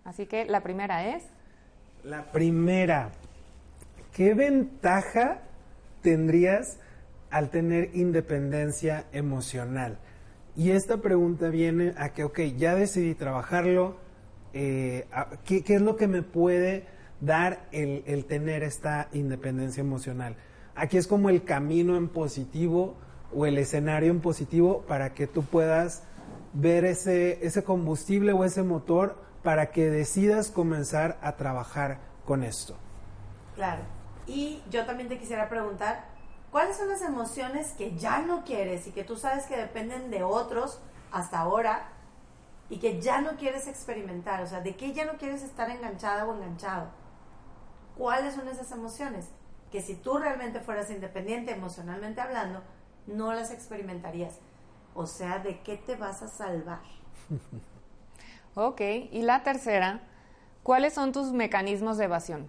Así 0.04 0.26
que 0.26 0.46
la 0.46 0.62
primera 0.62 1.08
es... 1.16 1.24
La 2.04 2.32
primera, 2.32 3.12
¿qué 4.14 4.34
ventaja 4.34 5.42
tendrías 6.02 6.80
al 7.30 7.50
tener 7.50 7.94
independencia 7.94 9.06
emocional? 9.12 9.98
Y 10.56 10.72
esta 10.72 10.98
pregunta 10.98 11.50
viene 11.50 11.94
a 11.98 12.14
que, 12.14 12.24
ok, 12.24 12.40
ya 12.56 12.74
decidí 12.76 13.16
trabajarlo, 13.16 13.98
eh, 14.54 15.06
¿qué, 15.44 15.64
qué 15.64 15.76
es 15.76 15.82
lo 15.82 15.98
que 15.98 16.08
me 16.08 16.22
puede 16.22 16.86
dar 17.20 17.68
el, 17.72 18.04
el 18.08 18.26
tener 18.26 18.64
esta 18.64 19.10
independencia 19.12 19.82
emocional? 19.82 20.38
Aquí 20.78 20.98
es 20.98 21.08
como 21.08 21.30
el 21.30 21.44
camino 21.44 21.98
en 21.98 22.08
positivo 22.08 22.94
o 23.36 23.48
el 23.48 23.58
escenario 23.58 24.12
en 24.12 24.22
positivo 24.22 24.84
para 24.88 25.16
que 25.16 25.26
tú 25.26 25.42
puedas 25.42 26.04
ver 26.54 26.86
ese, 26.86 27.44
ese 27.44 27.64
combustible 27.64 28.32
o 28.32 28.44
ese 28.44 28.62
motor 28.62 29.18
para 29.42 29.72
que 29.72 29.90
decidas 29.90 30.52
comenzar 30.52 31.18
a 31.24 31.36
trabajar 31.36 31.98
con 32.26 32.44
esto. 32.44 32.76
Claro. 33.56 33.82
Y 34.28 34.62
yo 34.70 34.86
también 34.86 35.10
te 35.10 35.18
quisiera 35.18 35.50
preguntar, 35.50 36.06
¿cuáles 36.52 36.78
son 36.78 36.90
las 36.90 37.02
emociones 37.02 37.72
que 37.72 37.98
ya 37.98 38.20
no 38.20 38.44
quieres 38.44 38.86
y 38.86 38.92
que 38.92 39.04
tú 39.04 39.18
sabes 39.18 39.48
que 39.48 39.58
dependen 39.58 40.12
de 40.12 40.22
otros 40.22 40.80
hasta 41.12 41.40
ahora 41.40 41.90
y 42.70 42.78
que 42.78 43.02
ya 43.02 43.20
no 43.22 43.32
quieres 43.38 43.68
experimentar? 43.68 44.44
O 44.44 44.48
sea, 44.48 44.62
¿de 44.62 44.76
qué 44.76 44.94
ya 44.94 45.06
no 45.06 45.18
quieres 45.18 45.42
estar 45.42 45.72
enganchada 45.72 46.26
o 46.26 46.36
enganchado? 46.36 46.90
¿Cuáles 47.98 48.36
son 48.36 48.48
esas 48.48 48.72
emociones? 48.72 49.32
Que 49.72 49.82
si 49.82 49.96
tú 49.96 50.18
realmente 50.18 50.60
fueras 50.60 50.90
independiente 50.90 51.52
emocionalmente 51.52 52.22
hablando, 52.22 52.62
no 53.06 53.34
las 53.34 53.52
experimentarías. 53.52 54.40
O 54.94 55.06
sea, 55.06 55.40
¿de 55.40 55.62
qué 55.62 55.78
te 55.78 55.96
vas 55.96 56.22
a 56.22 56.28
salvar? 56.28 56.82
Ok, 58.60 58.82
y 59.12 59.22
la 59.22 59.44
tercera, 59.44 60.02
¿cuáles 60.64 60.96
son 60.96 61.12
tus 61.12 61.32
mecanismos 61.32 62.00
de 62.00 62.06
evasión? 62.06 62.48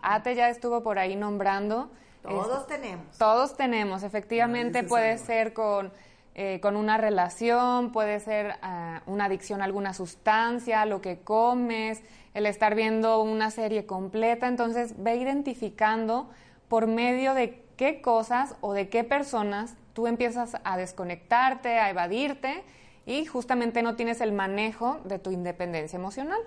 Ate 0.00 0.34
ya 0.34 0.48
estuvo 0.48 0.82
por 0.82 0.98
ahí 0.98 1.16
nombrando. 1.16 1.90
Todos 2.22 2.62
este, 2.62 2.78
tenemos. 2.78 3.18
Todos 3.18 3.56
tenemos, 3.58 4.02
efectivamente 4.02 4.84
puede 4.84 5.18
ser 5.18 5.52
con 5.52 5.92
eh, 6.36 6.60
con 6.60 6.76
una 6.76 6.96
relación, 6.96 7.90
puede 7.90 8.20
ser 8.20 8.54
ah, 8.62 9.02
una 9.06 9.24
adicción 9.24 9.62
a 9.62 9.64
alguna 9.64 9.92
sustancia, 9.92 10.86
lo 10.86 11.00
que 11.00 11.18
comes, 11.18 12.02
el 12.34 12.46
estar 12.46 12.76
viendo 12.76 13.20
una 13.20 13.50
serie 13.50 13.84
completa. 13.84 14.46
Entonces, 14.46 14.94
ve 14.96 15.16
identificando 15.16 16.30
por 16.70 16.86
medio 16.86 17.34
de 17.34 17.62
qué 17.76 18.00
cosas 18.00 18.54
o 18.62 18.72
de 18.72 18.88
qué 18.88 19.04
personas 19.04 19.74
tú 19.92 20.06
empiezas 20.06 20.56
a 20.64 20.76
desconectarte, 20.78 21.78
a 21.80 21.90
evadirte 21.90 22.62
y 23.04 23.26
justamente 23.26 23.82
no 23.82 23.96
tienes 23.96 24.20
el 24.22 24.32
manejo 24.32 25.00
de 25.04 25.18
tu 25.18 25.32
independencia 25.32 25.96
emocional. 25.98 26.38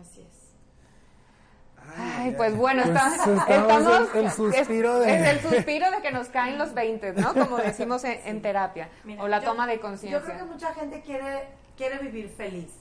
Así 0.00 0.20
es. 0.20 0.50
Ay, 1.96 2.34
pues 2.36 2.56
bueno, 2.56 2.82
Pues 2.82 2.94
estamos, 2.96 3.48
estamos 3.48 4.14
el- 4.14 4.24
el 4.24 4.30
suspiro 4.30 5.00
es, 5.02 5.06
de- 5.06 5.14
es 5.16 5.28
el 5.28 5.40
suspiro 5.50 5.90
de 5.90 6.00
que 6.02 6.12
nos 6.12 6.28
caen 6.28 6.58
los 6.58 6.74
20, 6.74 7.12
¿no? 7.14 7.32
Como 7.34 7.56
decimos 7.56 8.04
en, 8.04 8.20
en 8.24 8.42
terapia, 8.42 8.88
Mira, 9.04 9.22
o 9.22 9.28
la 9.28 9.40
yo- 9.40 9.44
toma 9.50 9.66
de 9.66 9.74
Yo 9.74 9.80
creo 9.80 9.90
conciencia. 9.90 10.36
que 10.36 10.44
mucha 10.44 10.74
gente 10.74 11.00
quiere, 11.02 11.48
quiere 11.76 11.98
vivir 11.98 12.28
feliz. 12.28 12.72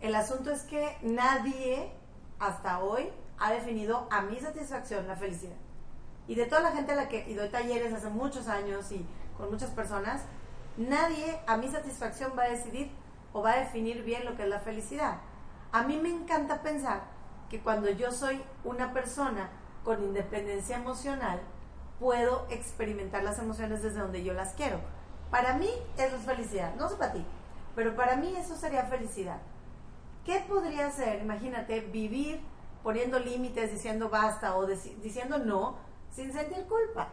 El 0.00 0.14
asunto 0.14 0.50
es 0.50 0.62
que 0.62 0.96
nadie 1.02 1.90
hasta 2.38 2.78
hoy 2.80 3.08
ha 3.40 3.50
definido 3.52 4.06
a 4.10 4.20
mi 4.22 4.38
satisfacción 4.38 5.08
la 5.08 5.16
felicidad. 5.16 5.56
Y 6.28 6.34
de 6.36 6.46
toda 6.46 6.60
la 6.60 6.72
gente 6.72 6.92
a 6.92 6.96
la 6.96 7.08
que 7.08 7.28
y 7.28 7.34
doy 7.34 7.48
talleres 7.48 7.92
hace 7.92 8.08
muchos 8.08 8.46
años 8.46 8.92
y 8.92 9.04
con 9.36 9.50
muchas 9.50 9.70
personas, 9.70 10.22
nadie 10.76 11.40
a 11.46 11.56
mi 11.56 11.68
satisfacción 11.68 12.32
va 12.38 12.44
a 12.44 12.50
decidir 12.50 12.90
o 13.32 13.42
va 13.42 13.52
a 13.52 13.60
definir 13.60 14.04
bien 14.04 14.24
lo 14.24 14.36
que 14.36 14.44
es 14.44 14.48
la 14.48 14.60
felicidad. 14.60 15.18
A 15.72 15.82
mí 15.82 15.96
me 15.96 16.10
encanta 16.10 16.62
pensar 16.62 17.02
que 17.48 17.60
cuando 17.60 17.90
yo 17.90 18.12
soy 18.12 18.42
una 18.64 18.92
persona 18.92 19.50
con 19.84 20.02
independencia 20.02 20.76
emocional, 20.76 21.40
puedo 21.98 22.46
experimentar 22.50 23.22
las 23.22 23.38
emociones 23.38 23.82
desde 23.82 24.00
donde 24.00 24.22
yo 24.22 24.34
las 24.34 24.52
quiero. 24.52 24.80
Para 25.30 25.54
mí 25.54 25.70
eso 25.96 26.16
es 26.16 26.22
felicidad, 26.22 26.74
no 26.76 26.88
sé 26.88 26.96
para 26.96 27.12
ti, 27.12 27.24
pero 27.74 27.96
para 27.96 28.16
mí 28.16 28.34
eso 28.36 28.54
sería 28.56 28.84
felicidad. 28.84 29.38
¿Qué 30.24 30.44
podría 30.48 30.90
ser, 30.90 31.22
imagínate, 31.22 31.80
vivir 31.80 32.40
poniendo 32.82 33.18
límites, 33.18 33.70
diciendo 33.70 34.08
basta 34.08 34.56
o 34.56 34.66
diciendo 34.66 35.38
no, 35.38 35.76
sin 36.10 36.32
sentir 36.32 36.66
culpa? 36.66 37.08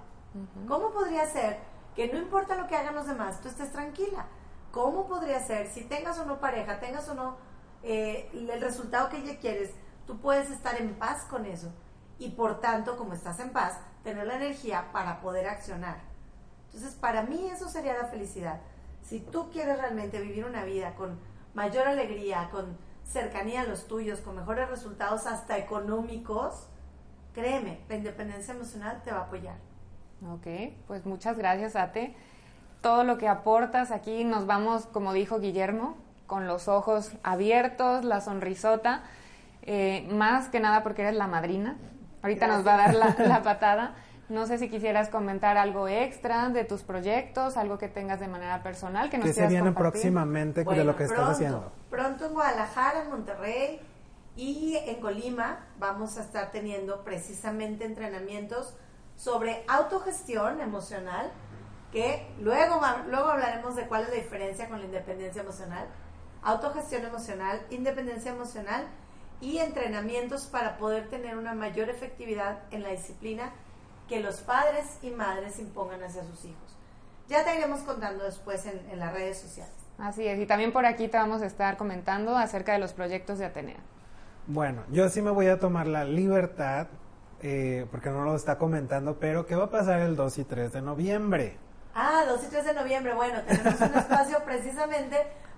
¿Cómo 0.68 0.92
podría 0.92 1.26
ser 1.26 1.60
que 1.96 2.12
no 2.12 2.20
importa 2.20 2.56
lo 2.56 2.68
que 2.68 2.76
hagan 2.76 2.96
los 2.96 3.08
demás, 3.08 3.42
tú 3.42 3.48
estés 3.48 3.72
tranquila? 3.72 4.28
¿Cómo 4.72 5.08
podría 5.08 5.40
ser, 5.40 5.68
si 5.68 5.84
tengas 5.84 6.20
o 6.20 6.26
no 6.26 6.40
pareja, 6.40 6.80
tengas 6.80 7.08
o 7.10 7.16
no 7.16 7.38
eh, 7.84 8.30
el 8.34 8.62
resultado 8.62 9.10
que 9.10 9.18
ella 9.18 9.40
quieres, 9.40 9.72
tú 10.06 10.20
puedes 10.20 10.52
estar 10.52 10.80
en 10.80 10.94
paz 10.96 11.24
con 11.24 11.46
eso? 11.46 11.72
Y 12.20 12.30
por 12.30 12.60
tanto, 12.60 12.98
como 12.98 13.14
estás 13.14 13.40
en 13.40 13.52
paz, 13.52 13.80
tener 14.04 14.28
la 14.28 14.36
energía 14.36 14.92
para 14.92 15.22
poder 15.22 15.48
accionar. 15.48 15.98
Entonces, 16.68 16.94
para 16.96 17.24
mí 17.24 17.50
eso 17.50 17.70
sería 17.70 17.98
la 17.98 18.08
felicidad. 18.08 18.60
Si 19.04 19.20
tú 19.20 19.50
quieres 19.52 19.78
realmente 19.78 20.20
vivir 20.20 20.46
una 20.46 20.64
vida 20.64 20.96
con 20.96 21.20
mayor 21.54 21.88
alegría, 21.88 22.50
con 22.52 22.78
cercanía 23.08 23.62
a 23.62 23.66
los 23.66 23.88
tuyos, 23.88 24.20
con 24.20 24.36
mejores 24.36 24.70
resultados 24.70 25.26
hasta 25.26 25.58
económicos, 25.58 26.68
créeme, 27.34 27.80
la 27.90 27.96
independencia 27.96 28.54
emocional 28.54 29.02
te 29.04 29.12
va 29.12 29.20
a 29.20 29.22
apoyar. 29.24 29.56
Ok, 30.34 30.48
pues 30.88 31.06
muchas 31.06 31.38
gracias, 31.38 31.76
Ate. 31.76 32.16
Todo 32.82 33.04
lo 33.04 33.18
que 33.18 33.28
aportas 33.28 33.92
aquí 33.92 34.24
nos 34.24 34.46
vamos, 34.46 34.86
como 34.88 35.14
dijo 35.14 35.40
Guillermo, 35.40 35.98
con 36.26 36.48
los 36.48 36.68
ojos 36.68 37.12
abiertos, 37.24 38.04
la 38.04 38.22
sonrisota, 38.22 39.04
eh, 39.62 40.08
más 40.12 40.50
que 40.50 40.60
nada 40.60 40.84
porque 40.84 41.04
eres 41.04 41.16
la 41.16 41.28
madrina. 41.28 41.78
Ahorita 42.22 42.48
nos 42.48 42.66
va 42.66 42.74
a 42.74 42.78
dar 42.78 42.94
la, 42.96 43.16
la 43.20 43.44
patada. 43.44 43.96
No 44.30 44.46
sé 44.46 44.58
si 44.58 44.70
quisieras 44.70 45.08
comentar 45.08 45.58
algo 45.58 45.88
extra 45.88 46.50
de 46.50 46.66
tus 46.66 46.82
proyectos, 46.84 47.56
algo 47.56 47.78
que 47.78 47.88
tengas 47.88 48.20
de 48.20 48.28
manera 48.28 48.62
personal 48.62 49.10
que 49.10 49.18
nos 49.18 49.28
¿Qué 49.28 49.34
se 49.34 49.48
viene 49.48 49.68
compartir. 49.68 50.02
próximamente 50.02 50.66
de 50.66 50.84
lo 50.84 50.98
que 50.98 51.04
estás 51.04 51.18
pronto, 51.18 51.32
haciendo? 51.32 51.72
Pronto 51.90 52.26
en 52.26 52.34
Guadalajara, 52.34 53.04
en 53.04 53.10
Monterrey 53.10 53.80
y 54.36 54.76
en 54.76 55.00
Colima 55.00 55.66
vamos 55.80 56.18
a 56.18 56.22
estar 56.22 56.52
teniendo 56.52 57.06
precisamente 57.06 57.86
entrenamientos 57.86 58.76
sobre 59.16 59.64
autogestión 59.68 60.60
emocional, 60.60 61.32
que 61.94 62.28
luego, 62.42 62.82
luego 63.10 63.30
hablaremos 63.30 63.78
de 63.78 63.88
cuál 63.88 64.04
es 64.04 64.10
la 64.10 64.16
diferencia 64.16 64.68
con 64.68 64.80
la 64.80 64.86
independencia 64.86 65.42
emocional. 65.42 65.88
Autogestión 66.44 67.06
emocional, 67.06 67.66
independencia 67.70 68.32
emocional 68.32 68.88
y 69.40 69.60
entrenamientos 69.60 70.48
para 70.48 70.78
poder 70.78 71.08
tener 71.10 71.38
una 71.38 71.54
mayor 71.54 71.90
efectividad 71.90 72.60
en 72.72 72.84
la 72.84 72.90
disciplina 72.90 73.54
que 74.08 74.20
los 74.20 74.38
padres 74.38 74.98
y 75.02 75.10
madres 75.12 75.60
impongan 75.60 76.04
hacia 76.04 76.24
sus 76.24 76.46
hijos. 76.46 76.78
Ya 77.28 77.44
te 77.44 77.56
iremos 77.56 77.82
contando 77.82 78.24
después 78.24 78.66
en, 78.66 78.80
en 78.90 79.00
las 79.00 79.14
redes 79.14 79.40
sociales. 79.40 79.74
Así 79.98 80.28
es, 80.28 80.40
y 80.40 80.46
también 80.46 80.72
por 80.72 80.86
aquí 80.86 81.08
te 81.08 81.18
vamos 81.18 81.42
a 81.42 81.46
estar 81.46 81.76
comentando 81.76 82.38
acerca 82.38 82.74
de 82.74 82.80
los 82.80 82.94
proyectos 82.94 83.40
de 83.40 83.46
Atenea. 83.46 83.80
Bueno, 84.46 84.84
yo 84.92 85.10
sí 85.10 85.22
me 85.22 85.32
voy 85.32 85.48
a 85.48 85.60
tomar 85.60 85.88
la 85.88 86.06
libertad, 86.06 86.88
eh, 87.42 87.86
porque 87.92 88.10
no 88.10 88.24
lo 88.24 88.36
está 88.36 88.58
comentando, 88.58 89.20
pero 89.20 89.46
¿qué 89.46 89.56
va 89.56 89.66
a 89.66 89.70
pasar 89.70 90.00
el 90.00 90.16
2 90.16 90.38
y 90.38 90.44
3 90.46 90.72
de 90.72 90.82
noviembre? 90.82 91.58
Ah, 91.94 92.24
2 92.28 92.44
y 92.46 92.48
3 92.48 92.66
de 92.66 92.74
noviembre. 92.74 93.14
Bueno, 93.14 93.42
tenemos 93.42 93.82
un 93.82 93.94
espacio 93.98 94.40
precisamente 94.46 95.18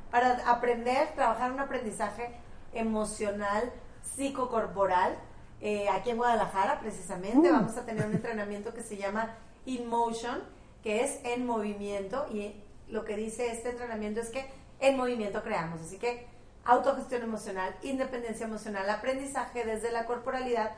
para 0.09 0.37
aprender, 0.49 1.09
trabajar 1.15 1.51
un 1.51 1.59
aprendizaje 1.59 2.31
emocional, 2.73 3.71
psicocorporal. 4.01 5.17
Eh, 5.61 5.89
aquí 5.89 6.11
en 6.11 6.17
Guadalajara, 6.17 6.79
precisamente, 6.79 7.51
vamos 7.51 7.75
a 7.77 7.85
tener 7.85 8.05
un 8.05 8.13
entrenamiento 8.13 8.73
que 8.73 8.81
se 8.81 8.97
llama 8.97 9.35
In 9.65 9.87
Motion, 9.87 10.41
que 10.83 11.03
es 11.03 11.19
en 11.23 11.45
movimiento. 11.45 12.25
Y 12.31 12.55
lo 12.87 13.05
que 13.05 13.15
dice 13.15 13.51
este 13.51 13.71
entrenamiento 13.71 14.21
es 14.21 14.29
que 14.29 14.49
en 14.79 14.97
movimiento 14.97 15.43
creamos. 15.43 15.81
Así 15.81 15.97
que 15.97 16.27
autogestión 16.65 17.23
emocional, 17.23 17.75
independencia 17.81 18.45
emocional, 18.45 18.89
aprendizaje 18.89 19.65
desde 19.65 19.91
la 19.91 20.05
corporalidad. 20.05 20.71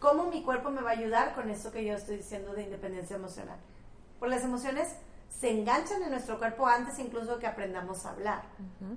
¿Cómo 0.00 0.24
mi 0.24 0.42
cuerpo 0.42 0.70
me 0.70 0.82
va 0.82 0.90
a 0.90 0.94
ayudar 0.94 1.34
con 1.34 1.48
esto 1.48 1.70
que 1.70 1.84
yo 1.84 1.94
estoy 1.94 2.16
diciendo 2.16 2.52
de 2.52 2.62
independencia 2.62 3.16
emocional? 3.16 3.58
Pues 4.18 4.30
las 4.30 4.44
emociones 4.44 4.96
se 5.28 5.50
enganchan 5.50 6.02
en 6.02 6.10
nuestro 6.10 6.38
cuerpo 6.38 6.66
antes 6.66 6.98
incluso 6.98 7.38
que 7.38 7.46
aprendamos 7.46 8.04
a 8.06 8.10
hablar. 8.10 8.42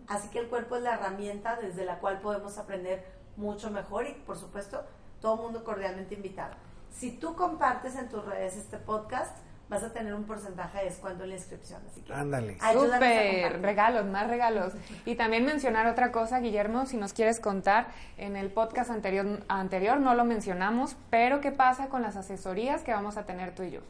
Así 0.08 0.30
que 0.30 0.40
el 0.40 0.48
cuerpo 0.48 0.76
es 0.76 0.84
la 0.84 0.96
herramienta 0.96 1.58
desde 1.58 1.86
la 1.86 2.00
cual 2.00 2.20
podemos 2.22 2.58
aprender 2.58 3.06
mucho 3.36 3.70
mejor 3.70 4.08
y 4.08 4.14
por 4.14 4.38
supuesto 4.38 4.84
todo 5.22 5.36
el 5.36 5.41
mundo 5.41 5.63
cordialmente 5.63 6.15
invitado. 6.15 6.55
Si 6.91 7.11
tú 7.11 7.36
compartes 7.36 7.95
en 7.95 8.09
tus 8.09 8.26
redes 8.26 8.55
este 8.55 8.78
podcast, 8.78 9.38
vas 9.70 9.84
a 9.84 9.91
tener 9.91 10.13
un 10.13 10.24
porcentaje 10.24 10.80
de 10.80 10.86
descuento 10.86 11.24
en 11.24 11.30
la 11.30 11.36
inscripción. 11.36 11.82
Así 11.86 12.01
que 12.01 12.13
Ándale. 12.13 12.57
Súper, 12.74 13.61
regalos, 13.61 14.05
más 14.05 14.28
regalos. 14.28 14.74
Y 15.05 15.15
también 15.15 15.45
mencionar 15.45 15.88
otra 15.88 16.11
cosa, 16.11 16.39
Guillermo, 16.39 16.86
si 16.86 16.97
nos 16.97 17.13
quieres 17.13 17.39
contar, 17.39 17.88
en 18.18 18.36
el 18.36 18.49
podcast 18.51 18.89
anterior, 18.89 19.43
anterior 19.47 19.99
no 19.99 20.15
lo 20.15 20.26
mencionamos, 20.26 20.95
pero 21.09 21.41
¿qué 21.41 21.51
pasa 21.51 21.88
con 21.88 22.01
las 22.01 22.15
asesorías 22.15 22.82
que 22.84 22.93
vamos 22.93 23.18
a 23.18 23.26
tener 23.26 23.53
tú 23.53 23.63
y 23.63 23.72
yo? 23.72 23.82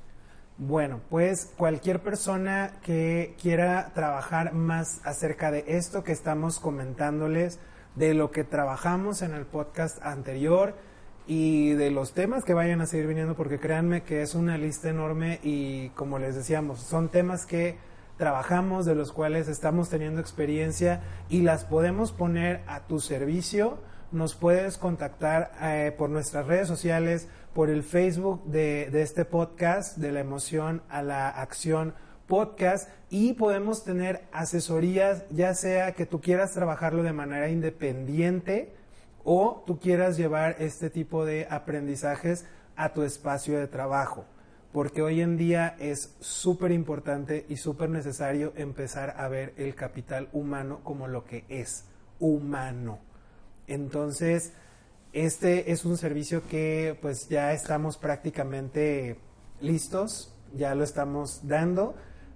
Bueno, 0.59 1.01
pues 1.09 1.53
cualquier 1.55 2.01
persona 2.01 2.71
que 2.81 3.35
quiera 3.39 3.91
trabajar 3.93 4.53
más 4.53 5.05
acerca 5.05 5.51
de 5.51 5.63
esto 5.67 6.03
que 6.03 6.11
estamos 6.11 6.59
comentándoles, 6.59 7.59
de 7.93 8.15
lo 8.15 8.31
que 8.31 8.43
trabajamos 8.43 9.21
en 9.21 9.33
el 9.33 9.45
podcast 9.45 10.03
anterior 10.03 10.75
y 11.27 11.73
de 11.73 11.91
los 11.91 12.13
temas 12.13 12.45
que 12.45 12.53
vayan 12.53 12.79
a 12.79 12.85
seguir 12.85 13.07
viniendo, 13.07 13.35
porque 13.35 13.59
créanme 13.59 14.03
que 14.03 14.21
es 14.21 14.33
una 14.33 14.57
lista 14.57 14.89
enorme 14.89 15.39
y 15.43 15.89
como 15.89 16.19
les 16.19 16.35
decíamos, 16.35 16.79
son 16.79 17.09
temas 17.09 17.45
que 17.45 17.77
trabajamos, 18.17 18.85
de 18.85 18.95
los 18.95 19.11
cuales 19.11 19.49
estamos 19.49 19.89
teniendo 19.89 20.21
experiencia 20.21 21.01
y 21.29 21.41
las 21.41 21.65
podemos 21.65 22.13
poner 22.13 22.61
a 22.65 22.87
tu 22.87 23.01
servicio. 23.01 23.77
Nos 24.13 24.35
puedes 24.35 24.77
contactar 24.77 25.51
eh, 25.61 25.93
por 25.97 26.09
nuestras 26.09 26.47
redes 26.47 26.69
sociales, 26.69 27.27
por 27.53 27.69
el 27.69 27.83
Facebook 27.83 28.45
de, 28.45 28.89
de 28.89 29.01
este 29.01 29.25
podcast, 29.25 29.97
de 29.97 30.13
la 30.13 30.21
emoción 30.21 30.81
a 30.89 31.01
la 31.01 31.27
acción 31.27 31.93
podcast 32.25 32.89
y 33.09 33.33
podemos 33.33 33.83
tener 33.83 34.23
asesorías, 34.31 35.25
ya 35.29 35.53
sea 35.53 35.91
que 35.93 36.05
tú 36.05 36.21
quieras 36.21 36.53
trabajarlo 36.53 37.03
de 37.03 37.13
manera 37.13 37.49
independiente 37.49 38.76
o 39.29 39.61
tú 39.67 39.77
quieras 39.77 40.15
llevar 40.15 40.55
este 40.59 40.89
tipo 40.89 41.25
de 41.25 41.47
aprendizajes 41.49 42.45
a 42.77 42.93
tu 42.93 43.03
espacio 43.03 43.59
de 43.59 43.67
trabajo. 43.67 44.23
Porque 44.71 45.01
hoy 45.01 45.19
en 45.19 45.35
día 45.35 45.75
es 45.79 46.15
súper 46.21 46.71
importante 46.71 47.45
y 47.49 47.57
súper 47.57 47.89
necesario 47.89 48.53
empezar 48.55 49.15
a 49.17 49.27
ver 49.27 49.53
el 49.57 49.75
capital 49.75 50.29
humano 50.31 50.79
como 50.81 51.09
lo 51.09 51.25
que 51.25 51.43
es, 51.49 51.83
humano. 52.21 52.99
Entonces, 53.67 54.53
este 55.11 55.73
es 55.73 55.83
un 55.83 55.97
servicio 55.97 56.47
que 56.47 56.97
pues 57.01 57.27
ya 57.27 57.51
estamos 57.51 57.97
prácticamente 57.97 59.19
listos, 59.59 60.33
ya 60.55 60.73
lo 60.73 60.85
estamos 60.85 61.45
dando, 61.45 61.95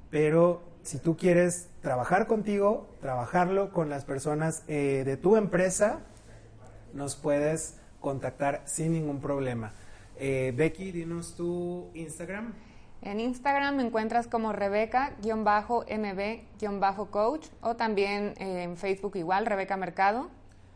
pero 0.09 0.61
si 0.83 0.97
tú 0.97 1.15
quieres 1.15 1.69
trabajar 1.79 2.27
contigo, 2.27 2.89
trabajarlo 2.99 3.71
con 3.71 3.89
las 3.89 4.03
personas 4.03 4.65
eh, 4.67 5.03
de 5.05 5.15
tu 5.15 5.37
empresa, 5.37 6.01
nos 6.93 7.15
puedes 7.15 7.79
contactar 7.99 8.61
sin 8.65 8.93
ningún 8.93 9.19
problema. 9.21 9.73
Eh, 10.17 10.53
Becky, 10.55 10.91
dinos 10.91 11.35
tu 11.35 11.89
Instagram. 11.93 12.53
En 13.01 13.19
Instagram 13.19 13.77
me 13.77 13.83
encuentras 13.83 14.27
como 14.27 14.53
Rebeca-MB-coach 14.53 17.47
o 17.61 17.75
también 17.75 18.35
eh, 18.37 18.63
en 18.63 18.77
Facebook 18.77 19.15
igual, 19.15 19.47
Rebeca 19.47 19.75
Mercado. 19.77 20.29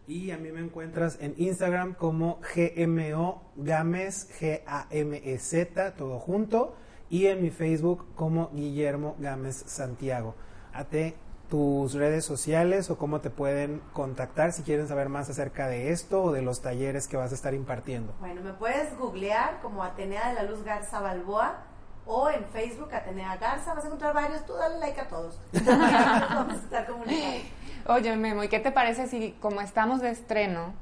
Y 0.07 0.31
a 0.31 0.37
mí 0.37 0.51
me 0.51 0.61
encuentras 0.61 1.19
en 1.21 1.35
Instagram 1.37 1.93
como 1.93 2.39
GMO 2.55 3.43
Games, 3.55 4.27
G-A-M-E-Z, 4.39 5.95
todo 5.95 6.17
junto. 6.19 6.75
Y 7.09 7.27
en 7.27 7.43
mi 7.43 7.51
Facebook 7.51 8.07
como 8.15 8.49
Guillermo 8.51 9.15
Gámez 9.19 9.63
Santiago. 9.67 10.33
Ate 10.73 11.13
tus 11.55 11.93
redes 11.93 12.25
sociales 12.25 12.89
o 12.89 12.97
cómo 12.97 13.21
te 13.21 13.29
pueden 13.29 13.81
contactar 13.93 14.51
si 14.51 14.63
quieren 14.63 14.89
saber 14.89 15.07
más 15.07 15.29
acerca 15.29 15.69
de 15.69 15.91
esto 15.91 16.21
o 16.21 16.31
de 16.33 16.41
los 16.41 16.61
talleres 16.61 17.07
que 17.07 17.15
vas 17.15 17.31
a 17.31 17.35
estar 17.35 17.53
impartiendo. 17.53 18.13
Bueno, 18.19 18.41
me 18.41 18.51
puedes 18.51 18.93
googlear 18.97 19.61
como 19.61 19.81
Atenea 19.81 20.27
de 20.27 20.33
la 20.33 20.43
Luz 20.43 20.65
Garza 20.65 20.99
Balboa 20.99 21.63
o 22.05 22.29
en 22.29 22.43
Facebook 22.47 22.93
Atenea 22.93 23.37
Garza, 23.37 23.73
vas 23.73 23.85
a 23.85 23.87
encontrar 23.87 24.13
varios, 24.13 24.45
tú 24.45 24.51
dale 24.53 24.79
like 24.79 24.99
a 24.99 25.07
todos. 25.07 25.39
Vamos 25.53 26.55
a 26.55 26.57
estar 26.57 26.87
comunicados. 26.87 27.43
Oye, 27.87 28.17
Memo, 28.17 28.43
¿y 28.43 28.49
qué 28.49 28.59
te 28.59 28.73
parece 28.73 29.07
si 29.07 29.31
como 29.39 29.61
estamos 29.61 30.01
de 30.01 30.09
estreno, 30.09 30.73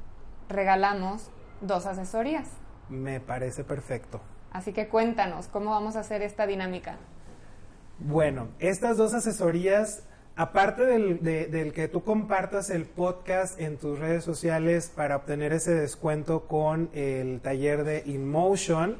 regalamos 0.48 1.30
dos 1.60 1.86
asesorías? 1.86 2.48
Me 2.88 3.20
parece 3.20 3.62
perfecto. 3.62 4.20
Así 4.50 4.72
que 4.72 4.88
cuéntanos, 4.88 5.46
¿cómo 5.46 5.70
vamos 5.70 5.94
a 5.94 6.00
hacer 6.00 6.22
esta 6.22 6.48
dinámica? 6.48 6.96
Bueno, 8.00 8.48
estas 8.58 8.96
dos 8.96 9.14
asesorías, 9.14 10.02
aparte 10.36 10.84
del, 10.84 11.22
de- 11.22 11.72
que 11.74 11.88
tú 11.88 12.02
compartas 12.02 12.70
el 12.70 12.84
podcast 12.86 13.60
en 13.60 13.76
tus 13.76 13.98
redes 13.98 14.24
sociales 14.24 14.92
para 14.94 15.16
obtener 15.16 15.52
ese 15.52 15.74
descuento 15.74 16.46
con 16.46 16.90
el 16.92 17.40
taller 17.40 17.84
de 17.84 18.02
InMotion, 18.06 18.96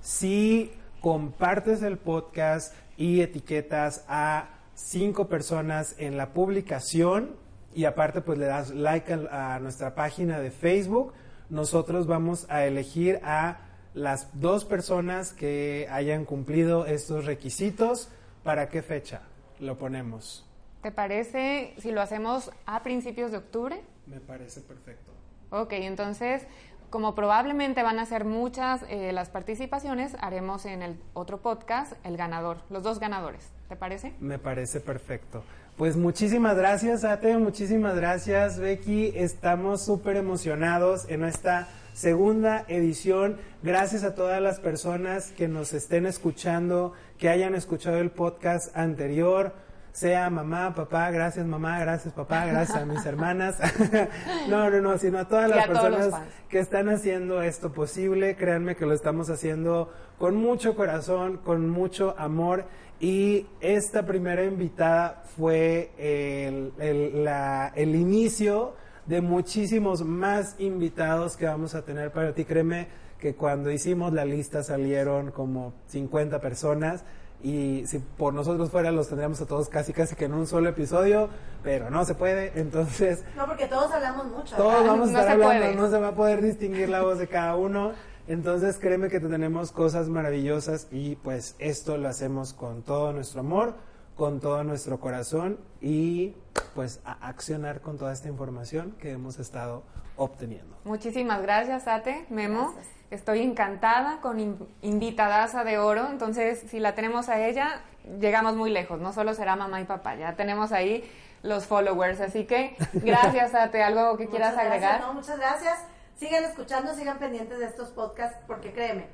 si 0.00 0.72
compartes 1.00 1.82
el 1.82 1.98
podcast 1.98 2.74
y 2.96 3.20
etiquetas 3.20 4.04
a 4.08 4.48
cinco 4.74 5.28
personas 5.28 5.94
en 5.98 6.16
la 6.16 6.32
publicación 6.32 7.36
y 7.74 7.84
aparte 7.84 8.20
pues 8.20 8.38
le 8.38 8.46
das 8.46 8.70
like 8.70 9.12
a, 9.30 9.58
nuestra 9.60 9.94
página 9.94 10.40
de 10.40 10.50
Facebook, 10.50 11.12
nosotros 11.50 12.06
vamos 12.06 12.46
a 12.48 12.64
elegir 12.64 13.20
a 13.22 13.60
las 13.94 14.28
dos 14.40 14.64
personas 14.64 15.32
que 15.32 15.86
hayan 15.90 16.24
cumplido 16.24 16.86
estos 16.86 17.24
requisitos. 17.24 18.08
¿Para 18.42 18.68
qué 18.68 18.82
fecha 18.82 19.22
lo 19.60 19.76
ponemos? 19.78 20.47
¿Te 20.82 20.92
parece 20.92 21.74
si 21.78 21.90
lo 21.90 22.00
hacemos 22.00 22.50
a 22.66 22.82
principios 22.82 23.32
de 23.32 23.38
octubre? 23.38 23.80
Me 24.06 24.20
parece 24.20 24.60
perfecto. 24.60 25.12
Ok, 25.50 25.72
entonces, 25.72 26.46
como 26.90 27.14
probablemente 27.14 27.82
van 27.82 27.98
a 27.98 28.06
ser 28.06 28.24
muchas 28.24 28.84
eh, 28.88 29.12
las 29.12 29.28
participaciones, 29.28 30.16
haremos 30.20 30.66
en 30.66 30.82
el 30.82 31.00
otro 31.14 31.38
podcast 31.38 31.94
el 32.04 32.16
ganador, 32.16 32.58
los 32.70 32.82
dos 32.82 33.00
ganadores. 33.00 33.50
¿Te 33.68 33.76
parece? 33.76 34.14
Me 34.20 34.38
parece 34.38 34.80
perfecto. 34.80 35.42
Pues 35.76 35.96
muchísimas 35.96 36.56
gracias, 36.56 37.04
Ate, 37.04 37.36
muchísimas 37.36 37.94
gracias, 37.94 38.58
Becky. 38.58 39.12
Estamos 39.14 39.82
súper 39.82 40.16
emocionados 40.16 41.08
en 41.08 41.24
esta 41.24 41.68
segunda 41.92 42.64
edición. 42.68 43.38
Gracias 43.62 44.04
a 44.04 44.14
todas 44.14 44.40
las 44.40 44.60
personas 44.60 45.30
que 45.32 45.48
nos 45.48 45.72
estén 45.72 46.06
escuchando, 46.06 46.94
que 47.18 47.28
hayan 47.28 47.54
escuchado 47.54 47.98
el 47.98 48.10
podcast 48.10 48.76
anterior. 48.76 49.52
Sea 49.98 50.30
mamá, 50.30 50.72
papá, 50.76 51.10
gracias 51.10 51.44
mamá, 51.44 51.80
gracias 51.80 52.14
papá, 52.14 52.46
gracias 52.46 52.78
a 52.78 52.84
mis 52.86 53.04
hermanas. 53.04 53.56
no, 54.48 54.70
no, 54.70 54.80
no, 54.80 54.96
sino 54.96 55.18
a 55.18 55.26
todas 55.26 55.48
Y 55.50 55.54
las 55.54 55.64
a 55.64 55.66
personas 55.66 56.14
que 56.48 56.60
están 56.60 56.88
haciendo 56.88 57.42
esto 57.42 57.72
posible. 57.72 58.36
Créanme 58.36 58.76
que 58.76 58.86
lo 58.86 58.94
estamos 58.94 59.28
haciendo 59.28 59.90
con 60.16 60.36
mucho 60.36 60.76
corazón, 60.76 61.38
con 61.38 61.68
mucho 61.68 62.14
amor. 62.16 62.66
Y 63.00 63.46
esta 63.60 64.06
primera 64.06 64.44
invitada 64.44 65.24
fue 65.36 65.90
el, 65.98 66.72
el- 66.78 67.24
la- 67.24 67.72
el 67.74 67.96
inicio 67.96 68.74
de 69.06 69.20
muchísimos 69.20 70.02
más 70.04 70.54
invitados 70.60 71.36
que 71.36 71.46
vamos 71.46 71.74
a 71.74 71.82
tener 71.82 72.12
para 72.12 72.34
ti. 72.34 72.44
Créeme 72.44 72.86
que 73.18 73.34
cuando 73.34 73.68
hicimos 73.72 74.12
la 74.12 74.24
lista 74.24 74.62
salieron 74.62 75.32
como 75.32 75.74
50 75.86 76.40
personas 76.40 77.04
y 77.42 77.84
si 77.86 77.98
por 78.00 78.34
nosotros 78.34 78.70
fuera 78.70 78.90
los 78.90 79.08
tendríamos 79.08 79.40
a 79.40 79.46
todos 79.46 79.68
casi 79.68 79.92
casi 79.92 80.16
que 80.16 80.24
en 80.24 80.34
un 80.34 80.46
solo 80.46 80.68
episodio, 80.68 81.28
pero 81.62 81.90
no 81.90 82.04
se 82.04 82.14
puede. 82.14 82.52
Entonces 82.60 83.22
No, 83.36 83.46
porque 83.46 83.66
todos 83.66 83.90
hablamos 83.92 84.26
mucho. 84.26 84.56
todos 84.56 84.72
¿verdad? 84.72 84.86
vamos 84.88 85.08
a 85.10 85.12
No 85.12 85.18
estar 85.20 85.32
hablando, 85.34 85.62
puede. 85.62 85.74
no 85.76 85.90
se 85.90 85.98
va 85.98 86.08
a 86.08 86.14
poder 86.14 86.42
distinguir 86.42 86.88
la 86.88 87.02
voz 87.02 87.18
de 87.18 87.28
cada 87.28 87.54
uno. 87.56 87.92
Entonces 88.26 88.76
créeme 88.78 89.08
que 89.08 89.20
te 89.20 89.28
tenemos 89.28 89.72
cosas 89.72 90.08
maravillosas 90.08 90.86
y 90.90 91.16
pues 91.16 91.54
esto 91.58 91.96
lo 91.96 92.08
hacemos 92.08 92.52
con 92.52 92.82
todo 92.82 93.12
nuestro 93.12 93.40
amor, 93.40 93.74
con 94.16 94.40
todo 94.40 94.64
nuestro 94.64 94.98
corazón 95.00 95.58
y 95.80 96.34
pues 96.74 97.00
a 97.04 97.12
accionar 97.28 97.80
con 97.80 97.96
toda 97.98 98.12
esta 98.12 98.28
información 98.28 98.94
que 99.00 99.12
hemos 99.12 99.38
estado 99.38 99.82
obteniendo. 100.16 100.76
Muchísimas 100.84 101.40
gracias, 101.40 101.86
Ate, 101.88 102.26
Memo. 102.28 102.72
Gracias. 102.74 102.97
Estoy 103.10 103.42
encantada 103.42 104.20
con 104.20 104.38
in- 104.38 104.68
invitadaza 104.82 105.64
de 105.64 105.78
oro, 105.78 106.08
entonces 106.10 106.60
si 106.68 106.78
la 106.78 106.94
tenemos 106.94 107.28
a 107.30 107.40
ella, 107.46 107.80
llegamos 108.20 108.54
muy 108.54 108.70
lejos, 108.70 109.00
no 109.00 109.12
solo 109.12 109.32
será 109.34 109.56
mamá 109.56 109.80
y 109.80 109.84
papá, 109.84 110.14
ya 110.16 110.34
tenemos 110.36 110.72
ahí 110.72 111.10
los 111.42 111.66
followers, 111.66 112.20
así 112.20 112.44
que 112.44 112.76
gracias, 112.92 113.54
Ate, 113.54 113.82
algo 113.82 114.16
que 114.18 114.26
quieras 114.28 114.52
Muchas 114.52 114.66
agregar. 114.66 114.90
Gracias, 114.90 115.06
no, 115.08 115.14
muchas 115.14 115.38
gracias. 115.38 115.78
Sigan 116.16 116.44
escuchando, 116.44 116.94
sigan 116.94 117.18
pendientes 117.18 117.58
de 117.58 117.64
estos 117.64 117.90
podcasts, 117.90 118.38
porque 118.46 118.72
créeme, 118.72 119.06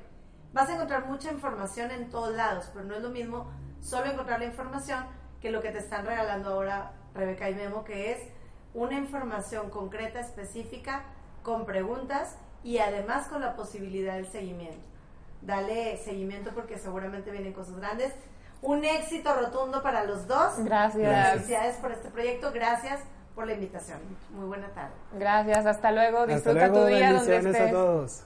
vas 0.51 0.67
a 0.69 0.73
encontrar 0.73 1.05
mucha 1.05 1.31
información 1.31 1.91
en 1.91 2.09
todos 2.09 2.33
lados, 2.35 2.69
pero 2.73 2.83
no 2.85 2.95
es 2.95 3.01
lo 3.01 3.09
mismo 3.11 3.49
solo 3.79 4.07
encontrar 4.11 4.39
la 4.39 4.45
información 4.47 5.05
que 5.39 5.51
lo 5.51 5.61
que 5.61 5.69
te 5.69 5.77
están 5.77 6.05
regalando 6.05 6.49
ahora 6.51 6.91
Rebeca 7.13 7.49
y 7.49 7.55
Memo, 7.55 7.83
que 7.85 8.11
es 8.11 8.19
una 8.73 8.95
información 8.95 9.69
concreta, 9.69 10.19
específica, 10.19 11.03
con 11.43 11.65
preguntas 11.65 12.37
y 12.65 12.79
además 12.79 13.27
con 13.27 13.41
la 13.41 13.55
posibilidad 13.55 14.15
del 14.15 14.27
seguimiento. 14.27 14.83
Dale 15.43 15.97
seguimiento 16.03 16.49
porque 16.55 16.79
seguramente 16.79 17.29
vienen 17.29 17.53
cosas 17.53 17.77
grandes. 17.77 18.11
Un 18.63 18.83
éxito 18.83 19.31
rotundo 19.35 19.83
para 19.83 20.03
los 20.05 20.25
dos. 20.27 20.53
Gracias. 20.57 21.33
Felicidades 21.33 21.75
por 21.77 21.91
este 21.91 22.09
proyecto. 22.09 22.51
Gracias 22.51 23.01
por 23.35 23.45
la 23.45 23.53
invitación. 23.53 23.99
Muy 24.31 24.47
buena 24.47 24.67
tarde. 24.69 24.95
Gracias, 25.13 25.65
hasta 25.67 25.91
luego, 25.91 26.19
Hasta 26.19 26.33
disfruta 26.33 26.67
luego, 26.67 26.79
tu 26.79 26.85
día 26.87 27.13
donde 27.13 27.31
bendiciones 27.31 27.55
a 27.55 27.57
estés. 27.65 27.71
todos. 27.71 28.23